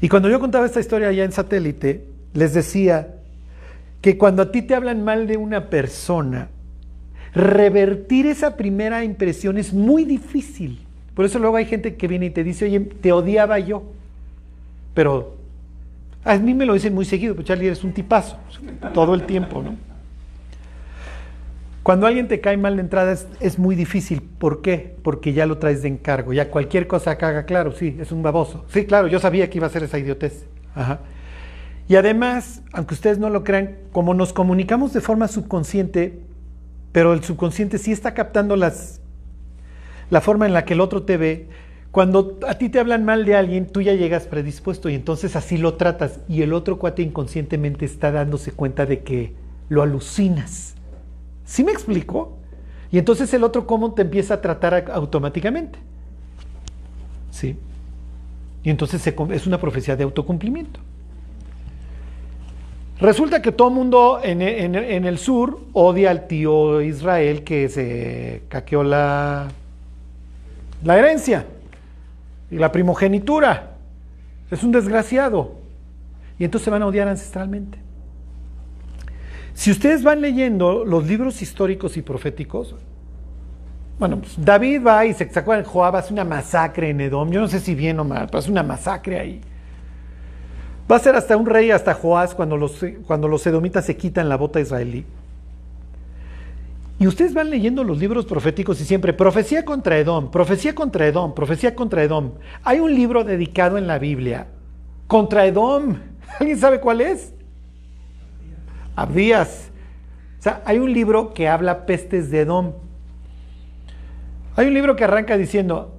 Y 0.00 0.08
cuando 0.08 0.30
yo 0.30 0.40
contaba 0.40 0.64
esta 0.64 0.80
historia 0.80 1.08
allá 1.08 1.24
en 1.24 1.32
satélite, 1.32 2.06
les 2.32 2.54
decía 2.54 3.19
que 4.00 4.16
cuando 4.16 4.42
a 4.42 4.52
ti 4.52 4.62
te 4.62 4.74
hablan 4.74 5.04
mal 5.04 5.26
de 5.26 5.36
una 5.36 5.68
persona, 5.68 6.48
revertir 7.34 8.26
esa 8.26 8.56
primera 8.56 9.04
impresión 9.04 9.58
es 9.58 9.72
muy 9.72 10.04
difícil. 10.04 10.80
Por 11.14 11.24
eso 11.24 11.38
luego 11.38 11.56
hay 11.56 11.66
gente 11.66 11.96
que 11.96 12.08
viene 12.08 12.26
y 12.26 12.30
te 12.30 12.44
dice, 12.44 12.64
oye, 12.64 12.80
te 12.80 13.12
odiaba 13.12 13.58
yo. 13.58 13.82
Pero 14.94 15.36
a 16.24 16.36
mí 16.36 16.54
me 16.54 16.66
lo 16.66 16.74
dicen 16.74 16.94
muy 16.94 17.04
seguido, 17.04 17.34
pues 17.34 17.46
Charlie 17.46 17.66
eres 17.66 17.84
un 17.84 17.92
tipazo, 17.92 18.38
todo 18.94 19.14
el 19.14 19.24
tiempo, 19.24 19.62
¿no? 19.62 19.76
Cuando 21.82 22.06
alguien 22.06 22.28
te 22.28 22.40
cae 22.40 22.58
mal 22.58 22.76
de 22.76 22.82
entrada 22.82 23.12
es, 23.12 23.26
es, 23.40 23.58
muy 23.58 23.74
difícil. 23.74 24.20
¿Por 24.20 24.60
qué? 24.60 24.96
Porque 25.02 25.32
ya 25.32 25.46
lo 25.46 25.56
traes 25.56 25.82
de 25.82 25.88
encargo. 25.88 26.34
Ya 26.34 26.50
cualquier 26.50 26.86
cosa 26.86 27.16
que 27.16 27.24
haga, 27.24 27.44
claro, 27.46 27.72
sí, 27.72 27.96
es 27.98 28.12
un 28.12 28.22
baboso. 28.22 28.66
Sí, 28.68 28.84
claro, 28.84 29.08
yo 29.08 29.18
sabía 29.18 29.48
que 29.48 29.58
iba 29.58 29.66
a 29.66 29.70
ser 29.70 29.82
esa 29.84 29.98
idiotez. 29.98 30.46
Ajá. 30.74 31.00
Y 31.90 31.96
además, 31.96 32.62
aunque 32.72 32.94
ustedes 32.94 33.18
no 33.18 33.30
lo 33.30 33.42
crean, 33.42 33.76
como 33.90 34.14
nos 34.14 34.32
comunicamos 34.32 34.92
de 34.92 35.00
forma 35.00 35.26
subconsciente, 35.26 36.20
pero 36.92 37.12
el 37.12 37.24
subconsciente 37.24 37.78
sí 37.78 37.90
está 37.90 38.14
captando 38.14 38.54
las, 38.54 39.00
la 40.08 40.20
forma 40.20 40.46
en 40.46 40.52
la 40.52 40.64
que 40.64 40.74
el 40.74 40.80
otro 40.80 41.02
te 41.02 41.16
ve, 41.16 41.48
cuando 41.90 42.38
a 42.46 42.54
ti 42.54 42.68
te 42.68 42.78
hablan 42.78 43.04
mal 43.04 43.24
de 43.24 43.34
alguien, 43.34 43.66
tú 43.66 43.82
ya 43.82 43.94
llegas 43.94 44.28
predispuesto 44.28 44.88
y 44.88 44.94
entonces 44.94 45.34
así 45.34 45.58
lo 45.58 45.74
tratas. 45.74 46.20
Y 46.28 46.42
el 46.42 46.52
otro 46.52 46.78
cuate 46.78 47.02
inconscientemente 47.02 47.86
está 47.86 48.12
dándose 48.12 48.52
cuenta 48.52 48.86
de 48.86 49.00
que 49.00 49.34
lo 49.68 49.82
alucinas. 49.82 50.76
¿Sí 51.44 51.64
me 51.64 51.72
explico? 51.72 52.38
Y 52.92 52.98
entonces 52.98 53.34
el 53.34 53.42
otro 53.42 53.66
cómo 53.66 53.94
te 53.94 54.02
empieza 54.02 54.34
a 54.34 54.40
tratar 54.40 54.92
automáticamente. 54.92 55.80
¿Sí? 57.32 57.56
Y 58.62 58.70
entonces 58.70 59.04
es 59.04 59.46
una 59.48 59.60
profecía 59.60 59.96
de 59.96 60.04
autocumplimiento. 60.04 60.78
Resulta 63.00 63.40
que 63.40 63.50
todo 63.50 63.68
el 63.68 63.74
mundo 63.74 64.20
en, 64.22 64.42
en, 64.42 64.74
en, 64.74 65.04
el 65.06 65.16
sur 65.16 65.60
odia 65.72 66.10
al 66.10 66.26
tío 66.26 66.82
Israel 66.82 67.44
que 67.44 67.70
se 67.70 68.42
caqueó 68.48 68.82
la, 68.82 69.48
la 70.84 70.98
herencia 70.98 71.46
y 72.50 72.56
la 72.56 72.70
primogenitura. 72.70 73.76
Es 74.50 74.62
un 74.62 74.72
desgraciado. 74.72 75.54
Y 76.38 76.44
entonces 76.44 76.64
se 76.64 76.70
van 76.70 76.82
a 76.82 76.86
odiar 76.86 77.08
ancestralmente. 77.08 77.78
Si 79.54 79.70
ustedes 79.70 80.02
van 80.02 80.20
leyendo 80.20 80.84
los 80.84 81.06
libros 81.06 81.40
históricos 81.40 81.96
y 81.96 82.02
proféticos, 82.02 82.74
bueno, 83.98 84.18
pues 84.18 84.34
David 84.36 84.86
va 84.86 85.06
y 85.06 85.14
se, 85.14 85.28
¿se 85.28 85.38
acuerdan? 85.38 85.64
Joab 85.64 85.96
hace 85.96 86.12
una 86.12 86.24
masacre 86.24 86.90
en 86.90 87.00
Edom. 87.00 87.30
Yo 87.30 87.40
no 87.40 87.48
sé 87.48 87.60
si 87.60 87.74
bien 87.74 87.98
o 87.98 88.04
mal, 88.04 88.26
pero 88.26 88.38
hace 88.38 88.50
una 88.50 88.62
masacre 88.62 89.18
ahí. 89.18 89.40
Va 90.90 90.96
a 90.96 90.98
ser 90.98 91.14
hasta 91.14 91.36
un 91.36 91.46
rey, 91.46 91.70
hasta 91.70 91.94
Joás, 91.94 92.34
cuando 92.34 92.56
los, 92.56 92.84
cuando 93.06 93.28
los 93.28 93.46
edomitas 93.46 93.84
se 93.84 93.96
quitan 93.96 94.28
la 94.28 94.36
bota 94.36 94.60
israelí. 94.60 95.04
Y 96.98 97.06
ustedes 97.06 97.32
van 97.32 97.48
leyendo 97.48 97.84
los 97.84 97.98
libros 97.98 98.26
proféticos 98.26 98.80
y 98.80 98.84
siempre, 98.84 99.12
profecía 99.12 99.64
contra 99.64 99.96
Edom, 99.96 100.30
profecía 100.30 100.74
contra 100.74 101.06
Edom, 101.06 101.34
profecía 101.34 101.74
contra 101.74 102.02
Edom. 102.02 102.32
Hay 102.64 102.80
un 102.80 102.94
libro 102.94 103.24
dedicado 103.24 103.78
en 103.78 103.86
la 103.86 103.98
Biblia 103.98 104.48
contra 105.06 105.46
Edom. 105.46 105.96
¿Alguien 106.40 106.58
sabe 106.58 106.80
cuál 106.80 107.00
es? 107.00 107.32
Abdías. 108.96 109.70
O 110.40 110.42
sea, 110.42 110.62
hay 110.64 110.78
un 110.78 110.92
libro 110.92 111.32
que 111.32 111.48
habla 111.48 111.86
pestes 111.86 112.30
de 112.30 112.40
Edom. 112.40 112.72
Hay 114.56 114.66
un 114.66 114.74
libro 114.74 114.96
que 114.96 115.04
arranca 115.04 115.36
diciendo, 115.36 115.98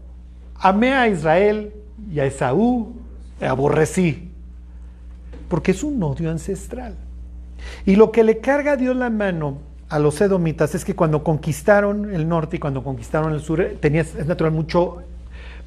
amé 0.56 0.94
a 0.94 1.08
Israel 1.08 1.74
y 2.12 2.20
a 2.20 2.26
Esaú, 2.26 2.94
aborrecí. 3.40 4.31
Porque 5.52 5.72
es 5.72 5.84
un 5.84 6.02
odio 6.02 6.32
ancestral. 6.32 6.96
Y 7.86 7.98
lo 7.98 8.14
que 8.14 8.24
le 8.24 8.38
carga 8.38 8.72
a 8.72 8.78
Dios 8.78 8.96
la 8.96 9.10
mano 9.10 9.58
a 9.90 10.00
los 10.00 10.22
edomitas 10.22 10.74
es 10.76 10.86
que 10.86 10.96
cuando 10.96 11.26
conquistaron 11.26 12.16
el 12.16 12.26
norte 12.26 12.56
y 12.56 12.60
cuando 12.60 12.82
conquistaron 12.82 13.34
el 13.34 13.42
sur, 13.42 13.62
tenía, 13.82 14.00
es 14.00 14.26
natural, 14.26 14.54
mucho, 14.54 15.04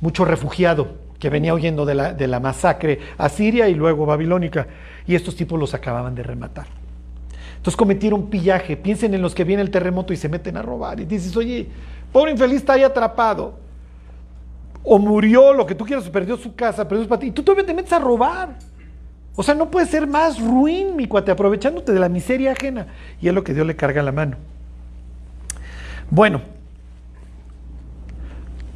mucho 0.00 0.24
refugiado 0.24 0.88
que 1.18 1.28
venía 1.28 1.52
huyendo 1.52 1.84
de 1.84 1.96
la, 1.96 2.14
de 2.14 2.26
la 2.26 2.40
masacre 2.40 2.98
asiria 3.18 3.68
y 3.68 3.74
luego 3.74 4.06
babilónica. 4.06 4.66
Y 5.06 5.16
estos 5.16 5.36
tipos 5.36 5.60
los 5.60 5.74
acababan 5.74 6.14
de 6.14 6.22
rematar. 6.22 6.66
Entonces 7.58 7.76
cometieron 7.76 8.30
pillaje. 8.30 8.78
Piensen 8.78 9.12
en 9.12 9.20
los 9.20 9.34
que 9.34 9.44
viene 9.44 9.60
el 9.60 9.70
terremoto 9.70 10.14
y 10.14 10.16
se 10.16 10.30
meten 10.30 10.56
a 10.56 10.62
robar. 10.62 10.98
Y 10.98 11.04
dices, 11.04 11.36
oye, 11.36 11.68
pobre 12.10 12.30
infeliz 12.30 12.56
está 12.56 12.72
ahí 12.72 12.84
atrapado. 12.84 13.58
O 14.82 14.98
murió, 14.98 15.52
lo 15.52 15.66
que 15.66 15.74
tú 15.74 15.84
quieras, 15.84 16.08
perdió 16.08 16.38
su 16.38 16.54
casa, 16.54 16.88
perdió 16.88 17.04
su 17.04 17.10
patio. 17.10 17.28
Y 17.28 17.32
tú 17.32 17.42
todavía 17.42 17.66
te 17.66 17.74
metes 17.74 17.92
a 17.92 17.98
robar. 17.98 18.56
O 19.36 19.42
sea, 19.42 19.54
no 19.54 19.70
puede 19.70 19.86
ser 19.86 20.06
más 20.06 20.40
ruin, 20.40 20.94
mi 20.96 21.06
cuate, 21.06 21.30
aprovechándote 21.32 21.92
de 21.92 21.98
la 22.00 22.08
miseria 22.08 22.52
ajena. 22.52 22.86
Y 23.20 23.28
es 23.28 23.34
lo 23.34 23.42
que 23.42 23.52
Dios 23.54 23.66
le 23.66 23.74
carga 23.76 24.02
la 24.02 24.12
mano. 24.12 24.36
Bueno, 26.10 26.40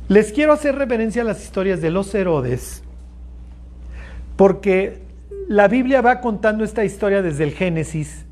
Les 0.08 0.32
quiero 0.32 0.54
hacer 0.54 0.74
referencia 0.74 1.20
a 1.20 1.24
las 1.26 1.42
historias 1.44 1.82
de 1.82 1.90
los 1.90 2.14
Herodes, 2.14 2.82
porque 4.36 5.02
la 5.48 5.68
Biblia 5.68 6.00
va 6.00 6.20
contando 6.22 6.64
esta 6.64 6.82
historia 6.82 7.20
desde 7.20 7.44
el 7.44 7.52
Génesis, 7.52 8.24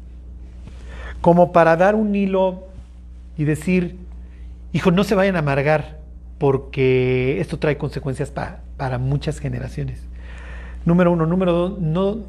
como 1.21 1.53
para 1.53 1.77
dar 1.77 1.95
un 1.95 2.15
hilo 2.15 2.65
y 3.37 3.45
decir, 3.45 3.97
hijo, 4.73 4.91
no 4.91 5.05
se 5.05 5.15
vayan 5.15 5.37
a 5.37 5.41
amargar, 5.41 5.99
porque 6.39 7.41
esto 7.43 7.59
trae 7.59 7.77
consecuencias 7.77 8.31
pa- 8.31 8.61
para 8.79 8.97
muchas 8.97 9.39
generaciones. 9.39 10.01
Número 10.87 11.13
uno. 11.13 11.27
Número 11.27 11.53
dos, 11.53 11.79
no, 11.79 12.25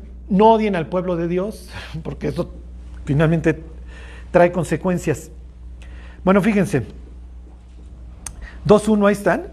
odien 0.51 0.76
al 0.76 0.88
pueblo 0.88 1.16
de 1.16 1.30
Dios, 1.30 1.70
porque 2.03 2.28
eso 2.28 2.51
finalmente 3.05 3.64
trae 4.32 4.51
consecuencias. 4.51 5.32
Bueno, 6.26 6.41
fíjense. 6.41 6.84
2.1, 8.68 9.08
ahí 9.08 9.14
están. 9.14 9.43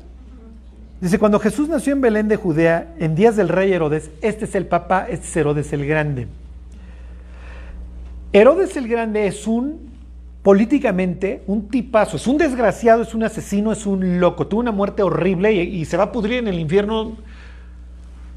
Dice, 1.01 1.19
cuando 1.19 1.39
Jesús 1.39 1.69
nació 1.69 1.93
en 1.93 2.01
Belén 2.01 2.29
de 2.29 2.37
Judea, 2.37 2.95
en 2.99 3.15
días 3.15 3.37
del 3.37 3.49
rey 3.49 3.73
Herodes, 3.73 4.11
este 4.23 4.47
es 4.47 4.55
el 4.55 4.67
papa, 4.67 5.07
este 5.09 5.27
es 5.27 5.37
Herodes 5.37 5.73
el 5.73 5.87
Grande. 5.87 6.27
Herodes 8.33 8.77
el 8.77 8.89
Grande 8.89 9.27
es 9.27 9.47
un, 9.47 9.91
políticamente, 10.43 11.43
un 11.47 11.69
tipazo, 11.69 12.17
es 12.17 12.27
un 12.27 12.39
desgraciado, 12.39 13.03
es 13.03 13.15
un 13.15 13.23
asesino, 13.23 13.71
es 13.71 13.85
un 13.85 14.19
loco, 14.19 14.47
tuvo 14.47 14.61
una 14.61 14.73
muerte 14.73 15.03
horrible 15.03 15.53
y 15.53 15.85
se 15.85 15.99
va 15.99 16.05
a 16.05 16.13
pudrir 16.13 16.39
en 16.39 16.49
el 16.49 16.59
infierno 16.59 17.19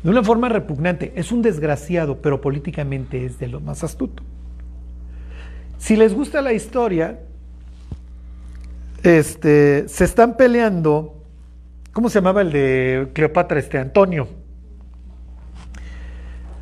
de 0.04 0.10
una 0.10 0.24
forma 0.24 0.50
repugnante. 0.50 1.14
Es 1.16 1.32
un 1.32 1.42
desgraciado, 1.42 2.22
pero 2.22 2.42
políticamente 2.42 3.26
es 3.26 3.40
de 3.40 3.48
lo 3.48 3.60
más 3.60 3.84
astuto. 3.84 4.24
Si 5.78 5.96
les 5.96 6.14
gusta 6.14 6.42
la 6.42 6.54
historia, 6.54 7.20
este, 9.04 9.88
se 9.88 10.04
están 10.04 10.38
peleando. 10.38 11.14
¿Cómo 11.94 12.10
se 12.10 12.16
llamaba 12.20 12.42
el 12.42 12.52
de 12.52 13.10
Cleopatra? 13.14 13.60
Este, 13.60 13.78
Antonio. 13.78 14.28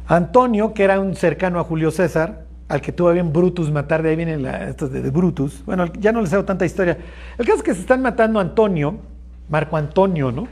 Antonio, 0.07 0.73
que 0.73 0.83
era 0.83 0.99
un 0.99 1.15
cercano 1.15 1.59
a 1.59 1.63
Julio 1.63 1.91
César, 1.91 2.45
al 2.67 2.81
que 2.81 2.91
tuvo 2.91 3.11
bien 3.11 3.31
Brutus 3.31 3.71
matar, 3.71 4.03
de 4.03 4.09
ahí 4.09 4.15
vienen 4.15 4.45
estos 4.45 4.91
de, 4.91 5.09
Brutus. 5.09 5.63
Bueno, 5.65 5.85
ya 5.93 6.11
no 6.11 6.21
les 6.21 6.33
hago 6.33 6.45
tanta 6.45 6.65
historia. 6.65 6.97
El 7.37 7.45
caso 7.45 7.57
es 7.57 7.63
que 7.63 7.73
se 7.73 7.81
están 7.81 8.01
matando 8.01 8.39
Antonio, 8.39 8.97
Marco 9.49 9.77
Antonio, 9.77 10.31
¿no? 10.31 10.47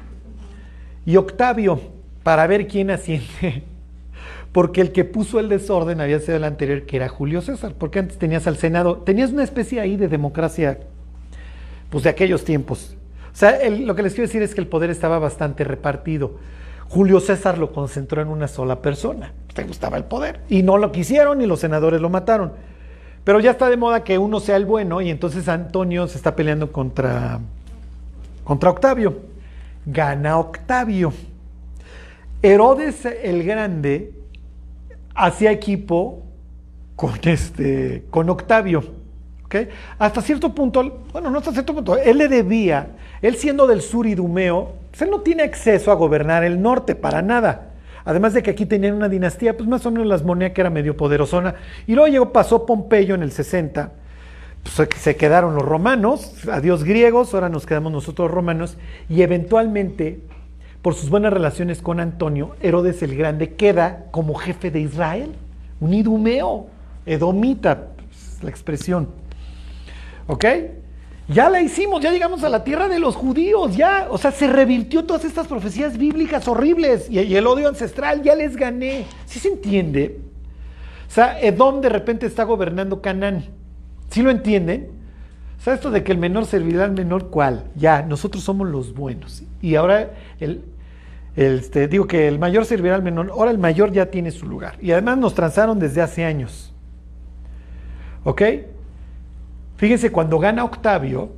Y 1.06 1.18
Octavio, 1.18 1.80
para 2.24 2.48
ver 2.48 2.68
quién 2.68 2.90
asciende. 2.90 3.64
Porque 4.52 4.82
el 4.82 4.92
que 4.92 5.04
puso 5.04 5.40
el 5.40 5.50
desorden 5.50 6.00
había 6.00 6.20
sido 6.20 6.38
el 6.38 6.44
anterior, 6.44 6.84
que 6.84 6.96
era 6.96 7.10
Julio 7.10 7.42
César. 7.42 7.74
Porque 7.78 8.00
antes 8.00 8.18
tenías 8.18 8.48
al 8.48 8.58
Senado, 8.58 8.98
tenías 8.98 9.32
una 9.32 9.44
especie 9.44 9.80
ahí 9.80 9.98
de 9.98 10.08
democracia, 10.08 10.80
pues 11.90 12.04
de 12.04 12.10
aquellos 12.12 12.44
tiempos. 12.46 12.96
O 13.34 13.36
sea, 13.36 13.68
lo 13.70 13.96
que 13.96 14.04
les 14.04 14.14
quiero 14.14 14.28
decir 14.28 14.44
es 14.44 14.54
que 14.54 14.62
el 14.62 14.68
poder 14.68 14.92
estaba 14.92 15.18
bastante 15.18 15.64
repartido. 15.64 16.38
Julio 16.88 17.20
César 17.20 17.58
lo 17.58 17.72
concentró 17.72 18.22
en 18.22 18.28
una 18.28 18.48
sola 18.48 18.80
persona. 18.80 19.34
Le 19.56 19.64
gustaba 19.64 19.98
el 19.98 20.04
poder. 20.04 20.42
Y 20.50 20.62
no 20.62 20.78
lo 20.78 20.92
quisieron 20.92 21.42
y 21.42 21.48
los 21.48 21.60
senadores 21.60 22.00
lo 22.00 22.12
mataron. 22.12 22.54
Pero 23.24 23.40
ya 23.40 23.52
está 23.52 23.70
de 23.70 23.78
moda 23.78 24.04
que 24.04 24.20
uno 24.20 24.40
sea 24.40 24.58
el 24.58 24.66
bueno 24.66 25.02
y 25.02 25.10
entonces 25.10 25.48
Antonio 25.48 26.08
se 26.08 26.18
está 26.18 26.36
peleando 26.36 26.72
contra, 26.72 27.40
contra 28.44 28.70
Octavio. 28.70 29.18
Gana 29.88 30.38
Octavio. 30.38 31.12
Herodes 32.44 33.06
el 33.06 33.44
Grande 33.44 34.12
hacía 35.16 35.52
equipo 35.52 36.24
con, 36.96 37.18
este, 37.24 38.04
con 38.10 38.30
Octavio. 38.30 38.84
Hasta 40.00 40.22
cierto 40.22 40.54
punto, 40.54 41.04
bueno, 41.12 41.30
no 41.30 41.38
hasta 41.38 41.52
cierto 41.52 41.74
punto, 41.74 41.98
él 41.98 42.18
le 42.18 42.28
debía, 42.28 42.96
él 43.22 43.36
siendo 43.36 43.68
del 43.68 43.82
sur 43.82 44.08
idumeo, 44.08 44.74
pues 44.90 45.02
él 45.04 45.12
no 45.12 45.22
tiene 45.22 45.44
acceso 45.44 45.92
a 45.92 45.96
gobernar 45.96 46.44
el 46.44 46.62
norte 46.62 46.96
para 46.96 47.22
nada. 47.22 47.70
Además 48.06 48.34
de 48.34 48.44
que 48.44 48.52
aquí 48.52 48.66
tenían 48.66 48.96
una 48.96 49.08
dinastía, 49.08 49.56
pues 49.56 49.70
más 49.70 49.86
o 49.86 49.92
menos 49.92 50.08
las 50.08 50.24
Monea 50.24 50.54
que 50.54 50.62
era 50.62 50.70
medio 50.70 50.98
poderosona. 50.98 51.56
Y 51.88 51.94
luego 51.94 52.08
llegó, 52.08 52.34
pasó 52.34 52.66
Pompeyo 52.66 53.16
en 53.16 53.24
el 53.24 53.32
60, 53.32 53.92
pues 54.64 54.90
se 54.98 55.16
quedaron 55.16 55.56
los 55.56 55.64
romanos, 55.64 56.34
adiós 56.52 56.84
griegos, 56.84 57.34
ahora 57.34 57.50
nos 57.50 57.66
quedamos 57.66 57.92
nosotros 57.92 58.32
romanos, 58.32 58.78
y 59.08 59.22
eventualmente, 59.22 60.20
por 60.84 60.96
sus 60.96 61.10
buenas 61.10 61.32
relaciones 61.32 61.82
con 61.82 62.02
Antonio, 62.02 62.58
Herodes 62.60 63.02
el 63.04 63.16
Grande 63.16 63.56
queda 63.56 64.06
como 64.12 64.36
jefe 64.36 64.70
de 64.70 64.82
Israel, 64.82 65.32
un 65.80 65.94
idumeo, 65.94 66.68
edomita, 67.06 67.88
es 68.12 68.44
la 68.44 68.50
expresión. 68.50 69.08
¿Ok? 70.28 70.46
Ya 71.30 71.50
la 71.50 71.62
hicimos, 71.62 72.02
ya 72.04 72.12
llegamos 72.12 72.44
a 72.44 72.50
la 72.50 72.66
tierra 72.66 72.90
de 72.90 73.00
los 73.00 73.16
judíos, 73.16 73.78
ya, 73.78 74.08
o 74.12 74.18
sea, 74.18 74.32
se 74.32 74.46
revirtió 74.46 75.06
todas 75.06 75.24
estas 75.24 75.48
profecías 75.48 75.98
bíblicas 75.98 76.50
horribles 76.50 77.10
y, 77.10 77.18
y 77.22 77.36
el 77.38 77.48
odio 77.48 77.70
ancestral, 77.70 78.22
ya 78.22 78.36
les 78.36 78.58
gané. 78.58 79.06
¿Sí 79.26 79.40
se 79.40 79.48
entiende? 79.48 80.20
O 81.08 81.12
sea, 81.12 81.40
Edom 81.40 81.80
de 81.80 81.88
repente 81.88 82.26
está 82.26 82.44
gobernando 82.44 83.02
Canaán. 83.02 83.46
¿Sí 84.10 84.22
lo 84.22 84.32
entienden? 84.32 84.90
O 85.58 85.64
sea, 85.64 85.76
esto 85.76 85.92
de 85.92 86.04
que 86.04 86.12
el 86.12 86.18
menor 86.18 86.46
servirá 86.46 86.84
al 86.84 86.92
menor, 86.92 87.30
¿cuál? 87.30 87.64
Ya, 87.78 88.02
nosotros 88.02 88.44
somos 88.44 88.68
los 88.68 88.94
buenos. 88.94 89.44
Y 89.62 89.76
ahora, 89.76 90.12
el, 90.42 90.66
este, 91.36 91.88
digo 91.88 92.06
que 92.06 92.28
el 92.28 92.38
mayor 92.38 92.66
servirá 92.66 92.96
al 92.96 93.04
menor, 93.04 93.32
ahora 93.32 93.52
el 93.52 93.58
mayor 93.58 93.92
ya 93.92 94.08
tiene 94.08 94.32
su 94.32 94.46
lugar. 94.46 94.76
Y 94.82 94.92
además 94.92 95.18
nos 95.18 95.34
transaron 95.34 95.80
desde 95.80 96.02
hace 96.02 96.24
años. 96.26 96.74
¿Ok? 98.24 98.42
Fíjense, 99.78 100.12
cuando 100.12 100.40
gana 100.40 100.64
Octavio, 100.64 101.32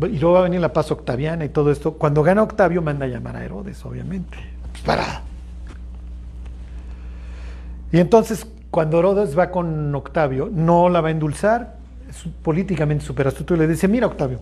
y 0.00 0.18
luego 0.18 0.34
va 0.34 0.40
a 0.40 0.42
venir 0.44 0.60
la 0.60 0.72
paz 0.72 0.90
octaviana 0.92 1.44
y 1.44 1.48
todo 1.48 1.72
esto, 1.72 1.94
cuando 1.94 2.22
gana 2.22 2.42
Octavio 2.42 2.82
manda 2.82 3.06
a 3.06 3.08
llamar 3.08 3.36
a 3.36 3.44
Herodes, 3.44 3.84
obviamente. 3.84 4.36
Pues 4.72 4.82
para. 4.84 5.22
Y 7.90 7.98
entonces, 7.98 8.46
cuando 8.70 8.98
Herodes 8.98 9.36
va 9.36 9.50
con 9.50 9.94
Octavio, 9.94 10.50
no 10.52 10.88
la 10.88 11.00
va 11.00 11.08
a 11.08 11.10
endulzar, 11.10 11.76
es 12.08 12.24
políticamente 12.42 13.04
súper 13.04 13.26
astuto, 13.26 13.54
y 13.54 13.58
le 13.58 13.66
dice, 13.66 13.88
mira 13.88 14.06
Octavio, 14.06 14.40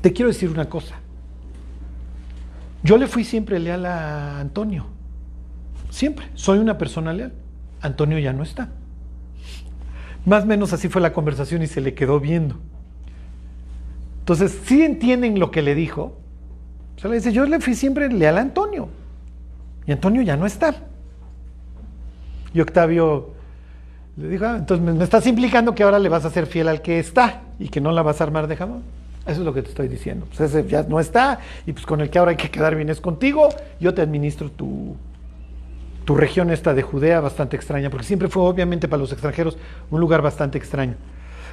te 0.00 0.12
quiero 0.12 0.28
decir 0.28 0.50
una 0.50 0.68
cosa. 0.68 0.96
Yo 2.84 2.98
le 2.98 3.06
fui 3.06 3.24
siempre 3.24 3.58
leal 3.58 3.86
a 3.86 4.38
Antonio. 4.38 4.86
Siempre. 5.88 6.26
Soy 6.34 6.58
una 6.58 6.76
persona 6.76 7.14
leal. 7.14 7.32
Antonio 7.80 8.18
ya 8.18 8.32
no 8.34 8.42
está. 8.42 8.68
Más 10.26 10.44
o 10.44 10.46
menos 10.46 10.72
así 10.72 10.88
fue 10.88 11.00
la 11.00 11.12
conversación 11.12 11.62
y 11.62 11.66
se 11.66 11.80
le 11.80 11.94
quedó 11.94 12.20
viendo. 12.20 12.56
Entonces, 14.20 14.58
si 14.64 14.82
entienden 14.82 15.38
lo 15.38 15.50
que 15.50 15.62
le 15.62 15.74
dijo, 15.74 16.18
se 16.96 17.08
le 17.08 17.16
dice, 17.16 17.32
yo 17.32 17.44
le 17.46 17.58
fui 17.60 17.74
siempre 17.74 18.10
leal 18.12 18.38
a 18.38 18.42
Antonio. 18.42 18.88
Y 19.86 19.92
Antonio 19.92 20.22
ya 20.22 20.36
no 20.36 20.46
está. 20.46 20.74
Y 22.52 22.60
Octavio 22.60 23.32
le 24.16 24.28
dijo, 24.28 24.44
"Ah, 24.46 24.56
entonces 24.58 24.94
me 24.94 25.02
estás 25.02 25.26
implicando 25.26 25.74
que 25.74 25.82
ahora 25.82 25.98
le 25.98 26.08
vas 26.08 26.24
a 26.24 26.30
ser 26.30 26.46
fiel 26.46 26.68
al 26.68 26.82
que 26.82 26.98
está 26.98 27.42
y 27.58 27.68
que 27.68 27.80
no 27.80 27.92
la 27.92 28.02
vas 28.02 28.20
a 28.20 28.24
armar 28.24 28.46
de 28.46 28.56
jamón. 28.56 28.82
Eso 29.26 29.40
es 29.40 29.46
lo 29.46 29.54
que 29.54 29.62
te 29.62 29.70
estoy 29.70 29.88
diciendo. 29.88 30.26
Pues 30.26 30.40
ese 30.40 30.68
ya 30.68 30.82
no 30.82 31.00
está 31.00 31.40
y 31.66 31.72
pues 31.72 31.86
con 31.86 32.00
el 32.00 32.10
que 32.10 32.18
ahora 32.18 32.32
hay 32.32 32.36
que 32.36 32.50
quedar 32.50 32.74
bien 32.74 32.90
es 32.90 33.00
contigo. 33.00 33.48
Yo 33.80 33.94
te 33.94 34.02
administro 34.02 34.50
tu, 34.50 34.96
tu 36.04 36.14
región 36.14 36.50
esta 36.50 36.74
de 36.74 36.82
Judea 36.82 37.20
bastante 37.20 37.56
extraña, 37.56 37.90
porque 37.90 38.06
siempre 38.06 38.28
fue 38.28 38.42
obviamente 38.42 38.86
para 38.86 39.00
los 39.00 39.12
extranjeros 39.12 39.56
un 39.90 40.00
lugar 40.00 40.20
bastante 40.20 40.58
extraño. 40.58 40.96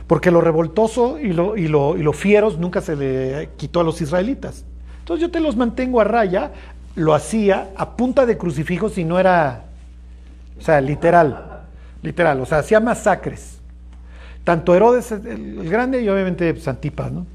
Porque 0.07 0.31
lo 0.31 0.41
revoltoso 0.41 1.19
y 1.19 1.31
lo, 1.31 1.55
y 1.55 1.67
lo, 1.67 1.95
y 1.95 2.03
lo 2.03 2.11
fieros 2.11 2.57
nunca 2.57 2.81
se 2.81 2.95
le 2.95 3.49
quitó 3.55 3.79
a 3.79 3.83
los 3.83 4.01
israelitas. 4.01 4.65
Entonces 4.99 5.21
yo 5.21 5.31
te 5.31 5.39
los 5.39 5.55
mantengo 5.55 6.01
a 6.01 6.03
raya, 6.03 6.51
lo 6.95 7.13
hacía 7.13 7.69
a 7.77 7.95
punta 7.95 8.25
de 8.25 8.37
crucifijos 8.37 8.97
y 8.97 9.05
no 9.05 9.19
era, 9.19 9.65
o 10.59 10.61
sea, 10.61 10.81
literal, 10.81 11.61
literal, 12.03 12.41
o 12.41 12.45
sea, 12.45 12.59
hacía 12.59 12.79
masacres. 12.79 13.59
Tanto 14.43 14.75
Herodes 14.75 15.11
el, 15.11 15.69
grande 15.69 16.01
y 16.01 16.09
obviamente 16.09 16.53
pues, 16.53 17.11
¿no? 17.11 17.25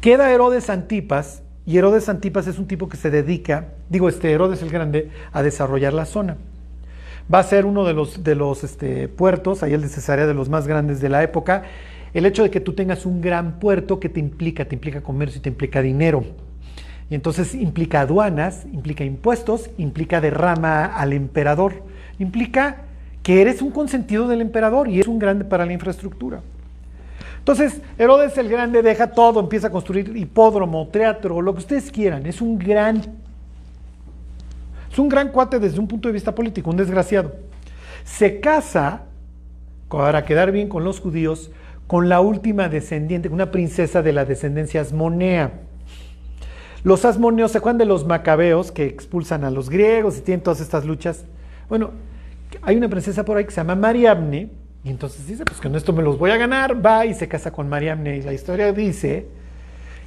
Queda 0.00 0.32
Herodes 0.32 0.70
Antipas, 0.70 1.42
y 1.66 1.76
Herodes 1.76 2.08
Antipas 2.08 2.46
es 2.46 2.58
un 2.58 2.66
tipo 2.66 2.88
que 2.88 2.96
se 2.96 3.10
dedica, 3.10 3.68
digo, 3.90 4.08
este 4.08 4.32
Herodes 4.32 4.62
el 4.62 4.70
Grande, 4.70 5.10
a 5.30 5.42
desarrollar 5.42 5.92
la 5.92 6.06
zona. 6.06 6.38
Va 7.32 7.40
a 7.40 7.42
ser 7.42 7.66
uno 7.66 7.84
de 7.84 7.92
los, 7.92 8.24
de 8.24 8.34
los 8.34 8.64
este, 8.64 9.08
puertos, 9.08 9.62
ahí 9.62 9.74
el 9.74 9.82
de 9.82 9.88
Cesarea, 9.88 10.26
de 10.26 10.32
los 10.32 10.48
más 10.48 10.66
grandes 10.66 11.02
de 11.02 11.10
la 11.10 11.22
época. 11.22 11.64
El 12.14 12.24
hecho 12.24 12.42
de 12.42 12.50
que 12.50 12.60
tú 12.60 12.72
tengas 12.72 13.04
un 13.04 13.20
gran 13.20 13.60
puerto, 13.60 14.00
que 14.00 14.08
te 14.08 14.20
implica? 14.20 14.64
Te 14.64 14.74
implica 14.74 15.02
comercio 15.02 15.38
y 15.38 15.42
te 15.42 15.50
implica 15.50 15.82
dinero. 15.82 16.24
Y 17.10 17.14
entonces 17.14 17.54
implica 17.54 18.00
aduanas, 18.00 18.64
implica 18.72 19.04
impuestos, 19.04 19.68
implica 19.76 20.22
derrama 20.22 20.86
al 20.86 21.12
emperador, 21.12 21.74
implica 22.18 22.84
que 23.22 23.42
eres 23.42 23.60
un 23.60 23.70
consentido 23.70 24.28
del 24.28 24.40
emperador 24.40 24.88
y 24.88 24.98
es 24.98 25.06
un 25.06 25.18
grande 25.18 25.44
para 25.44 25.66
la 25.66 25.74
infraestructura. 25.74 26.40
Entonces, 27.40 27.80
Herodes 27.98 28.36
el 28.38 28.48
Grande 28.48 28.82
deja 28.82 29.08
todo, 29.08 29.40
empieza 29.40 29.68
a 29.68 29.70
construir 29.70 30.16
hipódromo, 30.16 30.86
teatro, 30.88 31.40
lo 31.40 31.54
que 31.54 31.60
ustedes 31.60 31.90
quieran. 31.90 32.26
Es 32.26 32.40
un 32.40 32.58
gran, 32.58 32.98
es 34.90 34.98
un 34.98 35.08
gran 35.08 35.30
cuate 35.30 35.58
desde 35.58 35.80
un 35.80 35.88
punto 35.88 36.08
de 36.08 36.12
vista 36.12 36.34
político, 36.34 36.70
un 36.70 36.76
desgraciado. 36.76 37.32
Se 38.04 38.40
casa, 38.40 39.02
para 39.88 40.24
quedar 40.24 40.52
bien 40.52 40.68
con 40.68 40.84
los 40.84 41.00
judíos, 41.00 41.50
con 41.86 42.08
la 42.08 42.20
última 42.20 42.68
descendiente, 42.68 43.28
una 43.28 43.50
princesa 43.50 44.02
de 44.02 44.12
la 44.12 44.24
descendencia 44.24 44.82
asmonea. 44.82 45.52
Los 46.84 47.04
asmoneos, 47.04 47.52
¿se 47.52 47.58
acuerdan 47.58 47.78
de 47.78 47.84
los 47.86 48.06
macabeos 48.06 48.70
que 48.70 48.84
expulsan 48.84 49.44
a 49.44 49.50
los 49.50 49.70
griegos 49.70 50.18
y 50.18 50.20
tienen 50.20 50.42
todas 50.42 50.60
estas 50.60 50.84
luchas? 50.84 51.24
Bueno, 51.68 51.90
hay 52.62 52.76
una 52.76 52.88
princesa 52.88 53.24
por 53.24 53.38
ahí 53.38 53.44
que 53.44 53.50
se 53.50 53.56
llama 53.56 53.76
Mariamne, 53.76 54.50
y 54.82 54.90
entonces 54.90 55.26
dice, 55.26 55.44
pues 55.44 55.60
con 55.60 55.74
esto 55.76 55.92
me 55.92 56.02
los 56.02 56.18
voy 56.18 56.30
a 56.30 56.38
ganar, 56.38 56.84
va 56.84 57.04
y 57.04 57.12
se 57.12 57.28
casa 57.28 57.50
con 57.50 57.68
Mariamne. 57.68 58.16
Y 58.16 58.22
la 58.22 58.32
historia 58.32 58.72
dice 58.72 59.26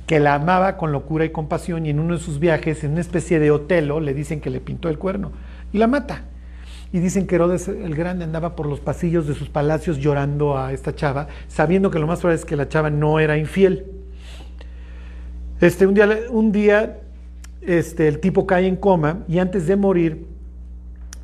que 0.08 0.20
la 0.20 0.36
amaba 0.36 0.78
con 0.78 0.92
locura 0.92 1.26
y 1.26 1.30
compasión 1.30 1.86
y 1.86 1.92
en 1.92 2.00
uno 2.00 2.16
de 2.18 2.20
sus 2.20 2.40
viajes, 2.40 2.84
en 2.84 2.92
una 2.92 3.02
especie 3.02 3.40
de 3.40 3.52
Otelo, 3.52 4.00
le 4.00 4.14
dicen 4.14 4.42
que 4.42 4.50
le 4.50 4.60
pintó 4.60 4.90
el 4.90 4.98
cuerno 4.98 5.32
y 5.72 5.78
la 5.78 5.88
mata. 5.88 6.24
Y 6.92 7.00
dicen 7.00 7.26
que 7.26 7.36
Herodes 7.36 7.68
el 7.68 7.96
Grande 7.96 8.24
andaba 8.24 8.56
por 8.56 8.68
los 8.68 8.80
pasillos 8.80 9.28
de 9.28 9.34
sus 9.34 9.50
palacios 9.50 9.98
llorando 9.98 10.58
a 10.58 10.74
esta 10.74 10.96
chava, 10.96 11.28
sabiendo 11.48 11.90
que 11.90 12.00
lo 12.00 12.08
más 12.08 12.20
probable 12.20 12.40
es 12.40 12.46
que 12.46 12.56
la 12.56 12.68
chava 12.68 12.90
no 12.90 13.20
era 13.20 13.38
infiel. 13.38 13.86
Este, 15.60 15.88
un 15.88 15.94
día, 15.94 16.10
un 16.30 16.52
día 16.52 17.00
este, 17.62 18.08
el 18.08 18.20
tipo 18.20 18.46
cae 18.46 18.68
en 18.68 18.76
coma 18.76 19.24
y 19.28 19.40
antes 19.40 19.68
de 19.68 19.76
morir 19.76 20.28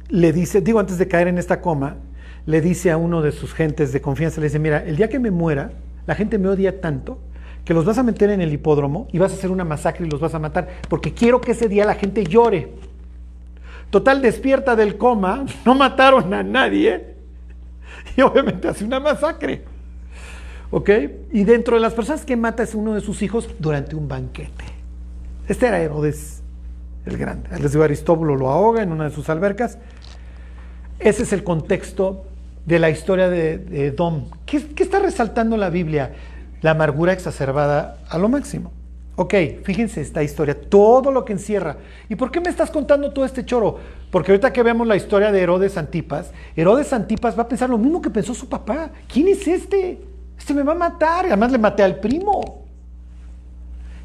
le 0.08 0.34
dice, 0.34 0.62
digo 0.62 0.80
antes 0.80 0.98
de 0.98 1.08
caer 1.08 1.28
en 1.28 1.38
esta 1.38 1.62
coma, 1.62 1.98
le 2.46 2.62
dice 2.62 2.92
a 2.92 2.98
uno 2.98 3.22
de 3.22 3.32
sus 3.32 3.54
gentes 3.54 3.94
de 3.94 4.02
confianza, 4.02 4.42
le 4.42 4.48
dice, 4.48 4.60
mira, 4.60 4.84
el 4.84 4.96
día 4.96 5.10
que 5.10 5.20
me 5.20 5.32
muera, 5.32 5.72
la 6.08 6.16
gente 6.16 6.38
me 6.38 6.50
odia 6.50 6.82
tanto 6.82 7.20
que 7.66 7.74
los 7.74 7.86
vas 7.86 7.98
a 7.98 8.04
meter 8.04 8.32
en 8.32 8.42
el 8.42 8.52
hipódromo 8.52 9.08
y 9.12 9.20
vas 9.20 9.32
a 9.32 9.36
hacer 9.36 9.52
una 9.52 9.64
masacre 9.64 10.06
y 10.06 10.10
los 10.10 10.20
vas 10.20 10.34
a 10.34 10.40
matar, 10.40 10.68
porque 10.90 11.14
quiero 11.14 11.40
que 11.40 11.52
ese 11.52 11.68
día 11.68 11.86
la 11.86 11.96
gente 11.96 12.24
llore. 12.26 12.74
Total, 13.90 14.22
despierta 14.22 14.76
del 14.76 14.98
coma, 14.98 15.46
no 15.66 15.76
mataron 15.76 16.34
a 16.34 16.44
nadie 16.44 17.16
y 18.18 18.22
obviamente 18.22 18.68
hace 18.68 18.84
una 18.86 19.00
masacre. 19.00 19.64
¿Ok? 20.72 20.90
Y 21.32 21.44
dentro 21.44 21.76
de 21.76 21.82
las 21.82 21.94
personas 21.94 22.26
que 22.26 22.36
mata 22.36 22.62
es 22.64 22.76
uno 22.76 22.94
de 22.94 23.02
sus 23.02 23.22
hijos 23.22 23.50
durante 23.60 23.96
un 23.96 24.08
banquete. 24.08 24.66
Este 25.48 25.68
era 25.68 25.80
Herodes 25.80 26.44
el 27.06 27.18
Grande. 27.18 27.50
Les 27.60 27.72
digo, 27.72 27.84
Aristóbulo 27.84 28.36
lo 28.36 28.50
ahoga 28.50 28.84
en 28.84 28.92
una 28.92 29.06
de 29.06 29.10
sus 29.12 29.30
albercas. 29.30 29.80
Ese 31.00 31.24
es 31.24 31.34
el 31.34 31.44
contexto 31.44 32.26
de 32.70 32.78
la 32.78 32.92
historia 32.92 33.30
de, 33.30 33.58
de 33.58 33.88
Edom. 33.88 34.26
¿Qué, 34.46 34.64
¿Qué 34.68 34.84
está 34.84 35.00
resaltando 35.00 35.58
la 35.58 35.72
Biblia? 35.72 36.14
La 36.62 36.72
amargura 36.72 37.14
exacerbada 37.14 37.98
a 38.08 38.20
lo 38.20 38.30
máximo. 38.30 38.72
Ok, 39.16 39.34
fíjense 39.64 40.02
esta 40.02 40.22
historia, 40.22 40.56
todo 40.56 41.12
lo 41.12 41.26
que 41.26 41.34
encierra. 41.34 41.78
¿Y 42.10 42.16
por 42.16 42.30
qué 42.30 42.40
me 42.40 42.50
estás 42.50 42.70
contando 42.70 43.12
todo 43.12 43.26
este 43.26 43.44
choro? 43.44 43.80
Porque 44.12 44.32
ahorita 44.32 44.54
que 44.54 44.62
vemos 44.62 44.86
la 44.86 44.96
historia 44.96 45.32
de 45.32 45.42
Herodes 45.42 45.78
Antipas, 45.78 46.32
Herodes 46.56 46.94
Antipas 46.94 47.36
va 47.38 47.42
a 47.42 47.48
pensar 47.48 47.72
lo 47.72 47.80
mismo 47.80 48.04
que 48.04 48.12
pensó 48.12 48.36
su 48.36 48.48
papá. 48.48 48.92
¿Quién 49.12 49.28
es 49.30 49.48
este? 49.48 50.00
Este 50.38 50.54
me 50.54 50.62
va 50.62 50.74
a 50.74 50.76
matar. 50.76 51.26
Además 51.26 51.52
le 51.52 51.58
maté 51.58 51.82
al 51.82 52.00
primo. 52.00 52.66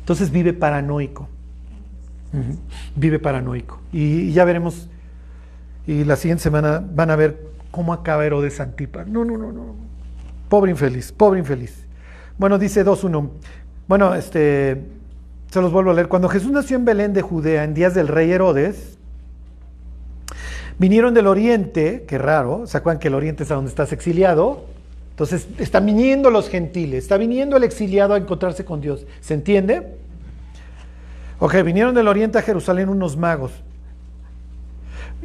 Entonces 0.00 0.30
vive 0.30 0.54
paranoico. 0.54 1.28
Vive 2.96 3.18
paranoico. 3.18 3.78
Y 3.92 4.32
ya 4.32 4.44
veremos, 4.46 4.88
y 5.86 6.04
la 6.04 6.16
siguiente 6.16 6.42
semana 6.42 6.82
van 6.82 7.10
a 7.10 7.16
ver 7.16 7.53
cómo 7.75 7.93
acaba 7.93 8.25
Herodes 8.25 8.61
Antipas. 8.61 9.09
No, 9.09 9.25
no, 9.25 9.37
no, 9.37 9.51
no. 9.51 9.75
Pobre 10.49 10.70
infeliz, 10.70 11.11
pobre 11.11 11.41
infeliz. 11.41 11.85
Bueno, 12.39 12.57
dice 12.57 12.87
2.1. 12.87 13.31
Bueno, 13.89 14.14
este, 14.14 14.81
se 15.51 15.61
los 15.61 15.72
vuelvo 15.72 15.91
a 15.91 15.95
leer. 15.95 16.07
Cuando 16.07 16.29
Jesús 16.29 16.53
nació 16.53 16.77
en 16.77 16.85
Belén 16.85 17.12
de 17.12 17.22
Judea 17.22 17.64
en 17.64 17.75
días 17.75 17.93
del 17.93 18.07
rey 18.07 18.31
Herodes, 18.31 18.97
vinieron 20.79 21.14
del 21.14 21.27
oriente, 21.27 22.05
qué 22.07 22.16
raro, 22.16 22.68
¿se 22.68 22.77
acuerdan 22.77 23.01
que 23.01 23.09
el 23.09 23.14
oriente 23.14 23.43
es 23.43 23.51
a 23.51 23.57
donde 23.57 23.70
estás 23.70 23.93
exiliado? 23.93 24.66
Entonces, 25.11 25.49
están 25.59 25.85
viniendo 25.85 26.31
los 26.31 26.49
gentiles, 26.49 27.03
está 27.03 27.16
viniendo 27.16 27.57
el 27.57 27.64
exiliado 27.64 28.14
a 28.14 28.18
encontrarse 28.18 28.64
con 28.64 28.81
Dios. 28.81 29.05
¿Se 29.20 29.35
entiende? 29.35 29.97
Ok, 31.41 31.57
vinieron 31.64 31.93
del 31.93 32.07
oriente 32.07 32.39
a 32.39 32.43
Jerusalén 32.43 32.89
unos 32.89 33.16
magos, 33.16 33.51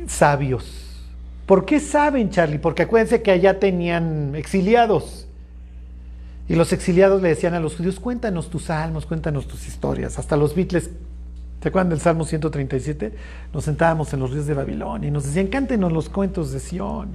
sabios. 0.07 0.88
¿Por 1.49 1.65
qué 1.65 1.79
saben, 1.79 2.29
Charlie? 2.29 2.59
Porque 2.59 2.83
acuérdense 2.83 3.23
que 3.23 3.31
allá 3.31 3.59
tenían 3.59 4.35
exiliados. 4.35 5.25
Y 6.47 6.53
los 6.53 6.71
exiliados 6.73 7.23
le 7.23 7.29
decían 7.29 7.55
a 7.55 7.59
los 7.59 7.75
judíos, 7.75 7.99
cuéntanos 7.99 8.51
tus 8.51 8.65
salmos, 8.65 9.07
cuéntanos 9.07 9.47
tus 9.47 9.67
historias. 9.67 10.19
Hasta 10.19 10.37
los 10.37 10.53
Beatles, 10.53 10.91
¿se 11.59 11.67
acuerdan 11.67 11.89
del 11.89 12.01
Salmo 12.01 12.23
137? 12.25 13.13
Nos 13.51 13.63
sentábamos 13.63 14.13
en 14.13 14.19
los 14.19 14.29
ríos 14.29 14.45
de 14.45 14.53
Babilonia 14.53 15.07
y 15.07 15.11
nos 15.11 15.23
decían, 15.23 15.47
cántenos 15.47 15.91
los 15.91 16.07
cuentos 16.07 16.51
de 16.51 16.59
Sión. 16.59 17.09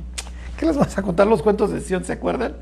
¿Qué 0.59 0.67
les 0.67 0.77
vas 0.77 0.99
a 0.99 1.03
contar 1.03 1.29
los 1.29 1.41
cuentos 1.41 1.71
de 1.71 1.81
Sión? 1.81 2.05
¿Se 2.05 2.15
acuerdan? 2.15 2.57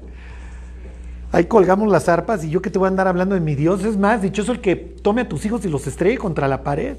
Ahí 1.33 1.47
colgamos 1.47 1.91
las 1.91 2.07
arpas 2.07 2.45
y 2.45 2.51
yo 2.51 2.61
que 2.61 2.69
te 2.69 2.79
voy 2.79 2.85
a 2.85 2.89
andar 2.91 3.09
hablando 3.09 3.35
de 3.35 3.41
mi 3.41 3.55
Dios. 3.55 3.83
Es 3.83 3.97
más, 3.97 4.21
dichoso 4.21 4.53
el 4.53 4.61
que 4.61 4.77
tome 4.77 5.23
a 5.23 5.29
tus 5.31 5.47
hijos 5.47 5.65
y 5.65 5.71
los 5.71 5.87
estrelle 5.87 6.19
contra 6.19 6.49
la 6.49 6.65
pared. 6.65 6.99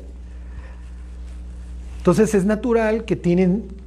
Entonces 2.00 2.34
es 2.34 2.44
natural 2.44 3.06
que 3.06 3.16
tienen... 3.16 3.83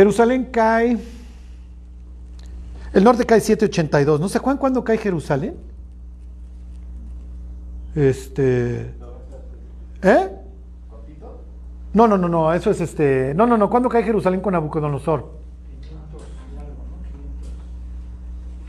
Jerusalén 0.00 0.46
cae... 0.50 0.96
El 2.94 3.04
norte 3.04 3.26
cae 3.26 3.38
782. 3.38 4.18
¿No 4.18 4.30
se 4.30 4.38
acuerdan 4.38 4.56
cuándo 4.56 4.82
cae 4.82 4.96
Jerusalén? 4.96 5.54
Este... 7.94 8.94
¿Eh? 10.00 10.30
No, 11.92 12.08
no, 12.08 12.16
no, 12.16 12.30
no, 12.30 12.50
eso 12.54 12.70
es 12.70 12.80
este... 12.80 13.34
No, 13.34 13.46
no, 13.46 13.58
no, 13.58 13.68
¿cuándo 13.68 13.90
cae 13.90 14.02
Jerusalén 14.02 14.40
con 14.40 14.54
Nabucodonosor? 14.54 15.32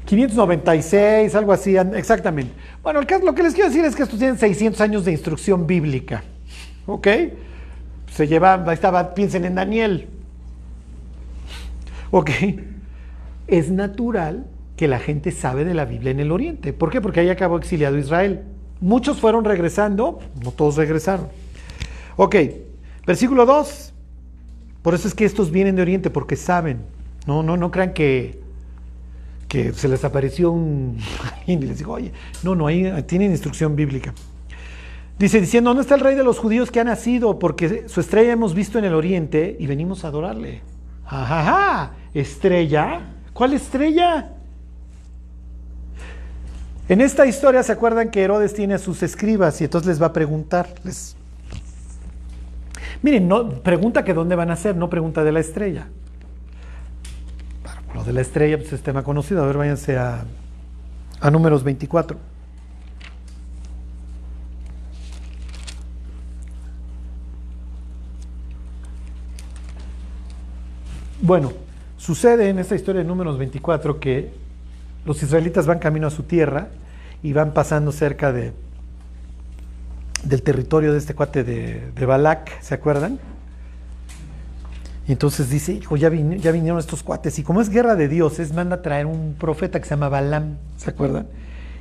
596, 0.03 1.33
algo 1.33 1.53
así, 1.53 1.77
exactamente. 1.77 2.51
Bueno, 2.83 2.99
lo 2.99 3.33
que 3.33 3.43
les 3.43 3.53
quiero 3.53 3.69
decir 3.69 3.85
es 3.85 3.95
que 3.95 4.03
estos 4.03 4.19
tienen 4.19 4.37
600 4.37 4.81
años 4.81 5.05
de 5.05 5.13
instrucción 5.13 5.65
bíblica. 5.65 6.25
¿Ok? 6.87 7.07
Se 8.11 8.27
lleva, 8.27 8.55
ahí 8.55 8.73
estaba, 8.73 9.13
piensen 9.13 9.45
en 9.45 9.55
Daniel. 9.55 10.09
¿Ok? 12.11 12.29
Es 13.47 13.71
natural 13.71 14.45
que 14.75 14.87
la 14.87 14.99
gente 14.99 15.31
sabe 15.31 15.65
de 15.65 15.73
la 15.73 15.85
Biblia 15.85 16.11
en 16.11 16.19
el 16.19 16.31
Oriente. 16.31 16.73
¿Por 16.73 16.91
qué? 16.91 17.01
Porque 17.01 17.21
ahí 17.21 17.29
acabó 17.29 17.57
exiliado 17.57 17.97
Israel. 17.97 18.43
Muchos 18.79 19.19
fueron 19.19 19.45
regresando, 19.45 20.19
no 20.43 20.51
todos 20.51 20.75
regresaron. 20.75 21.27
Ok, 22.17 22.35
versículo 23.05 23.45
2. 23.45 23.93
Por 24.81 24.93
eso 24.93 25.07
es 25.07 25.13
que 25.13 25.25
estos 25.25 25.51
vienen 25.51 25.75
de 25.75 25.83
Oriente, 25.83 26.09
porque 26.09 26.35
saben. 26.35 26.79
No, 27.27 27.43
no, 27.43 27.57
no 27.57 27.71
crean 27.71 27.93
que 27.93 28.41
que 29.51 29.73
se 29.73 29.89
les 29.89 30.05
apareció 30.05 30.49
un 30.49 30.97
y 31.45 31.57
les 31.57 31.79
dijo, 31.79 31.91
oye, 31.91 32.13
no, 32.41 32.55
no, 32.55 32.67
ahí 32.67 32.89
tienen 33.05 33.31
instrucción 33.31 33.75
bíblica. 33.75 34.13
Dice, 35.19 35.41
diciendo, 35.41 35.71
¿dónde 35.71 35.81
está 35.81 35.95
el 35.95 35.99
rey 35.99 36.15
de 36.15 36.23
los 36.23 36.39
judíos 36.39 36.71
que 36.71 36.79
ha 36.79 36.85
nacido? 36.85 37.37
Porque 37.37 37.89
su 37.89 37.99
estrella 37.99 38.31
hemos 38.31 38.55
visto 38.55 38.79
en 38.79 38.85
el 38.85 38.93
oriente 38.93 39.57
y 39.59 39.67
venimos 39.67 40.05
a 40.05 40.07
adorarle. 40.07 40.61
Ajaja, 41.11 41.91
estrella. 42.13 43.01
¿Cuál 43.33 43.53
estrella? 43.53 44.29
En 46.87 47.01
esta 47.01 47.25
historia 47.25 47.63
se 47.63 47.73
acuerdan 47.73 48.09
que 48.11 48.23
Herodes 48.23 48.53
tiene 48.53 48.75
a 48.75 48.77
sus 48.77 49.03
escribas 49.03 49.59
y 49.59 49.65
entonces 49.65 49.87
les 49.87 50.01
va 50.01 50.07
a 50.07 50.13
preguntar. 50.13 50.69
Miren, 53.01 53.27
no, 53.27 53.49
pregunta 53.49 54.05
que 54.05 54.13
dónde 54.13 54.35
van 54.35 54.51
a 54.51 54.55
ser, 54.55 54.75
no 54.75 54.89
pregunta 54.89 55.23
de 55.23 55.31
la 55.33 55.41
estrella. 55.41 55.87
Lo 57.93 58.05
de 58.05 58.13
la 58.13 58.21
estrella 58.21 58.57
pues, 58.57 58.71
es 58.71 58.81
tema 58.81 59.03
conocido. 59.03 59.43
A 59.43 59.47
ver, 59.47 59.57
váyanse 59.57 59.97
a, 59.97 60.23
a 61.19 61.29
números 61.29 61.63
24. 61.65 62.30
Bueno, 71.21 71.53
sucede 71.97 72.49
en 72.49 72.57
esta 72.57 72.73
historia 72.73 73.03
de 73.03 73.07
números 73.07 73.37
24 73.37 73.99
que 73.99 74.31
los 75.05 75.21
israelitas 75.21 75.67
van 75.67 75.77
camino 75.77 76.07
a 76.07 76.09
su 76.09 76.23
tierra 76.23 76.69
y 77.21 77.31
van 77.33 77.53
pasando 77.53 77.91
cerca 77.91 78.33
de, 78.33 78.53
del 80.23 80.41
territorio 80.41 80.93
de 80.93 80.97
este 80.97 81.13
cuate 81.13 81.43
de, 81.43 81.91
de 81.91 82.05
Balak, 82.07 82.59
¿se 82.61 82.73
acuerdan? 82.73 83.19
Y 85.07 85.11
entonces 85.11 85.51
dice, 85.51 85.73
hijo, 85.73 85.95
ya, 85.95 86.09
vin 86.09 86.39
ya, 86.39 86.51
vinieron 86.51 86.79
estos 86.79 87.03
cuates. 87.03 87.37
Y 87.37 87.43
como 87.43 87.61
es 87.61 87.69
guerra 87.69 87.95
de 87.95 88.07
dioses, 88.07 88.51
manda 88.51 88.77
a 88.77 88.81
traer 88.81 89.05
un 89.05 89.35
profeta 89.37 89.79
que 89.79 89.85
se 89.85 89.91
llama 89.91 90.09
Balaam, 90.09 90.57
¿se 90.77 90.89
acuerdan? 90.89 91.27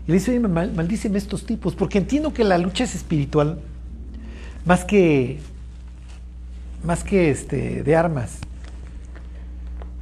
Y 0.06 0.08
le 0.08 0.18
dice, 0.18 0.32
oye, 0.32 0.40
mal, 0.40 0.70
maldíceme 0.74 1.16
estos 1.16 1.46
tipos, 1.46 1.74
porque 1.74 1.96
entiendo 1.96 2.34
que 2.34 2.44
la 2.44 2.58
lucha 2.58 2.84
es 2.84 2.94
espiritual, 2.94 3.58
más 4.66 4.84
que, 4.84 5.38
más 6.84 7.04
que 7.04 7.30
este, 7.30 7.82
de 7.82 7.96
armas. 7.96 8.40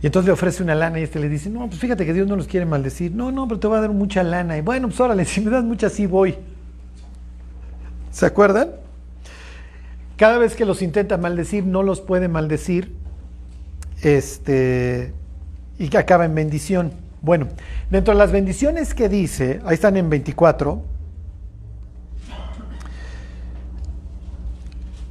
Y 0.00 0.06
entonces 0.06 0.26
le 0.26 0.32
ofrece 0.32 0.62
una 0.62 0.74
lana 0.74 1.00
y 1.00 1.02
este 1.02 1.18
le 1.18 1.28
dice, 1.28 1.50
no, 1.50 1.66
pues 1.66 1.80
fíjate 1.80 2.06
que 2.06 2.12
Dios 2.12 2.28
no 2.28 2.36
los 2.36 2.46
quiere 2.46 2.66
maldecir. 2.66 3.12
No, 3.12 3.32
no, 3.32 3.48
pero 3.48 3.58
te 3.58 3.68
va 3.68 3.78
a 3.78 3.80
dar 3.80 3.90
mucha 3.90 4.22
lana. 4.22 4.56
Y 4.56 4.60
bueno, 4.60 4.88
pues 4.88 5.00
órale, 5.00 5.24
si 5.26 5.40
me 5.40 5.50
das 5.50 5.64
mucha, 5.64 5.88
sí 5.90 6.06
voy. 6.06 6.36
¿Se 8.10 8.26
acuerdan? 8.26 8.70
Cada 10.16 10.38
vez 10.38 10.56
que 10.56 10.64
los 10.64 10.82
intenta 10.82 11.16
maldecir, 11.16 11.64
no 11.64 11.82
los 11.82 12.00
puede 12.00 12.28
maldecir 12.28 12.92
este, 14.02 15.12
y 15.78 15.88
que 15.88 15.98
acaba 15.98 16.24
en 16.24 16.34
bendición. 16.34 16.92
Bueno, 17.20 17.48
dentro 17.90 18.14
de 18.14 18.18
las 18.18 18.32
bendiciones 18.32 18.94
que 18.94 19.08
dice, 19.08 19.60
ahí 19.64 19.74
están 19.74 19.96
en 19.96 20.10
24, 20.10 20.82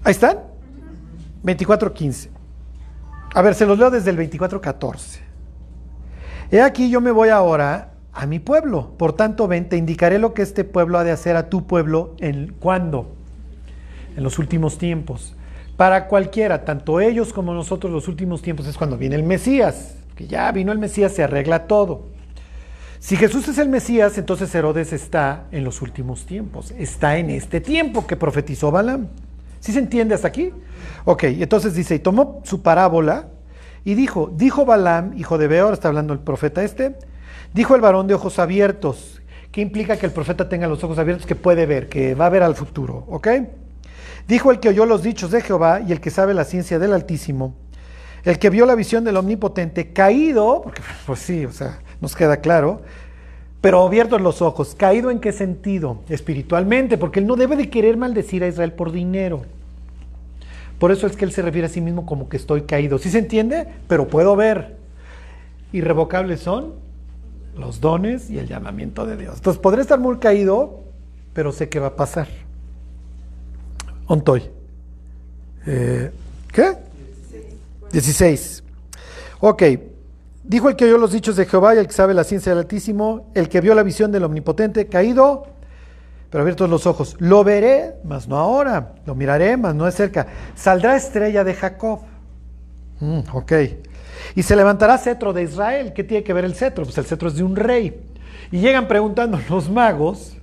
Ahí 0.08 0.12
están. 0.12 0.38
24.15. 1.44 2.30
A 3.38 3.44
ver, 3.44 3.54
se 3.54 3.68
los 3.68 3.78
leo 3.78 3.92
desde 3.92 4.10
el 4.10 4.18
24.14. 4.18 5.20
He 6.50 6.60
aquí 6.60 6.90
yo 6.90 7.02
me 7.02 7.12
voy 7.12 7.30
ahora 7.30 7.92
a 8.12 8.26
mi 8.26 8.40
pueblo. 8.40 8.94
Por 8.98 9.14
tanto, 9.14 9.48
ven, 9.48 9.70
te 9.70 9.78
indicaré 9.78 10.18
lo 10.18 10.34
que 10.34 10.42
este 10.42 10.64
pueblo 10.64 10.98
ha 10.98 11.04
de 11.04 11.12
hacer 11.12 11.36
a 11.36 11.48
tu 11.48 11.68
pueblo 11.68 12.16
en 12.18 12.56
cuándo. 12.60 13.14
En 14.16 14.24
los 14.24 14.40
últimos 14.40 14.80
tiempos. 14.80 15.36
Para 15.76 16.08
cualquiera, 16.08 16.66
tanto 16.66 17.00
ellos 17.00 17.32
como 17.32 17.54
nosotros, 17.54 17.94
los 17.94 18.08
últimos 18.08 18.42
tiempos 18.42 18.66
es 18.66 18.76
cuando 18.76 18.98
viene 18.98 19.16
el 19.16 19.22
Mesías. 19.22 19.98
Que 20.16 20.26
ya 20.26 20.52
vino 20.52 20.72
el 20.72 20.80
Mesías, 20.80 21.12
se 21.12 21.22
arregla 21.22 21.68
todo. 21.68 22.08
Si 22.98 23.18
Jesús 23.18 23.48
es 23.50 23.60
el 23.60 23.70
Mesías, 23.70 24.18
entonces 24.18 24.56
Herodes 24.56 24.94
está 24.94 25.44
en 25.52 25.64
los 25.64 25.84
últimos 25.84 26.26
tiempos. 26.26 26.72
Está 26.72 27.20
en 27.20 27.30
este 27.30 27.62
tiempo 27.62 28.08
que 28.08 28.16
profetizó 28.16 28.72
Balaam. 28.72 29.10
¿Sí 29.60 29.72
se 29.72 29.80
entiende 29.80 30.16
hasta 30.16 30.28
aquí? 30.28 30.52
Ok, 31.06 31.24
entonces 31.24 31.74
dice, 31.74 31.96
y 31.96 32.00
tomó 32.00 32.42
su 32.44 32.62
parábola 32.62 33.30
y 33.84 33.96
dijo, 33.96 34.32
dijo 34.36 34.66
Balaam, 34.66 35.18
hijo 35.18 35.38
de 35.38 35.48
Beor, 35.48 35.74
está 35.74 35.88
hablando 35.88 36.14
el 36.14 36.20
profeta 36.20 36.64
este, 36.64 36.96
dijo 37.54 37.76
el 37.76 37.82
varón 37.82 38.08
de 38.08 38.14
ojos 38.14 38.40
abiertos. 38.40 39.22
¿Qué 39.52 39.62
implica 39.62 39.98
que 39.98 40.06
el 40.06 40.12
profeta 40.12 40.50
tenga 40.50 40.68
los 40.68 40.84
ojos 40.84 41.00
abiertos? 41.00 41.26
Que 41.26 41.36
puede 41.36 41.66
ver, 41.66 41.88
que 41.88 42.14
va 42.14 42.26
a 42.26 42.30
ver 42.30 42.44
al 42.44 42.56
futuro, 42.56 43.06
¿ok? 43.08 43.28
Dijo 44.28 44.52
el 44.52 44.60
que 44.60 44.70
oyó 44.70 44.86
los 44.86 45.04
dichos 45.04 45.32
de 45.32 45.42
Jehová 45.42 45.80
y 45.80 45.94
el 45.94 46.02
que 46.02 46.10
sabe 46.10 46.34
la 46.34 46.44
ciencia 46.44 46.80
del 46.80 46.94
Altísimo, 46.94 47.56
el 48.24 48.40
que 48.40 48.50
vio 48.50 48.66
la 48.66 48.76
visión 48.76 49.06
del 49.06 49.16
Omnipotente, 49.16 49.94
caído, 49.94 50.62
porque 50.64 50.82
pues 51.06 51.20
sí, 51.20 51.46
o 51.46 51.52
sea, 51.52 51.80
nos 52.02 52.16
queda 52.16 52.38
claro, 52.38 52.82
pero 53.62 53.86
abiertos 53.86 54.22
los 54.22 54.42
ojos, 54.42 54.76
caído 54.76 55.10
en 55.10 55.20
qué 55.20 55.32
sentido? 55.32 56.02
Espiritualmente, 56.10 56.98
porque 56.98 57.20
él 57.20 57.28
no 57.28 57.36
debe 57.36 57.56
de 57.56 57.70
querer 57.70 57.98
maldecir 57.98 58.44
a 58.44 58.48
Israel 58.48 58.74
por 58.74 58.92
dinero. 58.92 59.42
Por 60.80 60.92
eso 60.92 61.08
es 61.08 61.16
que 61.16 61.26
él 61.26 61.32
se 61.32 61.42
refiere 61.42 61.66
a 61.66 61.70
sí 61.70 61.82
mismo 61.82 62.06
como 62.06 62.30
que 62.30 62.38
estoy 62.38 62.64
caído. 62.64 63.00
¿Sí 63.00 63.10
se 63.10 63.18
entiende? 63.18 63.68
Pero 63.88 64.08
puedo 64.08 64.36
ver. 64.36 64.78
Irrevocables 65.74 66.40
son 66.40 66.76
los 67.58 67.82
dones 67.82 68.30
y 68.30 68.38
el 68.38 68.48
llamamiento 68.48 69.06
de 69.06 69.18
Dios. 69.18 69.38
Entonces 69.38 69.60
podré 69.60 69.82
estar 69.82 70.00
muy 70.00 70.18
caído, 70.18 70.84
pero 71.34 71.52
sé 71.52 71.68
que 71.68 71.80
va 71.80 71.88
a 71.88 71.96
pasar. 71.96 72.28
Ontoy. 74.06 74.44
Eh, 75.66 76.12
¿Qué? 76.54 76.74
16. 77.92 78.64
Ok. 79.40 79.64
Dijo 80.48 80.70
el 80.70 80.78
que 80.78 80.86
oyó 80.86 80.98
los 80.98 81.12
dichos 81.12 81.36
de 81.36 81.46
Jehová 81.46 81.76
y 81.76 81.80
el 81.80 81.88
que 81.88 81.94
sabe 81.94 82.14
la 82.14 82.24
ciencia 82.24 82.54
del 82.54 82.60
Altísimo, 82.60 83.30
el 83.34 83.50
que 83.50 83.60
vio 83.60 83.76
la 83.76 83.84
visión 83.84 84.14
del 84.14 84.24
Omnipotente, 84.24 84.88
caído, 84.88 85.46
pero 86.30 86.42
abiertos 86.42 86.70
los 86.70 86.88
ojos. 86.88 87.18
Lo 87.20 87.44
veré, 87.44 87.96
mas 88.06 88.30
no 88.30 88.38
ahora. 88.38 88.94
Lo 89.06 89.14
miraré, 89.14 89.58
mas 89.58 89.76
no 89.76 89.84
de 89.84 89.92
cerca. 89.92 90.28
Saldrá 90.56 90.96
estrella 90.96 91.44
de 91.44 91.54
Jacob. 91.54 92.00
Mm, 93.02 93.20
ok. 93.34 93.52
Y 94.36 94.44
se 94.44 94.56
levantará 94.56 94.98
cetro 94.98 95.34
de 95.34 95.44
Israel. 95.44 95.92
¿Qué 95.94 96.06
tiene 96.06 96.24
que 96.24 96.32
ver 96.32 96.46
el 96.46 96.56
cetro? 96.56 96.86
Pues 96.86 96.98
el 96.98 97.06
cetro 97.06 97.28
es 97.28 97.36
de 97.36 97.44
un 97.44 97.58
rey. 97.58 98.02
Y 98.50 98.60
llegan 98.60 98.88
preguntando 98.88 99.40
los 99.50 99.70
magos 99.70 100.38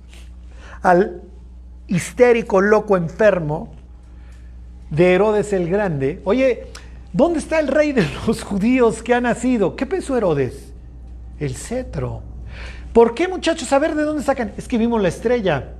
al 0.83 1.23
histérico, 1.87 2.61
loco, 2.61 2.95
enfermo 2.95 3.73
de 4.91 5.13
Herodes 5.13 5.51
el 5.51 5.67
Grande. 5.67 6.21
Oye, 6.25 6.67
¿dónde 7.15 7.39
está 7.39 7.59
el 7.59 7.69
rey 7.69 7.93
de 7.93 8.05
los 8.27 8.43
judíos 8.43 9.01
que 9.01 9.13
ha 9.13 9.21
nacido? 9.21 9.77
¿Qué 9.77 9.85
pensó 9.85 10.17
Herodes? 10.17 10.73
El 11.39 11.55
cetro. 11.55 12.21
¿Por 12.91 13.15
qué 13.15 13.29
muchachos? 13.29 13.71
A 13.71 13.79
ver 13.79 13.95
de 13.95 14.03
dónde 14.03 14.21
sacan. 14.21 14.51
Es 14.57 14.67
que 14.67 14.77
vimos 14.77 15.01
la 15.01 15.07
estrella. 15.07 15.71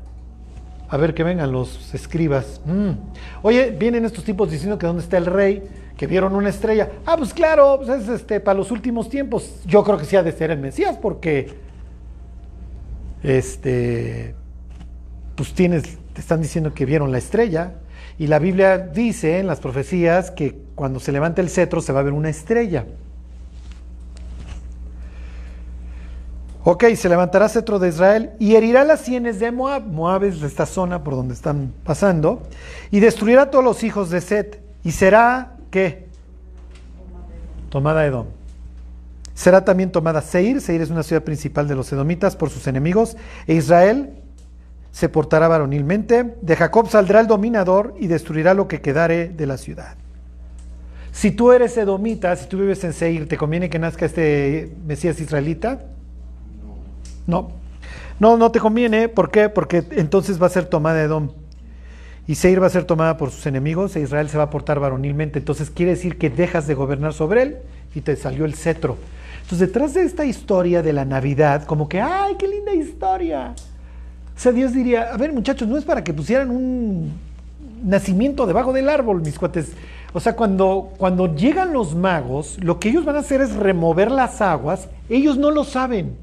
A 0.88 0.98
ver 0.98 1.14
que 1.14 1.24
vengan 1.24 1.52
los 1.52 1.94
escribas. 1.94 2.62
Mm. 2.66 2.92
Oye, 3.42 3.72
vienen 3.72 4.06
estos 4.06 4.24
tipos 4.24 4.50
diciendo 4.50 4.78
que 4.78 4.88
dónde 4.88 5.04
está 5.04 5.18
el 5.18 5.26
rey, 5.26 5.64
que 5.98 6.08
vieron 6.08 6.36
una 6.36 6.50
estrella. 6.50 6.90
Ah, 7.06 7.18
pues 7.18 7.34
claro, 7.34 7.82
pues 7.84 7.90
es 7.90 8.08
este 8.08 8.40
para 8.40 8.58
los 8.58 8.72
últimos 8.72 9.10
tiempos. 9.10 9.60
Yo 9.66 9.84
creo 9.84 9.98
que 9.98 10.06
sí 10.06 10.16
ha 10.16 10.24
de 10.24 10.32
ser 10.32 10.52
el 10.52 10.60
Mesías, 10.60 10.98
porque 11.02 11.54
este 13.24 14.36
pues 15.36 15.54
tienes, 15.54 15.98
te 16.14 16.22
están 16.22 16.42
diciendo 16.42 16.74
que 16.74 16.86
vieron 16.86 17.12
la 17.12 17.18
estrella. 17.18 17.74
Y 18.18 18.28
la 18.28 18.40
Biblia 18.40 18.78
dice 18.78 19.40
en 19.40 19.48
las 19.48 19.60
profecías 19.60 20.32
que 20.32 20.65
cuando 20.76 21.00
se 21.00 21.12
levanta 21.12 21.42
el 21.42 21.50
cetro 21.50 21.82
se 21.82 21.94
va 21.94 22.02
a 22.02 22.04
ver 22.04 22.14
una 22.14 22.30
estrella. 22.30 22.86
Ok, 26.68 26.84
se 26.96 27.10
levantará 27.10 27.48
cetro 27.48 27.78
de 27.78 27.90
Israel 27.90 28.32
y 28.40 28.56
herirá 28.56 28.84
las 28.84 29.02
sienes 29.02 29.40
de 29.40 29.52
Moab. 29.52 29.84
Moab 29.84 30.24
es 30.24 30.42
esta 30.42 30.66
zona 30.66 31.04
por 31.04 31.14
donde 31.16 31.36
están 31.36 31.72
pasando. 31.84 32.42
Y 32.90 33.02
destruirá 33.02 33.44
a 33.44 33.52
todos 33.52 33.64
los 33.64 33.84
hijos 33.84 34.10
de 34.10 34.20
Set. 34.20 34.64
Y 34.84 34.92
será, 34.92 35.58
¿qué? 35.70 36.08
Tomada 37.70 38.04
Edom. 38.04 38.26
Será 39.36 39.64
también 39.64 39.92
tomada 39.92 40.22
Seir. 40.22 40.60
Seir 40.60 40.82
es 40.82 40.90
una 40.90 41.04
ciudad 41.04 41.22
principal 41.22 41.68
de 41.68 41.76
los 41.76 41.94
edomitas 41.94 42.36
por 42.36 42.50
sus 42.50 42.66
enemigos. 42.66 43.16
E 43.46 43.54
Israel 43.54 44.16
se 44.92 45.08
portará 45.08 45.48
varonilmente. 45.48 46.36
De 46.42 46.56
Jacob 46.56 46.90
saldrá 46.90 47.20
el 47.20 47.28
dominador 47.28 47.94
y 48.00 48.08
destruirá 48.08 48.56
lo 48.56 48.68
que 48.68 48.82
quedare 48.82 49.30
de 49.30 49.46
la 49.46 49.58
ciudad. 49.58 49.98
Si 51.16 51.32
tú 51.32 51.54
eres 51.54 51.78
edomita, 51.78 52.36
si 52.36 52.46
tú 52.46 52.58
vives 52.58 52.84
en 52.84 52.92
Seir, 52.92 53.26
¿te 53.26 53.38
conviene 53.38 53.70
que 53.70 53.80
nazca 53.80 54.06
este 54.06 54.76
Mesías 54.86 55.18
israelita? 55.22 55.86
No. 57.26 57.52
No, 58.20 58.36
no 58.36 58.52
te 58.52 58.60
conviene. 58.60 59.08
¿Por 59.08 59.32
qué? 59.32 59.48
Porque 59.48 59.86
entonces 59.92 60.42
va 60.42 60.48
a 60.48 60.50
ser 60.50 60.66
tomada 60.66 61.02
Edom. 61.02 61.30
Y 62.28 62.36
Seir 62.36 62.62
va 62.62 62.68
a 62.68 62.70
ser 62.70 62.84
tomada 62.84 63.16
por 63.16 63.32
sus 63.32 63.46
enemigos 63.46 63.96
e 63.96 64.02
Israel 64.02 64.28
se 64.28 64.38
va 64.38 64.44
a 64.44 64.50
portar 64.50 64.82
varonilmente. 64.82 65.40
Entonces 65.40 65.70
quiere 65.70 65.92
decir 65.92 66.18
que 66.18 66.30
dejas 66.30 66.68
de 66.68 66.74
gobernar 66.74 67.14
sobre 67.14 67.44
él 67.44 67.58
y 67.96 68.02
te 68.02 68.18
salió 68.18 68.44
el 68.44 68.54
cetro. 68.54 68.98
Entonces 69.44 69.70
detrás 69.70 69.94
de 69.94 70.04
esta 70.04 70.26
historia 70.26 70.82
de 70.82 70.92
la 70.92 71.06
Navidad, 71.06 71.64
como 71.64 71.88
que, 71.88 72.02
¡ay, 72.02 72.36
qué 72.38 72.46
linda 72.46 72.74
historia! 72.74 73.56
O 74.36 74.40
sea, 74.40 74.52
Dios 74.52 74.74
diría, 74.74 75.14
a 75.14 75.16
ver 75.16 75.32
muchachos, 75.32 75.66
no 75.66 75.78
es 75.78 75.86
para 75.86 76.04
que 76.04 76.14
pusieran 76.14 76.52
un 76.52 77.14
nacimiento 77.86 78.46
debajo 78.46 78.74
del 78.74 78.90
árbol, 78.90 79.22
mis 79.22 79.40
cuates. 79.40 79.72
O 80.16 80.22
sea, 80.22 80.34
cuando, 80.34 80.94
cuando 80.98 81.36
llegan 81.36 81.74
los 81.74 81.94
magos, 81.94 82.58
lo 82.64 82.80
que 82.80 82.88
ellos 82.88 83.04
van 83.04 83.18
a 83.18 83.20
hacer 83.20 83.42
es 83.42 83.54
remover 83.54 84.10
las 84.10 84.40
aguas, 84.40 84.88
ellos 85.10 85.38
no 85.38 85.52
lo 85.52 85.66
saben. 85.66 86.16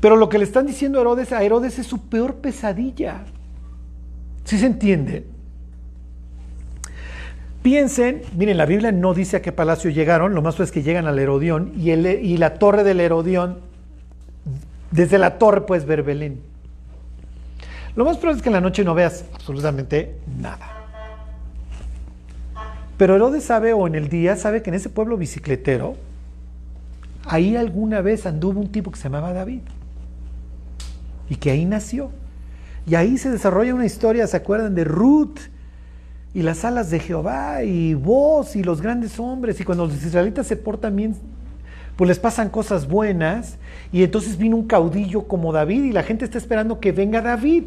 Pero 0.00 0.16
lo 0.16 0.30
que 0.30 0.38
le 0.38 0.44
están 0.44 0.64
diciendo 0.64 0.96
a 0.96 1.02
Herodes, 1.02 1.32
a 1.32 1.42
Herodes 1.42 1.78
es 1.78 1.86
su 1.86 2.08
peor 2.08 2.36
pesadilla. 2.36 3.24
¿Sí 4.42 4.58
se 4.58 4.64
entiende? 4.64 5.26
Piensen, 7.60 8.22
miren, 8.34 8.56
la 8.56 8.64
Biblia 8.64 8.90
no 8.90 9.12
dice 9.12 9.36
a 9.36 9.42
qué 9.42 9.52
palacio 9.52 9.90
llegaron, 9.90 10.34
lo 10.34 10.40
más 10.40 10.58
es 10.60 10.72
que 10.72 10.82
llegan 10.82 11.06
al 11.06 11.18
Herodión 11.18 11.74
y, 11.76 11.90
el, 11.90 12.06
y 12.06 12.38
la 12.38 12.54
torre 12.54 12.84
del 12.84 13.00
Herodión, 13.00 13.58
desde 14.90 15.18
la 15.18 15.36
torre 15.36 15.60
puedes 15.60 15.84
ver 15.84 16.02
Belén. 16.02 16.40
Lo 17.96 18.06
más 18.06 18.16
probable 18.16 18.38
es 18.38 18.42
que 18.42 18.48
en 18.48 18.54
la 18.54 18.62
noche 18.62 18.82
no 18.82 18.94
veas 18.94 19.26
absolutamente 19.34 20.16
nada. 20.40 20.83
Pero 22.96 23.16
Herodes 23.16 23.44
sabe, 23.44 23.72
o 23.72 23.86
en 23.86 23.94
el 23.94 24.08
día, 24.08 24.36
sabe 24.36 24.62
que 24.62 24.70
en 24.70 24.74
ese 24.74 24.88
pueblo 24.88 25.16
bicicletero, 25.16 25.96
ahí 27.24 27.56
alguna 27.56 28.00
vez 28.00 28.26
anduvo 28.26 28.60
un 28.60 28.70
tipo 28.70 28.90
que 28.90 28.96
se 28.98 29.04
llamaba 29.04 29.32
David 29.32 29.60
y 31.28 31.36
que 31.36 31.50
ahí 31.50 31.64
nació. 31.64 32.10
Y 32.86 32.94
ahí 32.94 33.16
se 33.18 33.30
desarrolla 33.30 33.74
una 33.74 33.86
historia, 33.86 34.26
¿se 34.26 34.36
acuerdan 34.36 34.74
de 34.74 34.84
Ruth? 34.84 35.38
Y 36.34 36.42
las 36.42 36.64
alas 36.64 36.90
de 36.90 36.98
Jehová 36.98 37.62
y 37.62 37.94
vos 37.94 38.56
y 38.56 38.62
los 38.62 38.82
grandes 38.82 39.18
hombres. 39.18 39.60
Y 39.60 39.64
cuando 39.64 39.86
los 39.86 40.04
israelitas 40.04 40.46
se 40.46 40.56
portan 40.56 40.96
bien, 40.96 41.16
pues 41.96 42.08
les 42.08 42.18
pasan 42.18 42.50
cosas 42.50 42.88
buenas. 42.88 43.56
Y 43.92 44.02
entonces 44.02 44.36
vino 44.36 44.56
un 44.56 44.66
caudillo 44.66 45.22
como 45.22 45.52
David 45.52 45.84
y 45.84 45.92
la 45.92 46.02
gente 46.02 46.24
está 46.24 46.38
esperando 46.38 46.80
que 46.80 46.92
venga 46.92 47.22
David. 47.22 47.64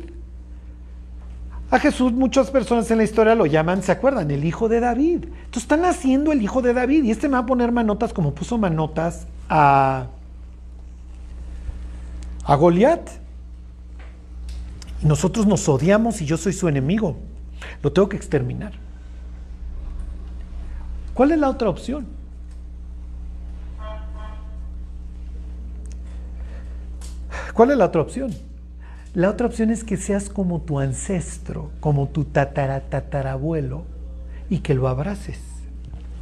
A 1.69 1.79
Jesús 1.79 2.13
muchas 2.13 2.49
personas 2.49 2.89
en 2.91 2.97
la 2.97 3.03
historia 3.03 3.35
lo 3.35 3.45
llaman, 3.45 3.83
¿se 3.83 3.91
acuerdan? 3.91 4.31
El 4.31 4.45
hijo 4.45 4.69
de 4.69 4.79
David. 4.79 5.25
Entonces 5.25 5.63
están 5.63 5.83
haciendo 5.83 6.31
el 6.31 6.41
hijo 6.41 6.61
de 6.61 6.73
David. 6.73 7.03
Y 7.03 7.11
este 7.11 7.27
me 7.27 7.33
va 7.33 7.39
a 7.39 7.45
poner 7.45 7.73
manotas 7.73 8.13
como 8.13 8.33
puso 8.33 8.57
manotas 8.57 9.27
a, 9.49 10.07
a 12.45 12.55
Goliat. 12.55 13.09
Nosotros 15.01 15.45
nos 15.45 15.67
odiamos 15.67 16.21
y 16.21 16.25
yo 16.25 16.37
soy 16.37 16.53
su 16.53 16.69
enemigo. 16.69 17.17
Lo 17.83 17.91
tengo 17.91 18.07
que 18.07 18.15
exterminar. 18.15 18.71
¿Cuál 21.13 21.31
es 21.31 21.39
la 21.39 21.49
otra 21.49 21.67
opción? 21.67 22.07
¿Cuál 27.53 27.71
es 27.71 27.77
la 27.77 27.85
otra 27.85 28.01
opción? 28.01 28.46
La 29.17 29.31
otra 29.31 29.47
opción 29.47 29.71
es 29.71 29.83
que 29.83 29.97
seas 29.97 30.29
como 30.29 30.61
tu 30.61 30.77
ancestro, 30.77 31.71
como 31.79 32.07
tu 32.07 32.25
tataratatarabuelo 32.25 33.81
y 34.47 34.59
que 34.59 34.75
lo 34.75 34.87
abraces. 34.87 35.39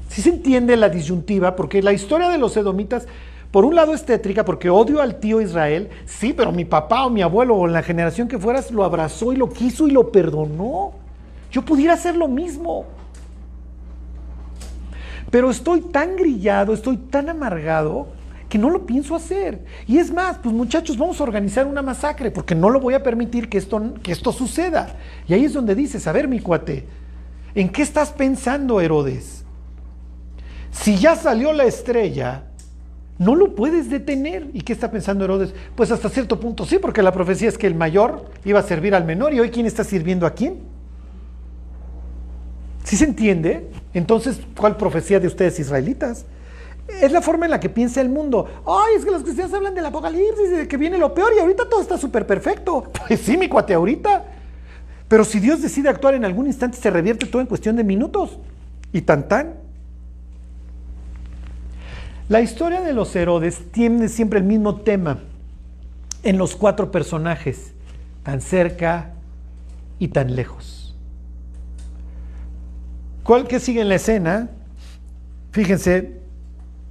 Si 0.07 0.21
se 0.21 0.29
entiende 0.29 0.77
la 0.77 0.87
disyuntiva, 0.87 1.57
porque 1.57 1.83
la 1.83 1.91
historia 1.91 2.29
de 2.29 2.37
los 2.37 2.55
edomitas 2.55 3.05
por 3.51 3.65
un 3.65 3.75
lado 3.75 3.93
es 3.93 4.05
tétrica 4.05 4.45
porque 4.45 4.69
odio 4.69 5.01
al 5.01 5.19
tío 5.19 5.41
Israel, 5.41 5.89
sí, 6.05 6.31
pero 6.31 6.53
mi 6.53 6.63
papá 6.63 7.05
o 7.05 7.09
mi 7.09 7.21
abuelo 7.21 7.57
o 7.57 7.67
la 7.67 7.83
generación 7.83 8.29
que 8.29 8.39
fueras 8.39 8.71
lo 8.71 8.85
abrazó 8.85 9.33
y 9.33 9.35
lo 9.35 9.49
quiso 9.49 9.89
y 9.89 9.91
lo 9.91 10.09
perdonó. 10.09 10.93
Yo 11.51 11.63
pudiera 11.65 11.95
hacer 11.95 12.15
lo 12.15 12.29
mismo. 12.29 12.85
Pero 15.29 15.51
estoy 15.51 15.81
tan 15.81 16.15
grillado, 16.15 16.73
estoy 16.73 16.95
tan 16.95 17.27
amargado 17.27 18.14
que 18.55 18.59
no 18.59 18.69
lo 18.69 18.85
pienso 18.85 19.15
hacer. 19.15 19.65
Y 19.85 19.97
es 19.97 20.13
más, 20.13 20.37
pues 20.37 20.55
muchachos, 20.55 20.97
vamos 20.97 21.19
a 21.19 21.23
organizar 21.23 21.67
una 21.67 21.81
masacre 21.81 22.31
porque 22.31 22.55
no 22.55 22.69
lo 22.69 22.79
voy 22.79 22.93
a 22.93 23.03
permitir 23.03 23.49
que 23.49 23.57
esto, 23.57 23.95
que 24.01 24.13
esto 24.13 24.31
suceda. 24.31 24.95
Y 25.27 25.33
ahí 25.33 25.43
es 25.43 25.51
donde 25.51 25.75
dices, 25.75 26.07
a 26.07 26.13
ver 26.13 26.29
mi 26.29 26.39
cuate, 26.39 26.85
¿en 27.53 27.67
qué 27.67 27.81
estás 27.81 28.13
pensando 28.13 28.79
Herodes? 28.79 29.43
Si 30.71 30.95
ya 30.95 31.17
salió 31.17 31.51
la 31.51 31.65
estrella, 31.65 32.45
no 33.17 33.35
lo 33.35 33.55
puedes 33.55 33.89
detener. 33.89 34.47
¿Y 34.53 34.61
qué 34.61 34.71
está 34.71 34.89
pensando 34.89 35.25
Herodes? 35.25 35.53
Pues 35.75 35.91
hasta 35.91 36.07
cierto 36.07 36.39
punto 36.39 36.65
sí, 36.65 36.79
porque 36.79 37.03
la 37.03 37.11
profecía 37.11 37.49
es 37.49 37.57
que 37.57 37.67
el 37.67 37.75
mayor 37.75 38.31
iba 38.45 38.61
a 38.61 38.63
servir 38.63 38.95
al 38.95 39.03
menor 39.03 39.33
y 39.33 39.41
hoy 39.41 39.49
quién 39.49 39.65
está 39.65 39.83
sirviendo 39.83 40.25
a 40.25 40.29
quién. 40.33 40.59
¿Sí 42.85 42.95
se 42.95 43.03
entiende? 43.03 43.69
Entonces, 43.93 44.39
¿cuál 44.55 44.77
profecía 44.77 45.19
de 45.19 45.27
ustedes 45.27 45.59
israelitas? 45.59 46.25
Es 46.87 47.11
la 47.11 47.21
forma 47.21 47.45
en 47.45 47.51
la 47.51 47.59
que 47.59 47.69
piensa 47.69 47.99
el 47.99 48.09
mundo. 48.09 48.47
Ay, 48.65 48.95
es 48.97 49.05
que 49.05 49.11
los 49.11 49.23
cristianos 49.23 49.53
hablan 49.53 49.73
del 49.73 49.85
apocalipsis 49.85 50.49
y 50.49 50.55
de 50.55 50.67
que 50.67 50.77
viene 50.77 50.97
lo 50.97 51.13
peor 51.13 51.33
y 51.35 51.39
ahorita 51.39 51.67
todo 51.67 51.81
está 51.81 51.97
súper 51.97 52.27
perfecto. 52.27 52.91
Pues 53.07 53.21
sí, 53.21 53.37
mi 53.37 53.49
cuate, 53.49 53.73
ahorita. 53.73 54.25
Pero 55.07 55.23
si 55.23 55.39
Dios 55.39 55.61
decide 55.61 55.89
actuar 55.89 56.15
en 56.15 56.25
algún 56.25 56.47
instante, 56.47 56.77
se 56.77 56.89
revierte 56.89 57.25
todo 57.25 57.41
en 57.41 57.47
cuestión 57.47 57.75
de 57.75 57.83
minutos. 57.83 58.37
Y 58.93 59.01
tan 59.01 59.27
tan. 59.27 59.55
La 62.27 62.41
historia 62.41 62.81
de 62.81 62.93
los 62.93 63.15
Herodes 63.15 63.71
tiene 63.71 64.07
siempre 64.07 64.39
el 64.39 64.45
mismo 64.45 64.77
tema 64.77 65.19
en 66.23 66.39
los 66.39 66.55
cuatro 66.55 66.91
personajes, 66.91 67.73
tan 68.23 68.41
cerca 68.41 69.13
y 69.99 70.07
tan 70.07 70.35
lejos. 70.35 70.95
¿Cuál 73.23 73.47
que 73.47 73.59
sigue 73.59 73.81
en 73.81 73.89
la 73.89 73.95
escena? 73.95 74.49
Fíjense, 75.51 76.19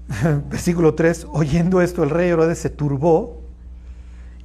versículo 0.50 0.94
3, 0.94 1.26
oyendo 1.32 1.80
esto 1.80 2.02
el 2.02 2.11
rey 2.11 2.30
Herodes 2.30 2.59
se 2.59 2.70
turbó 2.70 3.42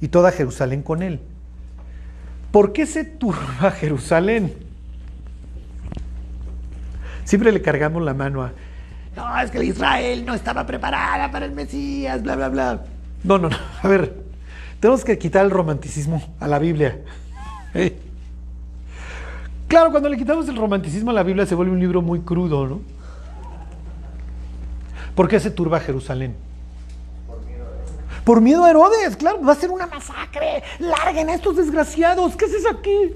y 0.00 0.08
toda 0.08 0.32
Jerusalén 0.32 0.82
con 0.82 1.02
él. 1.02 1.20
¿Por 2.50 2.72
qué 2.72 2.86
se 2.86 3.04
turba 3.04 3.70
Jerusalén? 3.78 4.54
Siempre 7.24 7.52
le 7.52 7.62
cargamos 7.62 8.02
la 8.02 8.14
mano 8.14 8.42
a, 8.42 8.52
no, 9.16 9.40
es 9.40 9.50
que 9.50 9.64
Israel 9.64 10.24
no 10.24 10.34
estaba 10.34 10.66
preparada 10.66 11.30
para 11.30 11.46
el 11.46 11.52
Mesías, 11.52 12.22
bla, 12.22 12.36
bla, 12.36 12.48
bla. 12.48 12.84
No, 13.24 13.38
no, 13.38 13.48
no. 13.48 13.56
A 13.82 13.88
ver, 13.88 14.14
tenemos 14.78 15.04
que 15.04 15.18
quitar 15.18 15.44
el 15.44 15.50
romanticismo 15.50 16.22
a 16.38 16.46
la 16.46 16.58
Biblia. 16.58 17.00
Claro, 19.68 19.90
cuando 19.90 20.08
le 20.08 20.16
quitamos 20.16 20.48
el 20.48 20.56
romanticismo 20.56 21.10
a 21.10 21.14
la 21.14 21.22
Biblia 21.22 21.46
se 21.46 21.54
vuelve 21.54 21.72
un 21.72 21.80
libro 21.80 22.02
muy 22.02 22.20
crudo, 22.20 22.66
¿no? 22.66 22.80
¿Por 25.20 25.28
qué 25.28 25.38
se 25.38 25.50
turba 25.50 25.78
Jerusalén? 25.80 26.34
Por 28.24 28.40
miedo 28.40 28.64
a 28.64 28.70
Herodes, 28.70 29.16
claro, 29.16 29.42
va 29.42 29.52
a 29.52 29.54
ser 29.54 29.70
una 29.70 29.86
masacre. 29.86 30.62
Larguen 30.78 31.28
a 31.28 31.34
estos 31.34 31.56
desgraciados. 31.56 32.34
¿Qué 32.36 32.46
es 32.46 32.54
eso 32.54 32.70
aquí? 32.70 33.12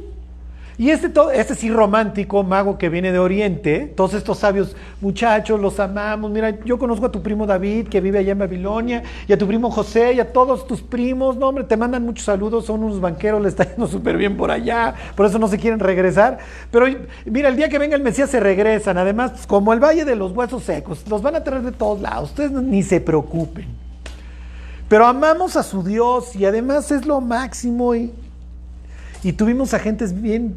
Y 0.77 0.91
este, 0.91 1.09
este 1.35 1.55
sí 1.55 1.71
romántico, 1.71 2.43
mago 2.43 2.79
que 2.79 2.89
viene 2.89 3.13
de 3.13 3.21
Oriente, 3.21 3.93
todos 3.95 4.13
estos 4.15 4.39
sabios 4.39 4.75
muchachos, 5.01 5.61
los 5.61 5.79
amamos. 5.79 6.33
Mira, 6.33 6.59
yo 6.65 6.79
conozco 6.79 7.07
a 7.07 7.13
tu 7.13 7.23
primo 7.23 7.47
David 7.47 7.87
que 7.87 8.01
vive 8.01 8.19
allá 8.19 8.33
en 8.33 8.41
Babilonia, 8.41 9.05
y 9.29 9.33
a 9.33 9.39
tu 9.39 9.47
primo 9.47 9.71
José, 9.71 10.15
y 10.15 10.21
a 10.21 10.33
todos 10.33 10.67
tus 10.67 10.83
primos. 10.83 11.37
No, 11.37 11.49
hombre, 11.49 11.63
te 11.63 11.77
mandan 11.77 12.05
muchos 12.05 12.25
saludos, 12.25 12.67
son 12.67 12.83
unos 12.83 13.01
banqueros, 13.01 13.41
le 13.41 13.49
está 13.49 13.65
yendo 13.65 13.87
súper 13.87 14.17
bien 14.17 14.37
por 14.37 14.51
allá, 14.51 14.95
por 15.15 15.27
eso 15.27 15.39
no 15.39 15.47
se 15.47 15.59
quieren 15.59 15.79
regresar. 15.79 16.39
Pero 16.73 16.87
mira, 17.25 17.51
el 17.51 17.57
día 17.57 17.69
que 17.69 17.79
venga 17.79 17.95
el 17.95 18.03
Mesías 18.03 18.31
se 18.31 18.41
regresan. 18.41 18.99
Además, 18.99 19.31
pues, 19.31 19.47
como 19.47 19.73
el 19.73 19.79
Valle 19.79 20.05
de 20.05 20.17
los 20.17 20.33
Huesos 20.33 20.65
Secos, 20.65 21.05
los 21.09 21.23
van 21.23 21.37
a 21.37 21.45
traer 21.45 21.63
de 21.63 21.73
todos 21.73 22.01
lados. 22.01 22.31
Ustedes 22.31 22.51
ni 22.51 22.83
se 22.83 23.01
preocupen. 23.01 23.67
Pero 24.89 25.07
amamos 25.07 25.55
a 25.57 25.63
su 25.63 25.85
Dios 25.85 26.35
y 26.35 26.45
además 26.45 26.91
es 26.91 27.07
lo 27.07 27.21
máximo 27.21 27.95
y 27.95 28.13
y 29.25 29.33
tuvimos 29.33 29.73
agentes 29.73 30.21
bien 30.21 30.55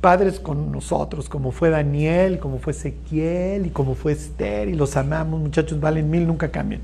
padres 0.00 0.40
con 0.40 0.72
nosotros, 0.72 1.28
como 1.28 1.52
fue 1.52 1.70
Daniel, 1.70 2.38
como 2.38 2.58
fue 2.58 2.72
Ezequiel 2.72 3.66
y 3.66 3.70
como 3.70 3.94
fue 3.94 4.12
Esther, 4.12 4.68
y 4.68 4.74
los 4.74 4.96
amamos, 4.96 5.40
muchachos, 5.40 5.78
valen 5.78 6.10
mil, 6.10 6.26
nunca 6.26 6.50
cambien. 6.50 6.80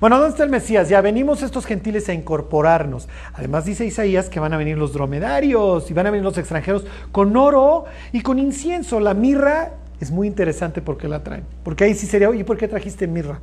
Bueno, 0.00 0.16
¿dónde 0.16 0.30
está 0.30 0.44
el 0.44 0.50
Mesías? 0.50 0.88
Ya 0.88 1.00
venimos 1.00 1.42
estos 1.42 1.66
gentiles 1.66 2.08
a 2.08 2.14
incorporarnos. 2.14 3.08
Además 3.34 3.64
dice 3.64 3.84
Isaías 3.84 4.28
que 4.28 4.38
van 4.38 4.52
a 4.52 4.56
venir 4.56 4.78
los 4.78 4.92
dromedarios 4.92 5.90
y 5.90 5.94
van 5.94 6.06
a 6.06 6.10
venir 6.10 6.24
los 6.24 6.38
extranjeros 6.38 6.84
con 7.10 7.36
oro 7.36 7.86
y 8.12 8.20
con 8.22 8.38
incienso. 8.38 9.00
La 9.00 9.14
mirra 9.14 9.72
es 10.00 10.12
muy 10.12 10.28
interesante 10.28 10.82
porque 10.82 11.08
la 11.08 11.24
traen. 11.24 11.44
Porque 11.64 11.82
ahí 11.82 11.94
sí 11.94 12.06
sería, 12.06 12.28
oye, 12.28 12.44
¿por 12.44 12.56
qué 12.56 12.68
trajiste 12.68 13.08
mirra? 13.08 13.40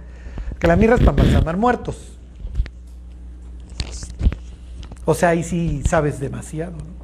Que 0.58 0.68
la 0.68 0.78
mirra 0.78 0.96
es 0.96 1.02
para 1.02 1.12
balsamar 1.12 1.58
muertos. 1.58 2.18
O 5.04 5.14
sea, 5.14 5.30
ahí 5.30 5.44
sí 5.44 5.84
sabes 5.86 6.22
demasiado. 6.22 6.78
¿no? 6.78 6.95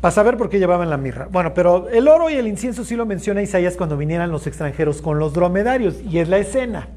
Para 0.00 0.12
saber 0.12 0.36
por 0.36 0.48
qué 0.48 0.58
llevaban 0.58 0.90
la 0.90 0.96
mirra. 0.96 1.28
Bueno, 1.30 1.52
pero 1.54 1.88
el 1.88 2.06
oro 2.06 2.30
y 2.30 2.34
el 2.34 2.46
incienso 2.46 2.84
sí 2.84 2.94
lo 2.94 3.04
menciona 3.04 3.42
Isaías 3.42 3.76
cuando 3.76 3.96
vinieran 3.96 4.30
los 4.30 4.46
extranjeros 4.46 5.02
con 5.02 5.18
los 5.18 5.32
dromedarios, 5.32 5.96
y 6.08 6.18
es 6.18 6.28
la 6.28 6.38
escena. 6.38 6.88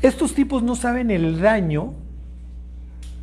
Estos 0.00 0.34
tipos 0.34 0.62
no 0.62 0.74
saben 0.74 1.10
el 1.10 1.40
daño, 1.40 1.92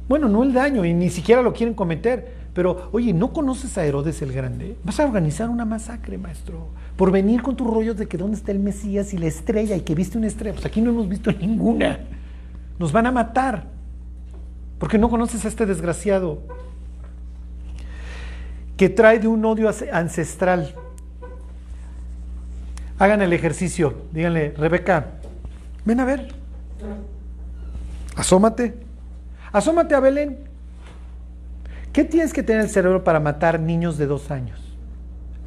bueno, 0.08 0.30
no 0.30 0.44
el 0.44 0.54
daño, 0.54 0.86
y 0.86 0.94
ni 0.94 1.10
siquiera 1.10 1.42
lo 1.42 1.54
quieren 1.54 1.74
cometer, 1.74 2.44
pero 2.54 2.90
oye, 2.92 3.14
¿no 3.14 3.34
conoces 3.34 3.78
a 3.80 3.86
Herodes 3.86 4.22
el 4.22 4.32
Grande? 4.32 4.76
Vas 4.84 5.00
a 5.00 5.06
organizar 5.06 5.50
una 5.50 5.66
masacre, 5.66 6.20
maestro, 6.20 6.68
por 6.96 7.10
venir 7.10 7.42
con 7.42 7.56
tus 7.56 7.68
rollos 7.68 7.98
de 7.98 8.08
que 8.08 8.18
dónde 8.18 8.38
está 8.38 8.52
el 8.52 8.60
Mesías 8.60 9.14
y 9.14 9.18
la 9.18 9.26
estrella 9.26 9.76
y 9.76 9.82
que 9.82 9.96
viste 9.96 10.20
una 10.20 10.28
estrella. 10.28 10.54
Pues 10.54 10.66
aquí 10.66 10.80
no 10.80 10.92
hemos 10.92 11.10
visto 11.10 11.32
ninguna. 11.32 12.02
Nos 12.78 12.92
van 12.92 13.08
a 13.08 13.12
matar. 13.12 13.66
Porque 14.78 15.00
no 15.00 15.10
conoces 15.10 15.46
a 15.46 15.48
este 15.48 15.66
desgraciado 15.66 16.42
que 18.84 18.90
trae 18.90 19.18
de 19.18 19.30
un 19.30 19.46
odio 19.46 19.72
ancestral. 19.94 20.76
Hagan 23.00 23.22
el 23.22 23.32
ejercicio. 23.32 23.94
Díganle, 24.12 24.54
Rebeca, 24.58 25.06
ven 25.86 26.02
a 26.02 26.04
ver. 26.04 26.34
Asómate. 28.18 28.74
Asómate 29.54 29.96
a 29.96 30.02
Belén. 30.02 30.38
¿Qué 31.94 32.04
tienes 32.04 32.34
que 32.34 32.44
tener 32.44 32.60
en 32.60 32.68
el 32.68 32.74
cerebro 32.74 33.06
para 33.06 33.22
matar 33.22 33.58
niños 33.58 33.98
de 33.98 34.06
dos 34.06 34.32
años? 34.32 34.60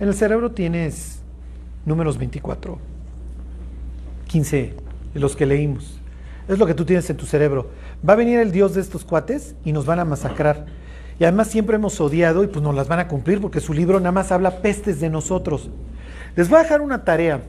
En 0.01 0.09
el 0.09 0.15
cerebro 0.15 0.53
tienes 0.53 1.21
números 1.85 2.17
24, 2.17 2.79
15 4.29 4.75
de 5.13 5.21
los 5.21 5.37
que 5.37 5.45
leímos. 5.45 6.01
Es 6.49 6.59
lo 6.59 6.67
que 6.67 6.73
tú 6.73 6.87
tienes 6.87 7.11
en 7.11 7.19
tu 7.19 7.27
cerebro. 7.27 7.69
Va 8.09 8.15
a 8.15 8.17
venir 8.17 8.39
el 8.39 8.51
Dios 8.51 8.75
de 8.75 8.81
estos 8.81 9.05
cuates 9.05 9.55
y 9.63 9.73
nos 9.73 9.85
van 9.85 9.99
a 9.99 10.07
masacrar. 10.07 10.65
Y 11.19 11.25
además 11.25 11.49
siempre 11.49 11.77
hemos 11.77 12.01
odiado 12.01 12.45
y 12.45 12.47
pues 12.47 12.63
nos 12.63 12.75
las 12.75 12.89
van 12.89 12.99
a 12.99 13.09
cumplir 13.09 13.41
porque 13.41 13.61
su 13.61 13.73
libro 13.73 13.99
nada 13.99 14.13
más 14.13 14.33
habla 14.33 14.61
pestes 14.61 15.01
de 15.01 15.09
nosotros. 15.09 15.71
Les 16.35 16.49
voy 16.49 16.59
a 16.59 16.63
dejar 16.63 16.83
una 16.83 17.05
tarea. 17.05 17.41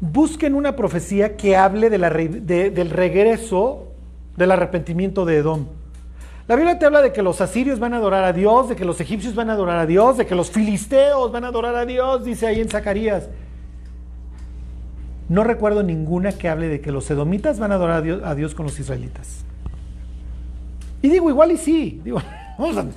Busquen 0.00 0.54
una 0.54 0.74
profecía 0.74 1.36
que 1.36 1.56
hable 1.56 1.90
del 1.90 2.90
regreso 2.90 3.86
del 4.36 4.50
arrepentimiento 4.50 5.24
de 5.24 5.36
Edom. 5.36 5.66
La 6.48 6.56
Biblia 6.56 6.80
te 6.80 6.86
habla 6.86 7.00
de 7.00 7.12
que 7.12 7.22
los 7.22 7.40
asirios 7.40 7.78
van 7.78 7.94
a 7.94 7.98
adorar 7.98 8.24
a 8.24 8.32
Dios, 8.32 8.68
de 8.68 8.74
que 8.74 8.84
los 8.84 9.00
egipcios 9.00 9.36
van 9.36 9.50
a 9.50 9.52
adorar 9.52 9.78
a 9.78 9.86
Dios, 9.86 10.16
de 10.16 10.26
que 10.26 10.34
los 10.34 10.50
filisteos 10.50 11.30
van 11.30 11.44
a 11.44 11.48
adorar 11.48 11.76
a 11.76 11.86
Dios, 11.86 12.24
dice 12.24 12.48
ahí 12.48 12.60
en 12.60 12.68
Zacarías. 12.68 13.28
No 15.28 15.44
recuerdo 15.44 15.84
ninguna 15.84 16.32
que 16.32 16.48
hable 16.48 16.66
de 16.66 16.80
que 16.80 16.90
los 16.90 17.08
edomitas 17.08 17.60
van 17.60 17.70
a 17.70 17.76
adorar 17.76 17.98
a 17.98 18.02
Dios, 18.02 18.22
a 18.24 18.34
Dios 18.34 18.56
con 18.56 18.66
los 18.66 18.80
israelitas. 18.80 19.44
Y 21.02 21.08
digo, 21.08 21.30
igual 21.30 21.52
y 21.52 21.56
sí. 21.56 22.00
Digo, 22.02 22.20
vamos 22.60 22.94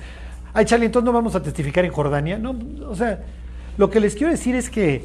ay, 0.54 0.64
Charlie, 0.64 0.86
entonces 0.86 1.04
no 1.04 1.12
vamos 1.12 1.34
a 1.34 1.42
testificar 1.42 1.84
en 1.84 1.92
Jordania. 1.92 2.38
No, 2.38 2.56
o 2.88 2.94
sea, 2.94 3.20
lo 3.76 3.90
que 3.90 4.00
les 4.00 4.14
quiero 4.14 4.30
decir 4.30 4.54
es 4.54 4.70
que, 4.70 5.04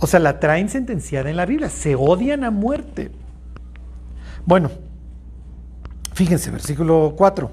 o 0.00 0.06
sea, 0.06 0.20
la 0.20 0.40
traen 0.40 0.68
sentenciada 0.68 1.30
en 1.30 1.36
la 1.36 1.46
Biblia. 1.46 1.68
Se 1.68 1.94
odian 1.94 2.44
a 2.44 2.50
muerte. 2.50 3.10
Bueno, 4.46 4.70
fíjense, 6.14 6.50
versículo 6.50 7.14
4. 7.16 7.50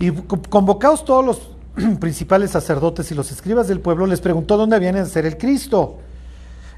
Y 0.00 0.10
convocados 0.10 1.04
todos 1.04 1.24
los 1.24 1.50
principales 2.00 2.50
sacerdotes 2.50 3.10
y 3.10 3.14
los 3.14 3.32
escribas 3.32 3.66
del 3.66 3.80
pueblo, 3.80 4.06
les 4.06 4.20
preguntó 4.20 4.56
dónde 4.56 4.76
habían 4.76 4.94
de 4.94 5.06
ser 5.06 5.26
el 5.26 5.38
Cristo. 5.38 5.98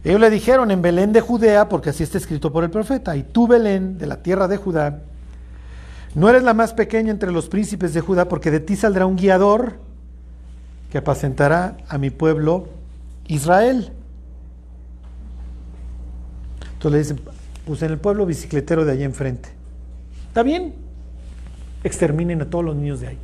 Ellos 0.05 0.21
le 0.21 0.31
dijeron 0.31 0.71
en 0.71 0.83
Belén 0.83 1.13
de 1.13 1.21
Judea, 1.21 1.69
porque 1.69 1.91
así 1.91 2.05
está 2.05 2.19
escrito 2.19 2.53
por 2.53 2.63
el 2.63 2.71
profeta, 2.71 3.17
y 3.17 3.25
tú 3.25 3.49
Belén, 3.49 3.99
de 3.99 4.07
la 4.07 4.23
tierra 4.23 4.47
de 4.47 4.57
Judá, 4.57 5.01
no 6.17 6.31
eres 6.31 6.43
la 6.43 6.55
más 6.55 6.73
pequeña 6.73 7.11
entre 7.11 7.31
los 7.31 7.47
príncipes 7.51 7.93
de 7.93 8.01
Judá, 8.01 8.27
porque 8.27 8.51
de 8.51 8.59
ti 8.59 8.75
saldrá 8.75 9.05
un 9.05 9.17
guiador 9.17 9.75
que 10.91 10.97
apacentará 10.97 11.77
a 11.91 11.99
mi 11.99 12.09
pueblo 12.09 12.69
Israel. 13.27 13.93
Entonces 16.73 16.93
le 16.93 16.99
dicen, 16.99 17.21
pues 17.67 17.83
en 17.83 17.91
el 17.91 17.99
pueblo 17.99 18.25
bicicletero 18.25 18.87
de 18.87 18.93
allá 18.93 19.05
enfrente. 19.05 19.51
¿Está 20.29 20.43
bien? 20.43 20.75
Exterminen 21.85 22.41
a 22.41 22.47
todos 22.47 22.65
los 22.65 22.77
niños 22.77 23.01
de 23.01 23.09
ahí. 23.09 23.19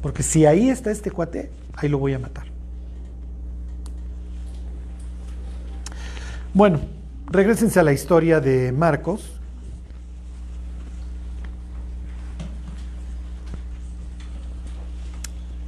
Porque 0.00 0.22
si 0.22 0.46
ahí 0.46 0.70
está 0.70 0.90
este 0.90 1.10
cuate, 1.10 1.50
ahí 1.74 1.90
lo 1.90 1.98
voy 1.98 2.14
a 2.14 2.18
matar. 2.18 2.46
Bueno, 6.54 6.80
regresense 7.26 7.78
a 7.78 7.82
la 7.82 7.92
historia 7.92 8.40
de 8.40 8.72
Marcos. 8.72 9.33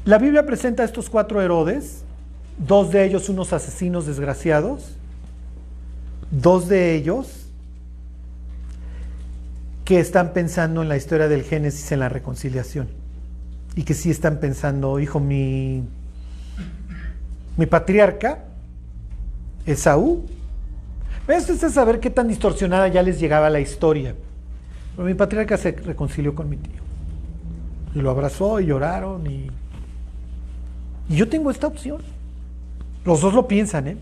La 0.07 0.19
Biblia 0.19 0.47
presenta 0.47 0.85
a 0.85 0.87
estos 0.87 1.11
cuatro 1.11 1.43
Herodes, 1.43 2.05
dos 2.59 2.93
de 2.93 3.05
ellos 3.05 3.29
unos 3.29 3.53
asesinos 3.53 4.07
desgraciados, 4.07 4.93
dos 6.31 6.69
de 6.69 6.95
ellos 6.95 7.49
que 9.85 9.99
están 9.99 10.33
pensando 10.33 10.81
en 10.81 10.89
la 10.89 10.97
historia 10.97 11.27
del 11.27 11.43
Génesis 11.43 11.91
en 11.91 11.99
la 11.99 12.09
reconciliación 12.09 12.87
y 13.75 13.83
que 13.83 13.95
sí 13.95 14.09
están 14.09 14.39
pensando, 14.39 15.01
hijo, 15.01 15.19
mi, 15.19 15.83
mi 17.57 17.67
patriarca, 17.67 18.45
Esaú, 19.67 20.25
esto 21.27 21.53
es 21.53 21.73
saber 21.75 21.99
qué 21.99 22.11
tan 22.11 22.29
distorsionada 22.29 22.87
ya 22.87 23.03
les 23.03 23.19
llegaba 23.19 23.51
la 23.51 23.59
historia. 23.59 24.15
Pero 24.95 25.09
mi 25.09 25.15
patriarca 25.15 25.57
se 25.57 25.73
reconcilió 25.73 26.33
con 26.33 26.49
mi 26.49 26.59
tío. 26.59 26.81
Y 27.93 27.99
lo 27.99 28.11
abrazó 28.13 28.61
y 28.61 28.67
lloraron 28.67 29.27
y... 29.27 29.51
y 31.09 31.17
yo 31.17 31.29
tengo 31.29 31.51
esta 31.51 31.67
opción. 31.67 32.03
Los 33.05 33.21
dos 33.21 33.35
lo 33.35 33.47
piensan, 33.47 33.87
¿eh? 33.89 33.97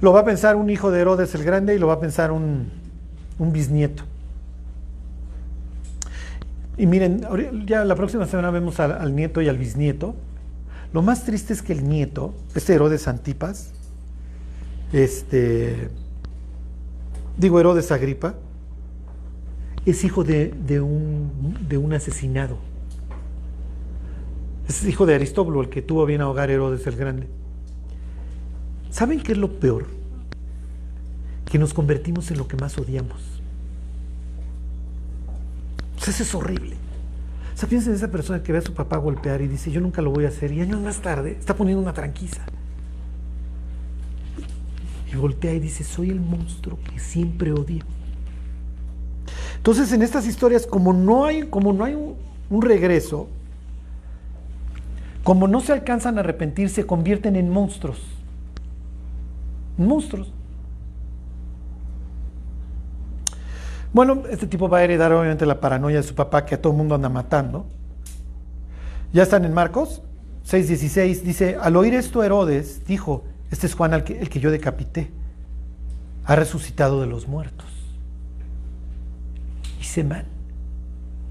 Lo 0.00 0.12
va 0.12 0.20
a 0.20 0.24
pensar 0.24 0.54
un 0.54 0.70
hijo 0.70 0.90
de 0.90 1.00
Herodes 1.00 1.34
el 1.34 1.42
Grande 1.42 1.74
y 1.74 1.78
lo 1.78 1.88
va 1.88 1.94
a 1.94 2.00
pensar 2.00 2.30
un, 2.30 2.70
un 3.38 3.52
bisnieto. 3.52 4.04
Y 6.76 6.86
miren, 6.86 7.26
ya 7.66 7.84
la 7.84 7.96
próxima 7.96 8.26
semana 8.26 8.50
vemos 8.52 8.78
al, 8.78 9.14
nieto 9.16 9.42
y 9.42 9.48
al 9.48 9.58
bisnieto. 9.58 10.14
Lo 10.92 11.02
más 11.02 11.24
triste 11.24 11.52
es 11.52 11.60
que 11.60 11.72
el 11.72 11.88
nieto, 11.88 12.34
este 12.54 12.74
Herodes 12.74 13.08
Antipas, 13.08 13.72
este, 14.92 15.90
digo 17.36 17.58
Herodes 17.58 17.90
Agripa, 17.90 18.34
es 19.84 20.04
hijo 20.04 20.22
de, 20.22 20.54
de, 20.66 20.80
un, 20.80 21.58
de 21.68 21.78
un 21.78 21.92
asesinado. 21.92 22.58
Es 24.68 24.84
hijo 24.84 25.06
de 25.06 25.14
Aristóbulo, 25.14 25.62
el 25.62 25.70
que 25.70 25.80
tuvo 25.80 26.04
bien 26.04 26.20
ahogar 26.20 26.50
Herodes 26.50 26.86
el 26.86 26.96
Grande. 26.96 27.26
¿Saben 28.90 29.20
qué 29.20 29.32
es 29.32 29.38
lo 29.38 29.58
peor? 29.58 29.86
Que 31.46 31.58
nos 31.58 31.72
convertimos 31.72 32.30
en 32.30 32.36
lo 32.36 32.46
que 32.46 32.56
más 32.56 32.76
odiamos. 32.76 33.40
Eso 36.06 36.22
es 36.22 36.34
horrible. 36.34 36.76
O 37.54 37.58
sea, 37.58 37.68
piensen 37.68 37.90
en 37.90 37.96
esa 37.96 38.10
persona 38.10 38.42
que 38.42 38.52
ve 38.52 38.58
a 38.58 38.62
su 38.62 38.72
papá 38.74 38.98
golpear 38.98 39.40
y 39.40 39.48
dice, 39.48 39.70
yo 39.70 39.80
nunca 39.80 40.02
lo 40.02 40.10
voy 40.10 40.26
a 40.26 40.28
hacer. 40.28 40.52
Y 40.52 40.60
años 40.60 40.80
más 40.80 41.00
tarde 41.00 41.36
está 41.38 41.56
poniendo 41.56 41.82
una 41.82 41.94
tranquiza. 41.94 42.42
Y 45.10 45.16
voltea 45.16 45.54
y 45.54 45.60
dice, 45.60 45.82
soy 45.82 46.10
el 46.10 46.20
monstruo 46.20 46.78
que 46.92 46.98
siempre 46.98 47.52
odié. 47.52 47.82
Entonces, 49.56 49.92
en 49.92 50.02
estas 50.02 50.26
historias, 50.26 50.66
como 50.66 50.92
no 50.92 51.24
hay, 51.24 51.48
como 51.48 51.72
no 51.72 51.84
hay 51.84 51.94
un 51.94 52.62
regreso, 52.62 53.28
como 55.24 55.48
no 55.48 55.60
se 55.60 55.72
alcanzan 55.72 56.16
a 56.16 56.20
arrepentir, 56.20 56.70
se 56.70 56.86
convierten 56.86 57.36
en 57.36 57.50
monstruos. 57.50 58.00
Monstruos. 59.76 60.32
Bueno, 63.92 64.22
este 64.30 64.46
tipo 64.46 64.68
va 64.68 64.78
a 64.78 64.84
heredar 64.84 65.12
obviamente 65.12 65.46
la 65.46 65.60
paranoia 65.60 65.96
de 65.96 66.02
su 66.02 66.14
papá 66.14 66.44
que 66.44 66.54
a 66.54 66.62
todo 66.62 66.72
el 66.72 66.78
mundo 66.78 66.94
anda 66.94 67.08
matando. 67.08 67.66
Ya 69.12 69.22
están 69.22 69.44
en 69.44 69.54
Marcos 69.54 70.02
6:16, 70.46 71.22
dice, 71.22 71.56
al 71.60 71.76
oír 71.76 71.94
esto 71.94 72.22
Herodes 72.22 72.84
dijo, 72.86 73.24
este 73.50 73.66
es 73.66 73.74
Juan 73.74 73.94
el 73.94 74.04
que, 74.04 74.40
yo 74.40 74.50
decapité, 74.50 75.10
ha 76.24 76.36
resucitado 76.36 77.00
de 77.00 77.06
los 77.06 77.28
muertos. 77.28 77.66
Y 79.80 79.84
se 79.84 80.04
man. 80.04 80.24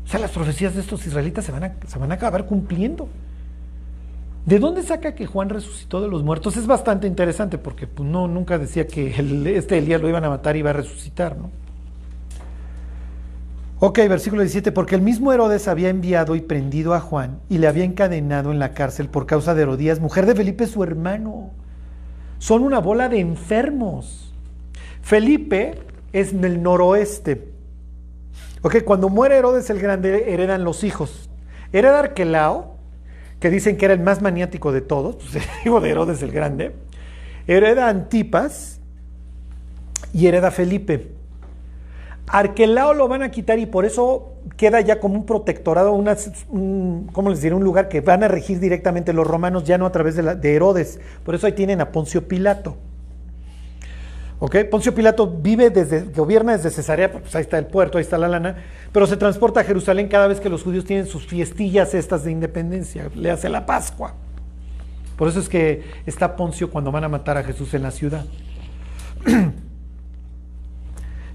O 0.06 0.08
sea, 0.08 0.20
las 0.20 0.32
profecías 0.32 0.74
de 0.74 0.82
estos 0.82 1.06
israelitas 1.06 1.50
van 1.52 1.74
se 1.88 2.00
van 2.00 2.12
a 2.12 2.16
acabar 2.16 2.46
cumpliendo. 2.46 3.10
¿De 4.48 4.60
dónde 4.60 4.82
saca 4.82 5.14
que 5.14 5.26
Juan 5.26 5.50
resucitó 5.50 6.00
de 6.00 6.08
los 6.08 6.24
muertos? 6.24 6.56
Es 6.56 6.68
bastante 6.68 7.06
interesante 7.06 7.58
porque 7.58 7.86
pues, 7.86 8.08
no, 8.08 8.30
nunca 8.30 8.58
decía 8.58 8.88
que 8.88 9.14
este 9.58 9.78
Elías 9.78 10.02
lo 10.02 10.08
iban 10.08 10.24
a 10.24 10.30
matar 10.30 10.56
y 10.56 10.60
iba 10.60 10.70
a 10.70 10.74
resucitar, 10.74 11.36
¿no? 11.38 11.52
Ok, 13.80 13.98
versículo 14.08 14.44
17, 14.44 14.72
porque 14.72 14.96
el 14.96 15.02
mismo 15.02 15.34
Herodes 15.34 15.68
había 15.68 15.90
enviado 15.90 16.34
y 16.38 16.40
prendido 16.40 16.94
a 16.94 17.02
Juan 17.02 17.42
y 17.50 17.58
le 17.58 17.68
había 17.68 17.84
encadenado 17.84 18.54
en 18.54 18.60
la 18.60 18.74
cárcel 18.74 19.10
por 19.10 19.26
causa 19.26 19.54
de 19.54 19.64
Herodías, 19.64 20.00
mujer 20.00 20.26
de 20.26 20.34
Felipe, 20.34 20.66
su 20.66 20.82
hermano. 20.82 21.52
Son 22.40 22.64
una 22.64 22.80
bola 22.80 23.10
de 23.10 23.20
enfermos. 23.20 24.34
Felipe 25.02 25.82
es 26.14 26.32
en 26.32 26.46
el 26.46 26.64
noroeste. 26.64 27.52
Ok, 28.62 28.78
cuando 28.86 29.10
muere 29.10 29.36
Herodes 29.36 29.70
el 29.70 29.80
Grande, 29.80 30.34
heredan 30.34 30.64
los 30.64 30.86
hijos. 30.86 31.30
Hereda 31.74 32.00
Arquelao, 32.00 32.77
que 33.40 33.50
dicen 33.50 33.78
que 33.78 33.86
era 33.86 33.94
el 33.94 34.00
más 34.00 34.22
maniático 34.22 34.72
de 34.72 34.82
todos, 34.82 35.16
pues 35.16 35.36
el 35.36 35.44
hijo 35.66 35.80
de 35.82 35.90
Herodes 35.90 36.22
el 36.22 36.32
Grande. 36.32 36.74
Hereda 37.48 37.88
Antipas 37.88 38.80
y 40.14 40.28
hereda 40.28 40.52
Felipe. 40.52 41.12
Arquelao 42.28 42.94
lo 42.94 43.08
van 43.08 43.24
a 43.24 43.32
quitar 43.32 43.58
y 43.58 43.66
por 43.66 43.86
eso 43.86 44.34
queda 44.58 44.82
ya 44.82 45.00
como 45.00 45.16
un 45.16 45.26
protectorado, 45.26 45.94
una, 45.94 46.18
un, 46.50 47.10
¿cómo 47.14 47.30
les 47.30 47.42
diré? 47.42 47.56
Un 47.56 47.64
lugar 47.64 47.88
que 47.88 48.02
van 48.02 48.22
a 48.24 48.28
regir 48.28 48.60
directamente 48.60 49.14
los 49.14 49.26
romanos, 49.26 49.64
ya 49.64 49.78
no 49.78 49.86
a 49.86 49.92
través 49.94 50.16
de, 50.16 50.36
de 50.36 50.56
Herodes. 50.56 51.00
Por 51.24 51.36
eso 51.36 51.48
ahí 51.48 51.54
tienen 51.54 51.80
a 51.80 51.92
Poncio 51.92 52.28
Pilato. 52.28 52.76
¿Ok? 54.40 54.58
Poncio 54.70 54.94
Pilato 54.94 55.28
vive 55.28 55.70
desde, 55.70 56.02
gobierna 56.02 56.56
desde 56.56 56.70
Cesarea, 56.70 57.12
pues 57.12 57.34
ahí 57.36 57.42
está 57.42 57.58
el 57.58 57.66
puerto, 57.66 57.98
ahí 57.98 58.04
está 58.04 58.18
la 58.18 58.28
lana, 58.28 58.58
pero 58.92 59.08
se 59.08 59.18
transporta 59.18 59.62
a 59.62 59.64
Jerusalén 59.64 60.08
cada 60.08 60.28
vez 60.28 60.40
que 60.40 60.50
los 60.50 60.64
judíos 60.64 60.86
tienen 60.86 61.08
sus 61.08 61.26
fiestillas 61.26 61.94
estas 61.94 62.24
de 62.24 62.32
independencia, 62.32 63.10
le 63.16 63.32
hace 63.32 63.50
la 63.50 63.66
Pascua. 63.66 64.14
Por 65.18 65.28
eso 65.28 65.40
es 65.40 65.50
que 65.50 65.84
está 66.06 66.36
Poncio 66.36 66.70
cuando 66.70 66.92
van 66.92 67.04
a 67.04 67.10
matar 67.10 67.38
a 67.38 67.44
Jesús 67.44 67.74
en 67.74 67.84
la 67.84 67.92
ciudad. 67.92 68.26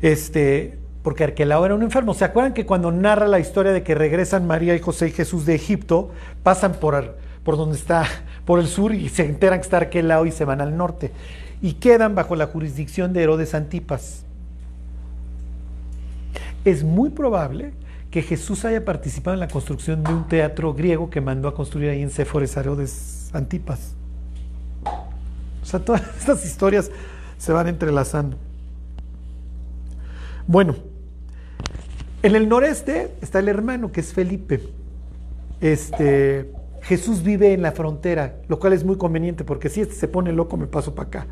Este, 0.02 0.80
porque 1.04 1.22
Arquelao 1.22 1.64
era 1.64 1.76
un 1.76 1.82
enfermo. 1.84 2.12
¿Se 2.12 2.24
acuerdan 2.24 2.54
que 2.54 2.66
cuando 2.66 2.90
narra 2.90 3.28
la 3.28 3.38
historia 3.38 3.70
de 3.70 3.84
que 3.84 3.94
regresan 3.94 4.48
María 4.48 4.74
y 4.74 4.80
José 4.80 5.06
y 5.06 5.10
Jesús 5.12 5.46
de 5.46 5.54
Egipto, 5.54 6.10
pasan 6.42 6.72
por, 6.72 7.16
por 7.44 7.56
donde 7.56 7.76
está, 7.76 8.04
por 8.44 8.58
el 8.58 8.66
sur 8.66 8.92
y 8.92 9.08
se 9.08 9.24
enteran 9.24 9.60
que 9.60 9.64
está 9.64 9.76
Arquelao 9.76 10.26
y 10.26 10.32
se 10.32 10.44
van 10.44 10.60
al 10.60 10.76
norte? 10.76 11.12
Y 11.60 11.74
quedan 11.74 12.16
bajo 12.16 12.34
la 12.34 12.46
jurisdicción 12.46 13.12
de 13.12 13.22
Herodes 13.22 13.54
Antipas. 13.54 14.24
Es 16.64 16.84
muy 16.84 17.10
probable 17.10 17.72
que 18.10 18.22
Jesús 18.22 18.64
haya 18.64 18.84
participado 18.84 19.34
en 19.34 19.40
la 19.40 19.48
construcción 19.48 20.04
de 20.04 20.12
un 20.12 20.28
teatro 20.28 20.74
griego 20.74 21.08
que 21.10 21.20
mandó 21.20 21.48
a 21.48 21.54
construir 21.54 21.90
ahí 21.90 22.02
en 22.02 22.10
Séforis 22.10 22.56
a 22.56 22.60
Herodes 22.60 23.30
Antipas. 23.32 23.94
O 25.62 25.64
sea, 25.64 25.80
todas 25.80 26.02
estas 26.18 26.44
historias 26.44 26.90
se 27.38 27.52
van 27.52 27.68
entrelazando. 27.68 28.36
Bueno, 30.46 30.76
en 32.22 32.36
el 32.36 32.48
noreste 32.48 33.14
está 33.22 33.38
el 33.38 33.48
hermano 33.48 33.90
que 33.90 34.00
es 34.00 34.12
Felipe. 34.12 34.60
Este, 35.60 36.52
Jesús 36.82 37.22
vive 37.22 37.54
en 37.54 37.62
la 37.62 37.72
frontera, 37.72 38.36
lo 38.48 38.58
cual 38.58 38.74
es 38.74 38.84
muy 38.84 38.96
conveniente 38.96 39.44
porque 39.44 39.68
si 39.68 39.80
este 39.80 39.94
se 39.94 40.08
pone 40.08 40.32
loco 40.32 40.56
me 40.56 40.66
paso 40.66 40.94
para 40.94 41.08
acá. 41.08 41.26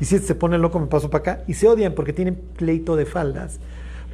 Y 0.00 0.04
si 0.04 0.14
este 0.14 0.28
se 0.28 0.34
pone 0.34 0.56
loco 0.58 0.78
me 0.78 0.86
paso 0.86 1.10
para 1.10 1.20
acá. 1.20 1.44
Y 1.48 1.54
se 1.54 1.66
odian 1.66 1.94
porque 1.94 2.12
tienen 2.12 2.36
pleito 2.56 2.94
de 2.94 3.06
faldas. 3.06 3.58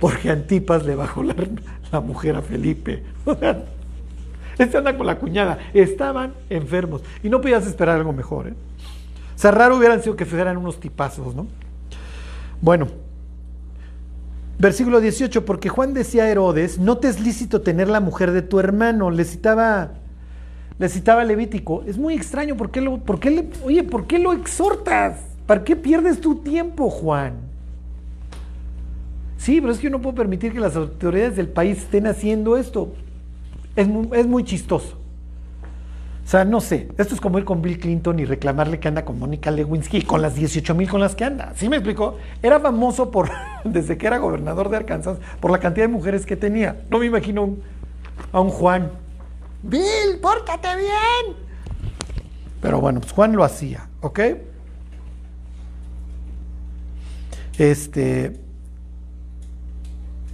Porque 0.03 0.31
Antipas 0.31 0.85
le 0.85 0.97
bajó 0.97 1.23
la, 1.23 1.37
la 1.93 2.01
mujer 2.01 2.35
a 2.35 2.43
Felipe. 2.43 3.05
Este 4.59 4.77
anda 4.77 4.97
con 4.97 5.07
la 5.07 5.17
cuñada. 5.17 5.59
Estaban 5.73 6.35
enfermos. 6.51 7.03
Y 7.23 7.29
no 7.29 7.41
podías 7.41 7.65
esperar 7.69 7.99
algo 7.99 8.13
mejor. 8.13 8.49
¿eh? 8.49 8.55
O 9.35 9.39
sea, 9.39 9.53
raro 9.53 9.77
hubieran 9.77 10.03
sido 10.03 10.17
que 10.17 10.27
fueran 10.27 10.57
unos 10.57 10.81
tipazos, 10.81 11.37
¿no? 11.37 11.47
Bueno, 12.61 12.89
Versículo 14.59 15.01
18, 15.01 15.45
porque 15.45 15.69
Juan 15.69 15.95
decía 15.95 16.25
a 16.25 16.29
Herodes, 16.29 16.79
no 16.79 16.99
te 16.99 17.09
es 17.09 17.21
lícito 17.21 17.63
tener 17.63 17.89
la 17.89 18.01
mujer 18.01 18.33
de 18.33 18.43
tu 18.43 18.59
hermano, 18.59 19.11
le 19.11 19.25
citaba, 19.25 19.93
le 20.79 20.89
citaba 20.89 21.25
Levítico. 21.25 21.85
Es 21.87 21.97
muy 21.97 22.15
extraño, 22.15 22.57
¿por 22.57 22.73
qué 22.73 22.81
lo, 22.81 22.99
por 22.99 23.21
qué 23.21 23.49
oye, 23.65 23.85
¿por 23.85 24.09
qué 24.09 24.19
lo 24.19 24.33
exhortas? 24.33 25.21
¿Para 25.47 25.63
qué 25.63 25.77
pierdes 25.77 26.21
tu 26.21 26.37
tiempo, 26.37 26.91
Juan? 26.91 27.42
Sí, 29.43 29.61
pero 29.61 29.73
es 29.73 29.79
que 29.81 29.85
yo 29.85 29.91
no 29.91 30.01
puedo 30.01 30.15
permitir 30.15 30.53
que 30.53 30.61
las 30.61 30.77
autoridades 30.77 31.35
del 31.35 31.49
país 31.49 31.79
estén 31.79 32.07
haciendo 32.07 32.57
esto. 32.57 32.95
Es 33.75 33.89
muy, 33.89 34.09
es 34.13 34.25
muy 34.25 34.45
chistoso. 34.45 34.97
O 36.25 36.29
sea, 36.29 36.45
no 36.45 36.61
sé, 36.61 36.87
esto 36.97 37.13
es 37.17 37.21
como 37.21 37.41
ir 37.41 37.45
con 37.45 37.61
Bill 37.61 37.81
Clinton 37.81 38.21
y 38.21 38.25
reclamarle 38.25 38.79
que 38.79 38.87
anda 38.87 39.05
con 39.05 39.19
Mónica 39.19 39.51
Lewinsky 39.51 40.03
con 40.03 40.23
las 40.23 40.37
18 40.37 40.77
mil 40.77 40.89
con 40.89 41.01
las 41.01 41.17
que 41.17 41.25
anda. 41.25 41.55
¿Sí 41.57 41.69
me 41.69 41.75
explicó? 41.75 42.19
Era 42.41 42.61
famoso 42.61 43.11
por, 43.11 43.31
desde 43.65 43.99
que 43.99 44.07
era 44.07 44.19
gobernador 44.19 44.69
de 44.69 44.77
Arkansas, 44.77 45.19
por 45.41 45.51
la 45.51 45.59
cantidad 45.59 45.87
de 45.87 45.93
mujeres 45.93 46.25
que 46.25 46.37
tenía. 46.37 46.81
No 46.89 47.01
me 47.01 47.07
imagino 47.07 47.57
a 48.31 48.41
un 48.41 48.51
Juan 48.51 48.93
Bill, 49.65 50.21
pórtate 50.23 50.69
bien. 50.77 51.37
Pero 52.61 52.81
bueno, 52.81 53.01
pues 53.01 53.13
Juan 53.13 53.33
lo 53.33 53.43
hacía, 53.43 53.89
¿ok? 54.03 54.21
Este. 57.59 58.52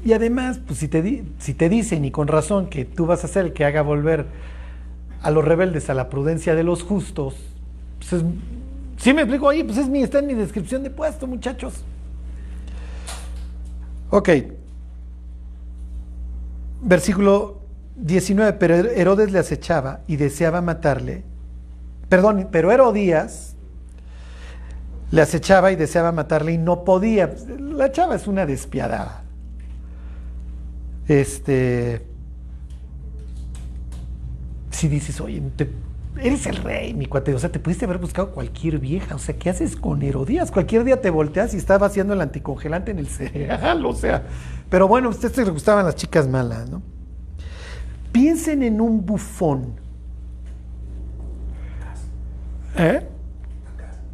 Y 0.05 0.13
además, 0.13 0.61
pues 0.67 0.79
si 0.79 0.89
te, 0.89 1.25
si 1.39 1.55
te 1.55 1.69
dicen, 1.69 2.05
y 2.05 2.11
con 2.11 2.29
razón, 2.29 2.69
que 2.69 2.85
tú 2.85 3.07
vas 3.07 3.25
a 3.25 3.29
ser 3.29 3.47
el 3.47 3.53
que 3.53 3.65
haga 3.65 3.83
volver 3.83 4.27
a 5.23 5.31
los 5.31 5.45
rebeldes 5.45 5.91
a 5.91 5.95
la 5.95 6.09
prudencia 6.09 6.55
de 6.55 6.63
los 6.63 6.83
justos, 6.85 7.35
pues 7.99 8.13
es- 8.15 8.25
sí 8.97 9.13
me 9.13 9.23
explico, 9.23 9.47
oye, 9.47 9.65
pues 9.65 9.77
es 9.79 9.89
mi, 9.89 10.03
está 10.03 10.21
en 10.21 10.29
mi 10.29 10.35
descripción 10.35 10.83
de 10.85 10.91
puesto, 10.91 11.27
muchachos. 11.27 11.83
Ok. 14.11 14.29
Versículo 16.81 17.59
19, 17.97 18.53
pero 18.55 18.75
Herodes 18.77 19.33
le 19.33 19.41
acechaba 19.41 20.01
y 20.07 20.17
deseaba 20.17 20.61
matarle. 20.63 21.25
Perdón, 22.09 22.49
pero 22.53 22.71
Herodías 22.71 23.55
le 25.11 25.23
acechaba 25.23 25.73
y 25.73 25.77
deseaba 25.77 26.13
matarle 26.13 26.53
y 26.53 26.59
no 26.59 26.85
podía. 26.85 27.35
La 27.59 27.91
chava 27.91 28.15
es 28.15 28.27
una 28.29 28.47
despiadada. 28.47 29.25
Este. 31.09 32.03
Si 34.71 34.87
dices, 34.89 35.21
oye, 35.21 35.41
te- 35.57 35.71
eres 36.21 36.47
el 36.47 36.57
rey, 36.57 36.95
mi 36.95 37.07
cuate, 37.07 37.35
o 37.35 37.39
sea, 37.39 37.51
te 37.51 37.59
pudiste 37.59 37.85
haber 37.85 37.99
buscado 37.99 38.31
cualquier 38.33 38.79
vieja, 38.79 39.15
o 39.15 39.19
sea, 39.19 39.37
¿qué 39.37 39.51
haces 39.51 39.77
con 39.77 40.03
Herodías? 40.03 40.51
Cualquier 40.51 40.85
día 40.85 41.01
te 41.01 41.11
volteas 41.11 41.55
y 41.55 41.57
estaba 41.57 41.87
haciendo 41.87 42.15
el 42.15 42.21
anticongelante 42.21 42.91
en 42.91 42.99
el 42.99 43.07
cereal, 43.09 43.85
o 43.87 43.95
sea. 43.95 44.25
Pero 44.71 44.87
bueno, 44.87 45.09
a 45.09 45.11
ustedes 45.11 45.37
les 45.39 45.51
gustaban 45.51 45.85
las 45.85 45.97
chicas 45.97 46.29
malas, 46.29 46.69
¿no? 46.69 46.83
Piensen 48.13 48.63
en 48.63 48.81
un 48.81 49.05
bufón. 49.05 49.75
¿Eh? 52.77 53.07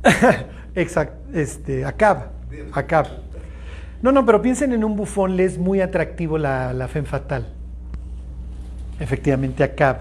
Exacto, 0.75 1.17
este, 1.33 1.85
Acab, 1.85 2.29
Acab. 2.73 3.07
No, 4.05 4.13
no, 4.13 4.27
pero 4.27 4.43
piensen 4.43 4.75
en 4.75 4.85
un 4.85 4.97
bufón, 4.97 5.35
le 5.35 5.47
es 5.47 5.57
muy 5.57 5.81
atractivo 5.81 6.37
la, 6.37 6.75
la 6.75 6.89
femme 6.89 7.09
fatal. 7.09 7.47
Efectivamente, 9.01 9.65
Acab. 9.65 10.01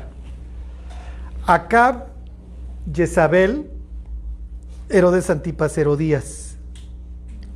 Acab, 1.47 2.08
Jezabel, 2.93 3.70
Herodes 4.89 5.30
Antipas, 5.30 5.78
Herodías. 5.78 6.58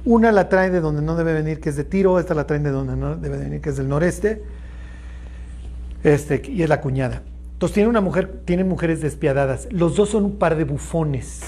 Una 0.05 0.31
la 0.31 0.47
traen 0.47 0.71
de 0.71 0.79
donde 0.79 1.01
no 1.01 1.17
debe 1.17 1.33
venir, 1.33 1.59
que 1.59 1.67
es 1.67 1.75
de 1.75 1.83
Tiro, 1.83 2.17
esta 2.17 2.33
la 2.33 2.47
traen 2.47 2.63
de 2.63 2.71
donde 2.71 2.95
no 2.95 3.17
debe 3.17 3.39
venir, 3.39 3.59
que 3.59 3.71
es 3.71 3.75
del 3.75 3.89
noreste. 3.89 4.41
Este, 6.01 6.41
y 6.47 6.63
es 6.63 6.69
la 6.69 6.79
cuñada. 6.79 7.23
Entonces 7.51 7.73
tiene 7.73 7.89
una 7.89 7.99
mujer, 7.99 8.43
tienen 8.45 8.69
mujeres 8.69 9.01
despiadadas. 9.01 9.67
Los 9.69 9.97
dos 9.97 10.11
son 10.11 10.23
un 10.23 10.37
par 10.37 10.55
de 10.55 10.63
bufones, 10.63 11.41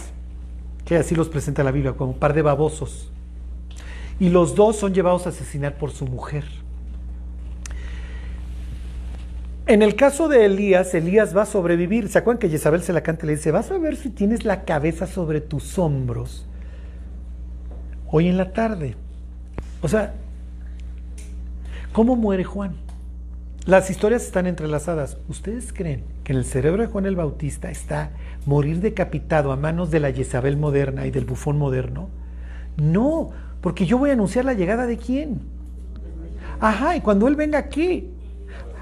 que 0.84 0.98
así 0.98 1.16
los 1.16 1.30
presenta 1.30 1.64
la 1.64 1.72
Biblia, 1.72 1.94
como 1.94 2.12
un 2.12 2.20
par 2.20 2.34
de 2.34 2.42
babosos. 2.42 3.14
Y 4.20 4.30
los 4.30 4.56
dos 4.56 4.76
son 4.76 4.94
llevados 4.94 5.26
a 5.26 5.30
asesinar 5.30 5.78
por 5.78 5.92
su 5.92 6.06
mujer. 6.06 6.46
En 9.70 9.84
el 9.84 9.96
caso 9.96 10.28
de 10.28 10.46
Elías, 10.46 10.96
Elías 10.96 11.38
va 11.38 11.44
a 11.44 11.46
sobrevivir. 11.46 12.10
¿Se 12.10 12.18
acuerdan 12.18 12.40
que 12.40 12.50
Jezabel 12.50 12.82
se 12.82 12.92
la 12.92 13.02
canta 13.02 13.26
y 13.26 13.28
le 13.28 13.36
dice, 13.36 13.52
vas 13.52 13.70
a 13.70 13.78
ver 13.78 13.98
si 13.98 14.10
tienes 14.10 14.44
la 14.44 14.66
cabeza 14.66 15.06
sobre 15.06 15.42
tus 15.42 15.78
hombros 15.78 16.48
hoy 18.08 18.28
en 18.28 18.38
la 18.38 18.52
tarde? 18.52 18.96
O 19.82 19.88
sea, 19.88 20.16
¿cómo 21.94 22.16
muere 22.16 22.44
Juan? 22.44 22.78
Las 23.66 23.92
historias 23.92 24.24
están 24.24 24.48
entrelazadas. 24.48 25.18
¿Ustedes 25.28 25.72
creen 25.72 26.04
que 26.24 26.34
en 26.34 26.40
el 26.40 26.46
cerebro 26.46 26.82
de 26.82 26.88
Juan 26.88 27.06
el 27.06 27.16
Bautista 27.16 27.70
está 27.70 28.10
morir 28.48 28.80
decapitado 28.80 29.52
a 29.52 29.56
manos 29.56 29.92
de 29.92 30.00
la 30.00 30.12
Jezabel 30.12 30.58
moderna 30.58 31.06
y 31.06 31.12
del 31.12 31.26
bufón 31.26 31.60
moderno? 31.60 32.10
No, 32.78 33.30
porque 33.62 33.86
yo 33.86 33.98
voy 33.98 34.10
a 34.10 34.14
anunciar 34.14 34.46
la 34.46 34.54
llegada 34.54 34.86
de 34.86 34.98
quién. 34.98 35.42
Ajá, 36.60 36.96
y 36.96 37.02
cuando 37.02 37.28
él 37.28 37.36
venga 37.36 37.58
aquí, 37.58 38.10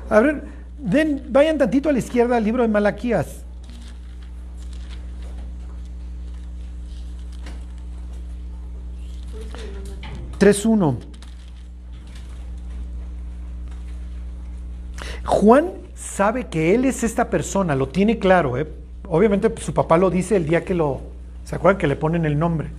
a 0.10 0.20
ver, 0.20 0.44
den, 0.78 1.24
vayan 1.30 1.58
tantito 1.58 1.90
a 1.90 1.92
la 1.92 2.00
izquierda 2.00 2.38
al 2.38 2.44
libro 2.44 2.64
de 2.64 2.70
Malaquías. 2.70 3.44
Tres 10.38 10.66
uno. 10.66 10.98
Juan 15.26 15.72
sabe 15.96 16.48
que 16.48 16.74
él 16.74 16.86
es 16.86 17.04
esta 17.04 17.30
persona, 17.30 17.76
lo 17.76 17.90
tiene 17.90 18.18
claro, 18.18 18.58
¿eh? 18.58 18.68
Obviamente 19.08 19.50
pues, 19.50 19.66
su 19.66 19.74
papá 19.74 19.98
lo 19.98 20.10
dice 20.10 20.36
el 20.36 20.48
día 20.48 20.64
que 20.64 20.74
lo, 20.74 21.02
¿se 21.44 21.56
acuerdan 21.56 21.80
que 21.80 21.88
le 21.88 21.96
ponen 21.96 22.26
el 22.26 22.38
nombre? 22.38 22.70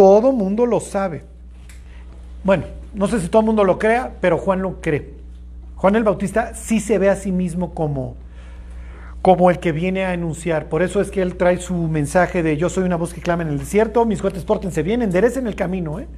Todo 0.00 0.32
mundo 0.32 0.64
lo 0.64 0.80
sabe. 0.80 1.24
Bueno, 2.42 2.64
no 2.94 3.06
sé 3.06 3.20
si 3.20 3.28
todo 3.28 3.40
el 3.40 3.46
mundo 3.46 3.64
lo 3.64 3.78
crea, 3.78 4.14
pero 4.22 4.38
Juan 4.38 4.62
lo 4.62 4.80
cree. 4.80 5.12
Juan 5.76 5.94
el 5.94 6.04
Bautista 6.04 6.54
sí 6.54 6.80
se 6.80 6.96
ve 6.96 7.10
a 7.10 7.16
sí 7.16 7.32
mismo 7.32 7.74
como, 7.74 8.16
como 9.20 9.50
el 9.50 9.58
que 9.58 9.72
viene 9.72 10.06
a 10.06 10.12
anunciar. 10.12 10.70
Por 10.70 10.80
eso 10.80 11.02
es 11.02 11.10
que 11.10 11.20
él 11.20 11.36
trae 11.36 11.58
su 11.58 11.74
mensaje 11.74 12.42
de 12.42 12.56
yo 12.56 12.70
soy 12.70 12.84
una 12.84 12.96
voz 12.96 13.12
que 13.12 13.20
clama 13.20 13.42
en 13.42 13.50
el 13.50 13.58
desierto, 13.58 14.06
mis 14.06 14.22
cohetes 14.22 14.42
pórtense 14.42 14.82
bien, 14.82 15.02
enderecen 15.02 15.46
el 15.46 15.54
camino, 15.54 16.00
¿eh? 16.00 16.08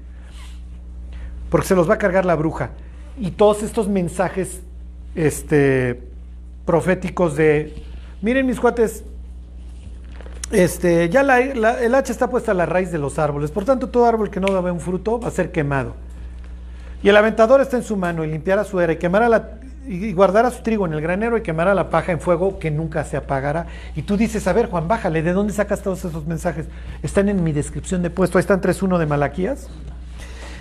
porque 1.50 1.66
se 1.66 1.74
los 1.74 1.90
va 1.90 1.94
a 1.94 1.98
cargar 1.98 2.24
la 2.24 2.36
bruja. 2.36 2.70
Y 3.18 3.32
todos 3.32 3.64
estos 3.64 3.88
mensajes 3.88 4.62
este, 5.16 6.00
proféticos 6.64 7.34
de, 7.34 7.82
miren 8.20 8.46
mis 8.46 8.60
cuates, 8.60 9.02
este, 10.52 11.08
ya 11.08 11.22
la- 11.22 11.40
el 11.40 11.94
hacha 11.94 12.12
está 12.12 12.28
puesta 12.28 12.52
a 12.52 12.54
la 12.54 12.66
raíz 12.66 12.92
de 12.92 12.98
los 12.98 13.18
árboles, 13.18 13.50
por 13.50 13.64
tanto 13.64 13.88
todo 13.88 14.06
árbol 14.06 14.30
que 14.30 14.40
no 14.40 14.48
da 14.52 14.60
un 14.72 14.80
fruto 14.80 15.18
va 15.18 15.28
a 15.28 15.30
ser 15.30 15.50
quemado. 15.50 15.94
Y 17.02 17.08
el 17.08 17.16
aventador 17.16 17.60
está 17.60 17.76
en 17.76 17.82
su 17.82 17.96
mano 17.96 18.24
y 18.24 18.30
limpiará 18.30 18.62
su 18.64 18.78
era 18.80 18.92
y 18.92 18.96
quemará 18.96 19.58
y 19.88 20.12
guardará 20.12 20.50
su 20.52 20.62
trigo 20.62 20.86
en 20.86 20.92
el 20.92 21.00
granero 21.00 21.36
y 21.36 21.42
quemará 21.42 21.74
la 21.74 21.90
paja 21.90 22.12
en 22.12 22.20
fuego 22.20 22.60
que 22.60 22.70
nunca 22.70 23.02
se 23.04 23.16
apagará. 23.16 23.66
Y 23.96 24.02
tú 24.02 24.16
dices, 24.16 24.46
a 24.46 24.52
ver, 24.52 24.70
Juan, 24.70 24.86
bájale, 24.86 25.22
¿de 25.22 25.32
dónde 25.32 25.52
sacas 25.52 25.82
todos 25.82 26.04
esos 26.04 26.24
mensajes? 26.24 26.66
Están 27.02 27.28
en 27.28 27.42
mi 27.42 27.50
descripción 27.50 28.00
de 28.00 28.10
puesto, 28.10 28.38
ahí 28.38 28.42
están 28.42 28.60
3.1 28.60 28.98
de 28.98 29.06
Malaquías. 29.06 29.66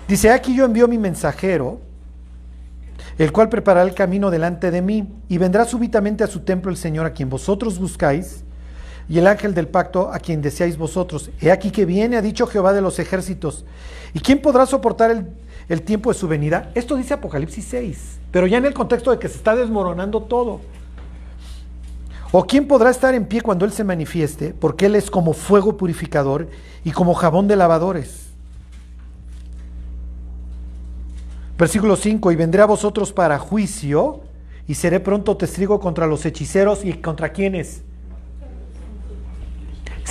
Dice, 0.08 0.32
aquí 0.32 0.56
yo 0.56 0.66
envío 0.66 0.88
mi 0.88 0.98
mensajero, 0.98 1.80
el 3.20 3.32
cual 3.32 3.50
preparará 3.50 3.88
el 3.88 3.94
camino 3.94 4.32
delante 4.32 4.72
de 4.72 4.82
mí, 4.82 5.08
y 5.30 5.38
vendrá 5.38 5.66
súbitamente 5.66 6.24
a 6.24 6.28
su 6.28 6.40
templo 6.40 6.72
el 6.72 6.78
Señor 6.78 7.06
a 7.06 7.12
quien 7.14 7.30
vosotros 7.30 7.78
buscáis, 7.78 8.44
y 9.10 9.18
el 9.18 9.28
ángel 9.28 9.54
del 9.54 9.68
pacto 9.68 10.12
a 10.12 10.20
quien 10.20 10.42
deseáis 10.42 10.78
vosotros. 10.78 11.30
He 11.42 11.52
aquí 11.52 11.72
que 11.72 11.86
viene, 11.86 12.18
ha 12.18 12.22
dicho 12.22 12.48
Jehová 12.48 12.74
de 12.74 12.82
los 12.82 13.00
ejércitos. 13.00 13.66
¿Y 14.14 14.20
quién 14.20 14.42
podrá 14.42 14.66
soportar 14.66 15.12
el, 15.12 15.28
el 15.70 15.82
tiempo 15.82 16.12
de 16.12 16.20
su 16.20 16.28
venida? 16.28 16.72
Esto 16.76 16.96
dice 16.96 17.14
Apocalipsis 17.14 17.66
6, 17.66 18.20
pero 18.32 18.48
ya 18.48 18.58
en 18.58 18.66
el 18.66 18.74
contexto 18.74 19.12
de 19.12 19.20
que 19.20 19.28
se 19.28 19.38
está 19.38 19.56
desmoronando 19.56 20.22
todo. 20.24 20.62
¿O 22.32 22.46
quién 22.46 22.68
podrá 22.68 22.90
estar 22.90 23.14
en 23.14 23.26
pie 23.26 23.42
cuando 23.42 23.66
Él 23.66 23.74
se 23.74 23.84
manifieste? 23.84 24.54
Porque 24.54 24.86
Él 24.86 24.96
es 24.96 25.12
como 25.12 25.34
fuego 25.34 25.76
purificador 25.76 26.48
y 26.86 26.92
como 26.92 27.14
jabón 27.14 27.48
de 27.48 27.58
lavadores. 27.58 28.28
Versículo 31.58 31.96
5, 31.96 32.32
y 32.32 32.36
vendré 32.36 32.62
a 32.62 32.66
vosotros 32.66 33.12
para 33.12 33.38
juicio 33.38 34.22
y 34.68 34.76
seré 34.76 35.00
pronto 35.00 35.38
testigo 35.38 35.80
contra 35.80 36.08
los 36.08 36.26
hechiceros 36.26 36.86
y 36.86 36.94
contra 36.94 37.34
quienes. 37.34 37.84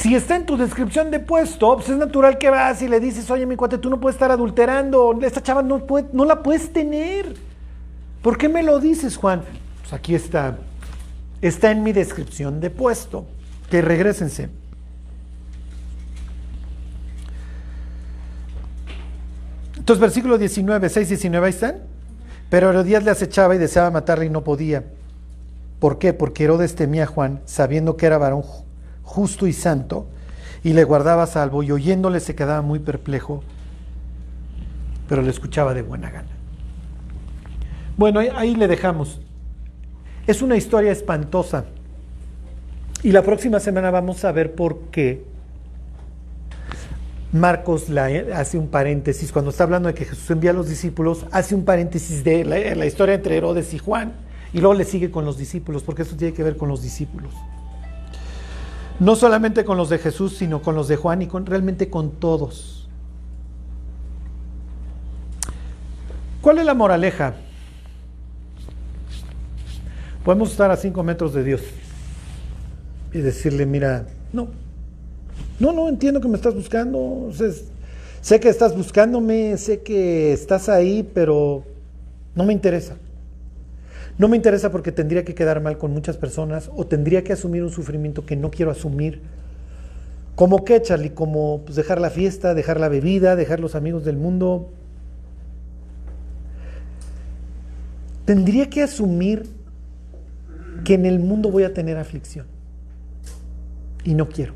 Si 0.01 0.15
está 0.15 0.37
en 0.37 0.47
tu 0.47 0.57
descripción 0.57 1.11
de 1.11 1.21
puesto, 1.21 1.77
pues 1.77 1.91
es 1.91 1.97
natural 1.99 2.39
que 2.39 2.49
vas 2.49 2.81
y 2.81 2.89
le 2.89 3.01
dices, 3.01 3.31
oye 3.31 3.45
mi 3.45 3.55
cuate, 3.55 3.77
tú 3.77 3.91
no 3.91 4.01
puedes 4.01 4.15
estar 4.15 4.31
adulterando, 4.31 5.19
esta 5.21 5.43
chava 5.43 5.63
no, 5.63 5.87
no 6.15 6.25
la 6.25 6.43
puedes 6.43 6.73
tener. 6.73 7.35
¿Por 8.23 8.39
qué 8.39 8.49
me 8.49 8.63
lo 8.63 8.81
dices, 8.81 9.19
Juan? 9.19 9.43
Pues 9.83 9.93
aquí 9.93 10.15
está, 10.15 10.57
está 11.43 11.71
en 11.71 11.83
mi 11.83 11.93
descripción 11.93 12.63
de 12.63 12.71
puesto. 12.71 13.27
Que 13.69 13.83
regresense. 13.83 14.49
Entonces, 19.77 20.01
versículo 20.01 20.39
19, 20.39 20.89
6, 20.89 21.09
19, 21.09 21.47
ahí 21.47 21.51
están. 21.51 21.75
Pero 22.49 22.71
Herodías 22.71 23.05
le 23.05 23.11
acechaba 23.11 23.55
y 23.55 23.59
deseaba 23.59 23.91
matarle 23.91 24.25
y 24.25 24.31
no 24.31 24.45
podía. 24.45 24.83
¿Por 25.79 25.99
qué? 25.99 26.15
Porque 26.15 26.45
Herodes 26.45 26.75
temía 26.75 27.03
a 27.03 27.07
Juan, 27.07 27.43
sabiendo 27.45 27.99
que 27.99 28.07
era 28.07 28.17
varón 28.17 28.43
justo 29.11 29.49
y 29.49 29.53
santo, 29.53 30.07
y 30.63 30.73
le 30.73 30.85
guardaba 30.85 31.27
salvo, 31.27 31.65
y 31.65 31.73
oyéndole 31.73 32.21
se 32.21 32.37
quedaba 32.37 32.63
muy 32.63 32.79
perplejo, 32.79 33.43
pero 35.09 35.21
le 35.21 35.31
escuchaba 35.31 35.75
de 35.75 35.83
buena 35.83 36.11
gana. 36.11 36.29
Bueno, 37.97 38.21
ahí, 38.21 38.55
le 38.55 38.69
dejamos. 38.69 39.21
Es 40.29 40.43
una 40.43 40.57
historia 40.57 40.93
espantosa. 40.93 41.65
Y 43.03 43.11
la 43.11 43.23
próxima 43.23 43.59
semana 43.59 43.91
vamos 43.91 44.25
a 44.25 44.31
ver 44.31 44.55
por 44.55 44.79
qué 44.93 45.25
Marcos 47.33 47.89
la, 47.89 48.07
hace 48.37 48.59
un 48.59 48.69
paréntesis, 48.69 49.33
cuando 49.33 49.51
está 49.51 49.65
hablando 49.65 49.89
de 49.89 49.95
que 49.95 50.05
Jesús 50.05 50.31
envía 50.31 50.51
a 50.51 50.55
los 50.55 50.69
discípulos, 50.69 51.27
hace 51.33 51.57
un 51.57 51.65
paréntesis 51.65 52.23
de 52.23 52.45
la, 52.45 52.77
la 52.77 52.87
historia 52.87 53.17
entre 53.17 53.37
Herodes 53.37 53.75
y 53.75 53.79
Juan 53.79 54.13
Y 54.53 54.61
luego 54.61 54.75
le 54.75 54.85
sigue 54.85 55.11
con 55.11 55.25
los 55.25 55.37
discípulos, 55.37 55.83
porque 55.83 56.03
esto 56.03 56.15
tiene 56.17 56.33
que 56.33 56.45
ver 56.45 56.57
con 56.57 56.69
los 56.69 56.81
discípulos. 56.81 57.35
No 59.01 59.17
solamente 59.17 59.65
con 59.65 59.79
los 59.79 59.89
de 59.89 59.99
Jesús, 59.99 60.37
sino 60.37 60.61
con 60.63 60.75
los 60.75 60.87
de 60.87 60.97
Juan 60.97 61.23
y 61.23 61.27
con, 61.27 61.47
realmente 61.47 61.89
con 61.89 62.13
todos. 62.13 62.89
¿Cuál 66.43 66.59
es 66.59 66.67
la 66.67 66.75
moraleja? 66.75 67.35
Podemos 70.25 70.51
estar 70.51 70.71
a 70.71 70.77
cinco 70.77 71.03
metros 71.03 71.33
de 71.33 71.45
Dios 71.45 71.63
y 73.13 73.19
decirle, 73.19 73.65
mira, 73.65 74.07
no, 74.33 74.49
no, 75.59 75.73
no 75.73 75.89
entiendo 75.89 76.21
que 76.21 76.29
me 76.29 76.37
estás 76.37 76.55
buscando, 76.55 77.31
sé 78.21 78.39
que 78.39 78.49
estás 78.49 78.77
buscándome, 78.77 79.57
sé 79.57 79.83
que 79.83 80.33
estás 80.33 80.69
ahí, 80.69 81.09
pero 81.15 81.65
no 82.35 82.45
me 82.45 82.53
interesa. 82.53 82.97
No 84.21 84.29
me 84.29 84.37
interesa 84.37 84.71
porque 84.71 84.93
tendría 84.93 85.25
que 85.25 85.35
quedar 85.35 85.63
mal 85.63 85.79
con 85.79 85.93
muchas 85.93 86.19
personas 86.19 86.71
o 86.77 86.87
tendría 86.87 87.25
que 87.25 87.33
asumir 87.33 87.65
un 87.65 87.71
sufrimiento 87.71 88.27
que 88.27 88.37
no 88.37 88.51
quiero 88.51 88.71
asumir. 88.71 89.23
¿Como 90.35 90.63
qué, 90.63 90.83
Charlie? 90.83 91.15
Como 91.15 91.63
pues, 91.65 91.75
dejar 91.75 92.03
la 92.03 92.11
fiesta, 92.11 92.53
dejar 92.53 92.79
la 92.79 92.91
bebida, 92.91 93.35
dejar 93.35 93.61
los 93.61 93.75
amigos 93.75 94.05
del 94.05 94.19
mundo. 94.19 94.69
Tendría 98.27 98.69
que 98.69 98.83
asumir 98.83 99.49
que 100.85 100.93
en 100.93 101.07
el 101.07 101.19
mundo 101.19 101.51
voy 101.51 101.63
a 101.63 101.73
tener 101.73 101.97
aflicción. 101.97 102.45
Y 104.05 104.13
no 104.13 104.29
quiero. 104.29 104.53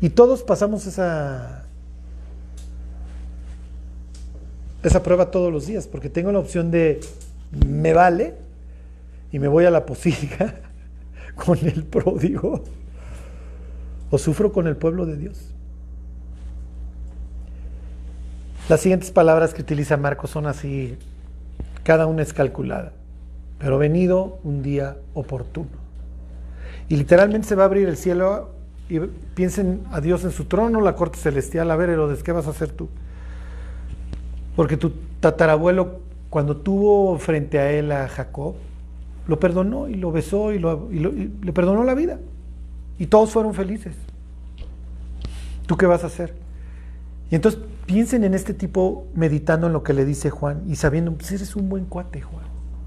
Y 0.00 0.08
todos 0.08 0.42
pasamos 0.42 0.86
esa, 0.86 1.59
esa 4.82 5.02
prueba 5.02 5.30
todos 5.30 5.52
los 5.52 5.66
días, 5.66 5.86
porque 5.86 6.08
tengo 6.08 6.32
la 6.32 6.38
opción 6.38 6.70
de 6.70 7.00
me 7.50 7.92
vale 7.92 8.34
y 9.32 9.38
me 9.38 9.48
voy 9.48 9.64
a 9.64 9.70
la 9.70 9.86
posiga 9.86 10.54
con 11.34 11.58
el 11.58 11.84
pródigo 11.84 12.64
o 14.10 14.18
sufro 14.18 14.52
con 14.52 14.66
el 14.66 14.76
pueblo 14.76 15.06
de 15.06 15.16
Dios. 15.16 15.54
Las 18.68 18.80
siguientes 18.80 19.10
palabras 19.10 19.52
que 19.52 19.62
utiliza 19.62 19.96
Marcos 19.96 20.30
son 20.30 20.46
así, 20.46 20.96
cada 21.82 22.06
una 22.06 22.22
es 22.22 22.32
calculada, 22.32 22.92
pero 23.58 23.78
venido 23.78 24.38
un 24.44 24.62
día 24.62 24.96
oportuno. 25.14 25.70
Y 26.88 26.96
literalmente 26.96 27.48
se 27.48 27.54
va 27.56 27.64
a 27.64 27.66
abrir 27.66 27.88
el 27.88 27.96
cielo 27.96 28.50
y 28.88 29.00
piensen 29.34 29.82
a 29.90 30.00
Dios 30.00 30.24
en 30.24 30.30
su 30.30 30.44
trono, 30.44 30.80
la 30.80 30.94
corte 30.94 31.18
celestial, 31.18 31.70
a 31.70 31.76
ver 31.76 31.90
Herodes, 31.90 32.22
¿qué 32.22 32.32
vas 32.32 32.46
a 32.46 32.50
hacer 32.50 32.70
tú? 32.70 32.88
Porque 34.60 34.76
tu 34.76 34.90
tatarabuelo, 35.20 36.00
cuando 36.28 36.54
tuvo 36.54 37.16
frente 37.16 37.58
a 37.58 37.72
él 37.72 37.90
a 37.92 38.06
Jacob, 38.08 38.56
lo 39.26 39.40
perdonó 39.40 39.88
y 39.88 39.94
lo 39.94 40.12
besó 40.12 40.52
y, 40.52 40.58
lo, 40.58 40.86
le 40.90 41.52
perdonó 41.54 41.82
la 41.82 41.94
vida. 41.94 42.18
Y 42.98 43.06
todos 43.06 43.30
fueron 43.30 43.54
felices. 43.54 43.96
¿Tú 45.64 45.78
qué 45.78 45.86
vas 45.86 46.04
a 46.04 46.08
hacer? 46.08 46.34
Y 47.30 47.36
entonces 47.36 47.58
piensen 47.86 48.22
en 48.22 48.34
este 48.34 48.52
tipo 48.52 49.06
meditando 49.14 49.68
en 49.68 49.72
lo 49.72 49.82
que 49.82 49.94
le 49.94 50.04
dice 50.04 50.28
Juan 50.28 50.62
y 50.68 50.76
sabiendo, 50.76 51.10
pues 51.14 51.32
eres 51.32 51.56
un 51.56 51.70
buen 51.70 51.86
cuate, 51.86 52.20
Juan. 52.20 52.44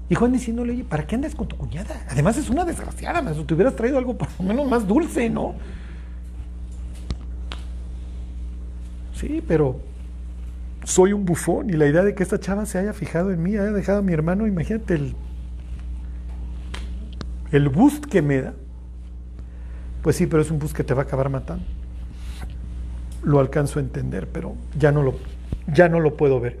Y 0.08 0.14
Juan 0.14 0.30
diciéndole, 0.30 0.84
¿para 0.84 1.08
qué 1.08 1.16
andas 1.16 1.34
con 1.34 1.48
tu 1.48 1.56
cuñada? 1.56 2.06
Además 2.08 2.36
es 2.36 2.50
una 2.50 2.64
desgraciada, 2.64 3.20
más 3.20 3.36
te 3.44 3.52
hubieras 3.52 3.74
traído 3.74 3.98
algo 3.98 4.16
por 4.16 4.28
lo 4.38 4.44
menos 4.44 4.68
más 4.68 4.86
dulce, 4.86 5.28
¿no? 5.28 5.56
Sí, 9.12 9.42
pero 9.44 9.80
soy 10.84 11.12
un 11.12 11.24
bufón 11.24 11.70
y 11.70 11.72
la 11.72 11.86
idea 11.86 12.02
de 12.02 12.14
que 12.14 12.22
esta 12.22 12.38
chava 12.38 12.66
se 12.66 12.78
haya 12.78 12.92
fijado 12.92 13.32
en 13.32 13.42
mí, 13.42 13.56
haya 13.56 13.72
dejado 13.72 13.98
a 13.98 14.02
mi 14.02 14.12
hermano, 14.12 14.46
imagínate 14.46 14.94
el, 14.94 15.14
el 17.52 17.68
boost 17.68 18.04
que 18.06 18.22
me 18.22 18.42
da. 18.42 18.54
Pues 20.02 20.16
sí, 20.16 20.26
pero 20.26 20.42
es 20.42 20.50
un 20.50 20.58
boost 20.58 20.76
que 20.76 20.84
te 20.84 20.92
va 20.92 21.02
a 21.02 21.04
acabar 21.06 21.30
matando. 21.30 21.64
Lo 23.22 23.40
alcanzo 23.40 23.78
a 23.78 23.82
entender, 23.82 24.28
pero 24.28 24.54
ya 24.78 24.92
no 24.92 25.02
lo, 25.02 25.14
ya 25.72 25.88
no 25.88 26.00
lo 26.00 26.16
puedo 26.16 26.40
ver. 26.40 26.60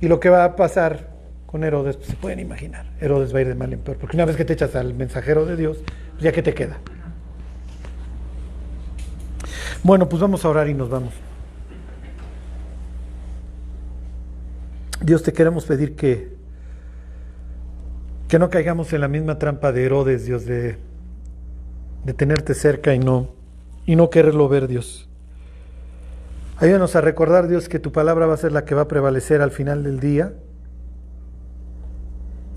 Y 0.00 0.08
lo 0.08 0.18
que 0.18 0.28
va 0.28 0.44
a 0.44 0.56
pasar 0.56 1.14
con 1.46 1.62
Herodes, 1.62 1.96
pues 1.96 2.08
se 2.08 2.16
pueden 2.16 2.40
imaginar. 2.40 2.86
Herodes 3.00 3.32
va 3.32 3.38
a 3.38 3.42
ir 3.42 3.48
de 3.48 3.54
mal 3.54 3.72
en 3.72 3.78
peor, 3.78 3.96
porque 3.98 4.16
una 4.16 4.24
vez 4.24 4.36
que 4.36 4.44
te 4.44 4.54
echas 4.54 4.74
al 4.74 4.92
mensajero 4.94 5.46
de 5.46 5.56
Dios, 5.56 5.78
pues 6.12 6.24
ya 6.24 6.32
que 6.32 6.42
te 6.42 6.52
queda. 6.52 6.78
Bueno, 9.84 10.08
pues 10.08 10.20
vamos 10.20 10.44
a 10.44 10.48
orar 10.48 10.68
y 10.68 10.74
nos 10.74 10.90
vamos. 10.90 11.12
Dios, 15.04 15.22
te 15.22 15.34
queremos 15.34 15.66
pedir 15.66 15.96
que, 15.96 16.34
que 18.26 18.38
no 18.38 18.48
caigamos 18.48 18.90
en 18.94 19.02
la 19.02 19.08
misma 19.08 19.38
trampa 19.38 19.70
de 19.70 19.84
Herodes, 19.84 20.24
Dios, 20.24 20.46
de, 20.46 20.78
de 22.06 22.14
tenerte 22.14 22.54
cerca 22.54 22.94
y 22.94 22.98
no, 22.98 23.28
y 23.84 23.96
no 23.96 24.08
quererlo 24.08 24.48
ver, 24.48 24.66
Dios. 24.66 25.10
Ayúdanos 26.56 26.96
a 26.96 27.02
recordar, 27.02 27.48
Dios, 27.48 27.68
que 27.68 27.78
tu 27.78 27.92
palabra 27.92 28.24
va 28.24 28.32
a 28.32 28.38
ser 28.38 28.52
la 28.52 28.64
que 28.64 28.74
va 28.74 28.82
a 28.82 28.88
prevalecer 28.88 29.42
al 29.42 29.50
final 29.50 29.84
del 29.84 30.00
día. 30.00 30.32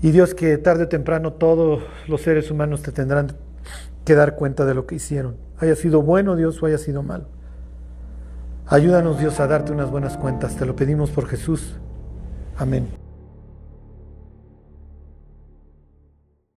Y 0.00 0.10
Dios, 0.10 0.34
que 0.34 0.56
tarde 0.56 0.84
o 0.84 0.88
temprano 0.88 1.34
todos 1.34 1.82
los 2.06 2.22
seres 2.22 2.50
humanos 2.50 2.80
te 2.80 2.92
tendrán 2.92 3.36
que 4.06 4.14
dar 4.14 4.36
cuenta 4.36 4.64
de 4.64 4.72
lo 4.72 4.86
que 4.86 4.94
hicieron. 4.94 5.36
Haya 5.58 5.76
sido 5.76 6.00
bueno, 6.00 6.34
Dios, 6.34 6.62
o 6.62 6.66
haya 6.66 6.78
sido 6.78 7.02
malo. 7.02 7.26
Ayúdanos, 8.68 9.18
Dios, 9.18 9.38
a 9.38 9.46
darte 9.46 9.70
unas 9.70 9.90
buenas 9.90 10.16
cuentas. 10.16 10.56
Te 10.56 10.64
lo 10.64 10.74
pedimos 10.76 11.10
por 11.10 11.26
Jesús. 11.26 11.78
Amén. 12.58 12.97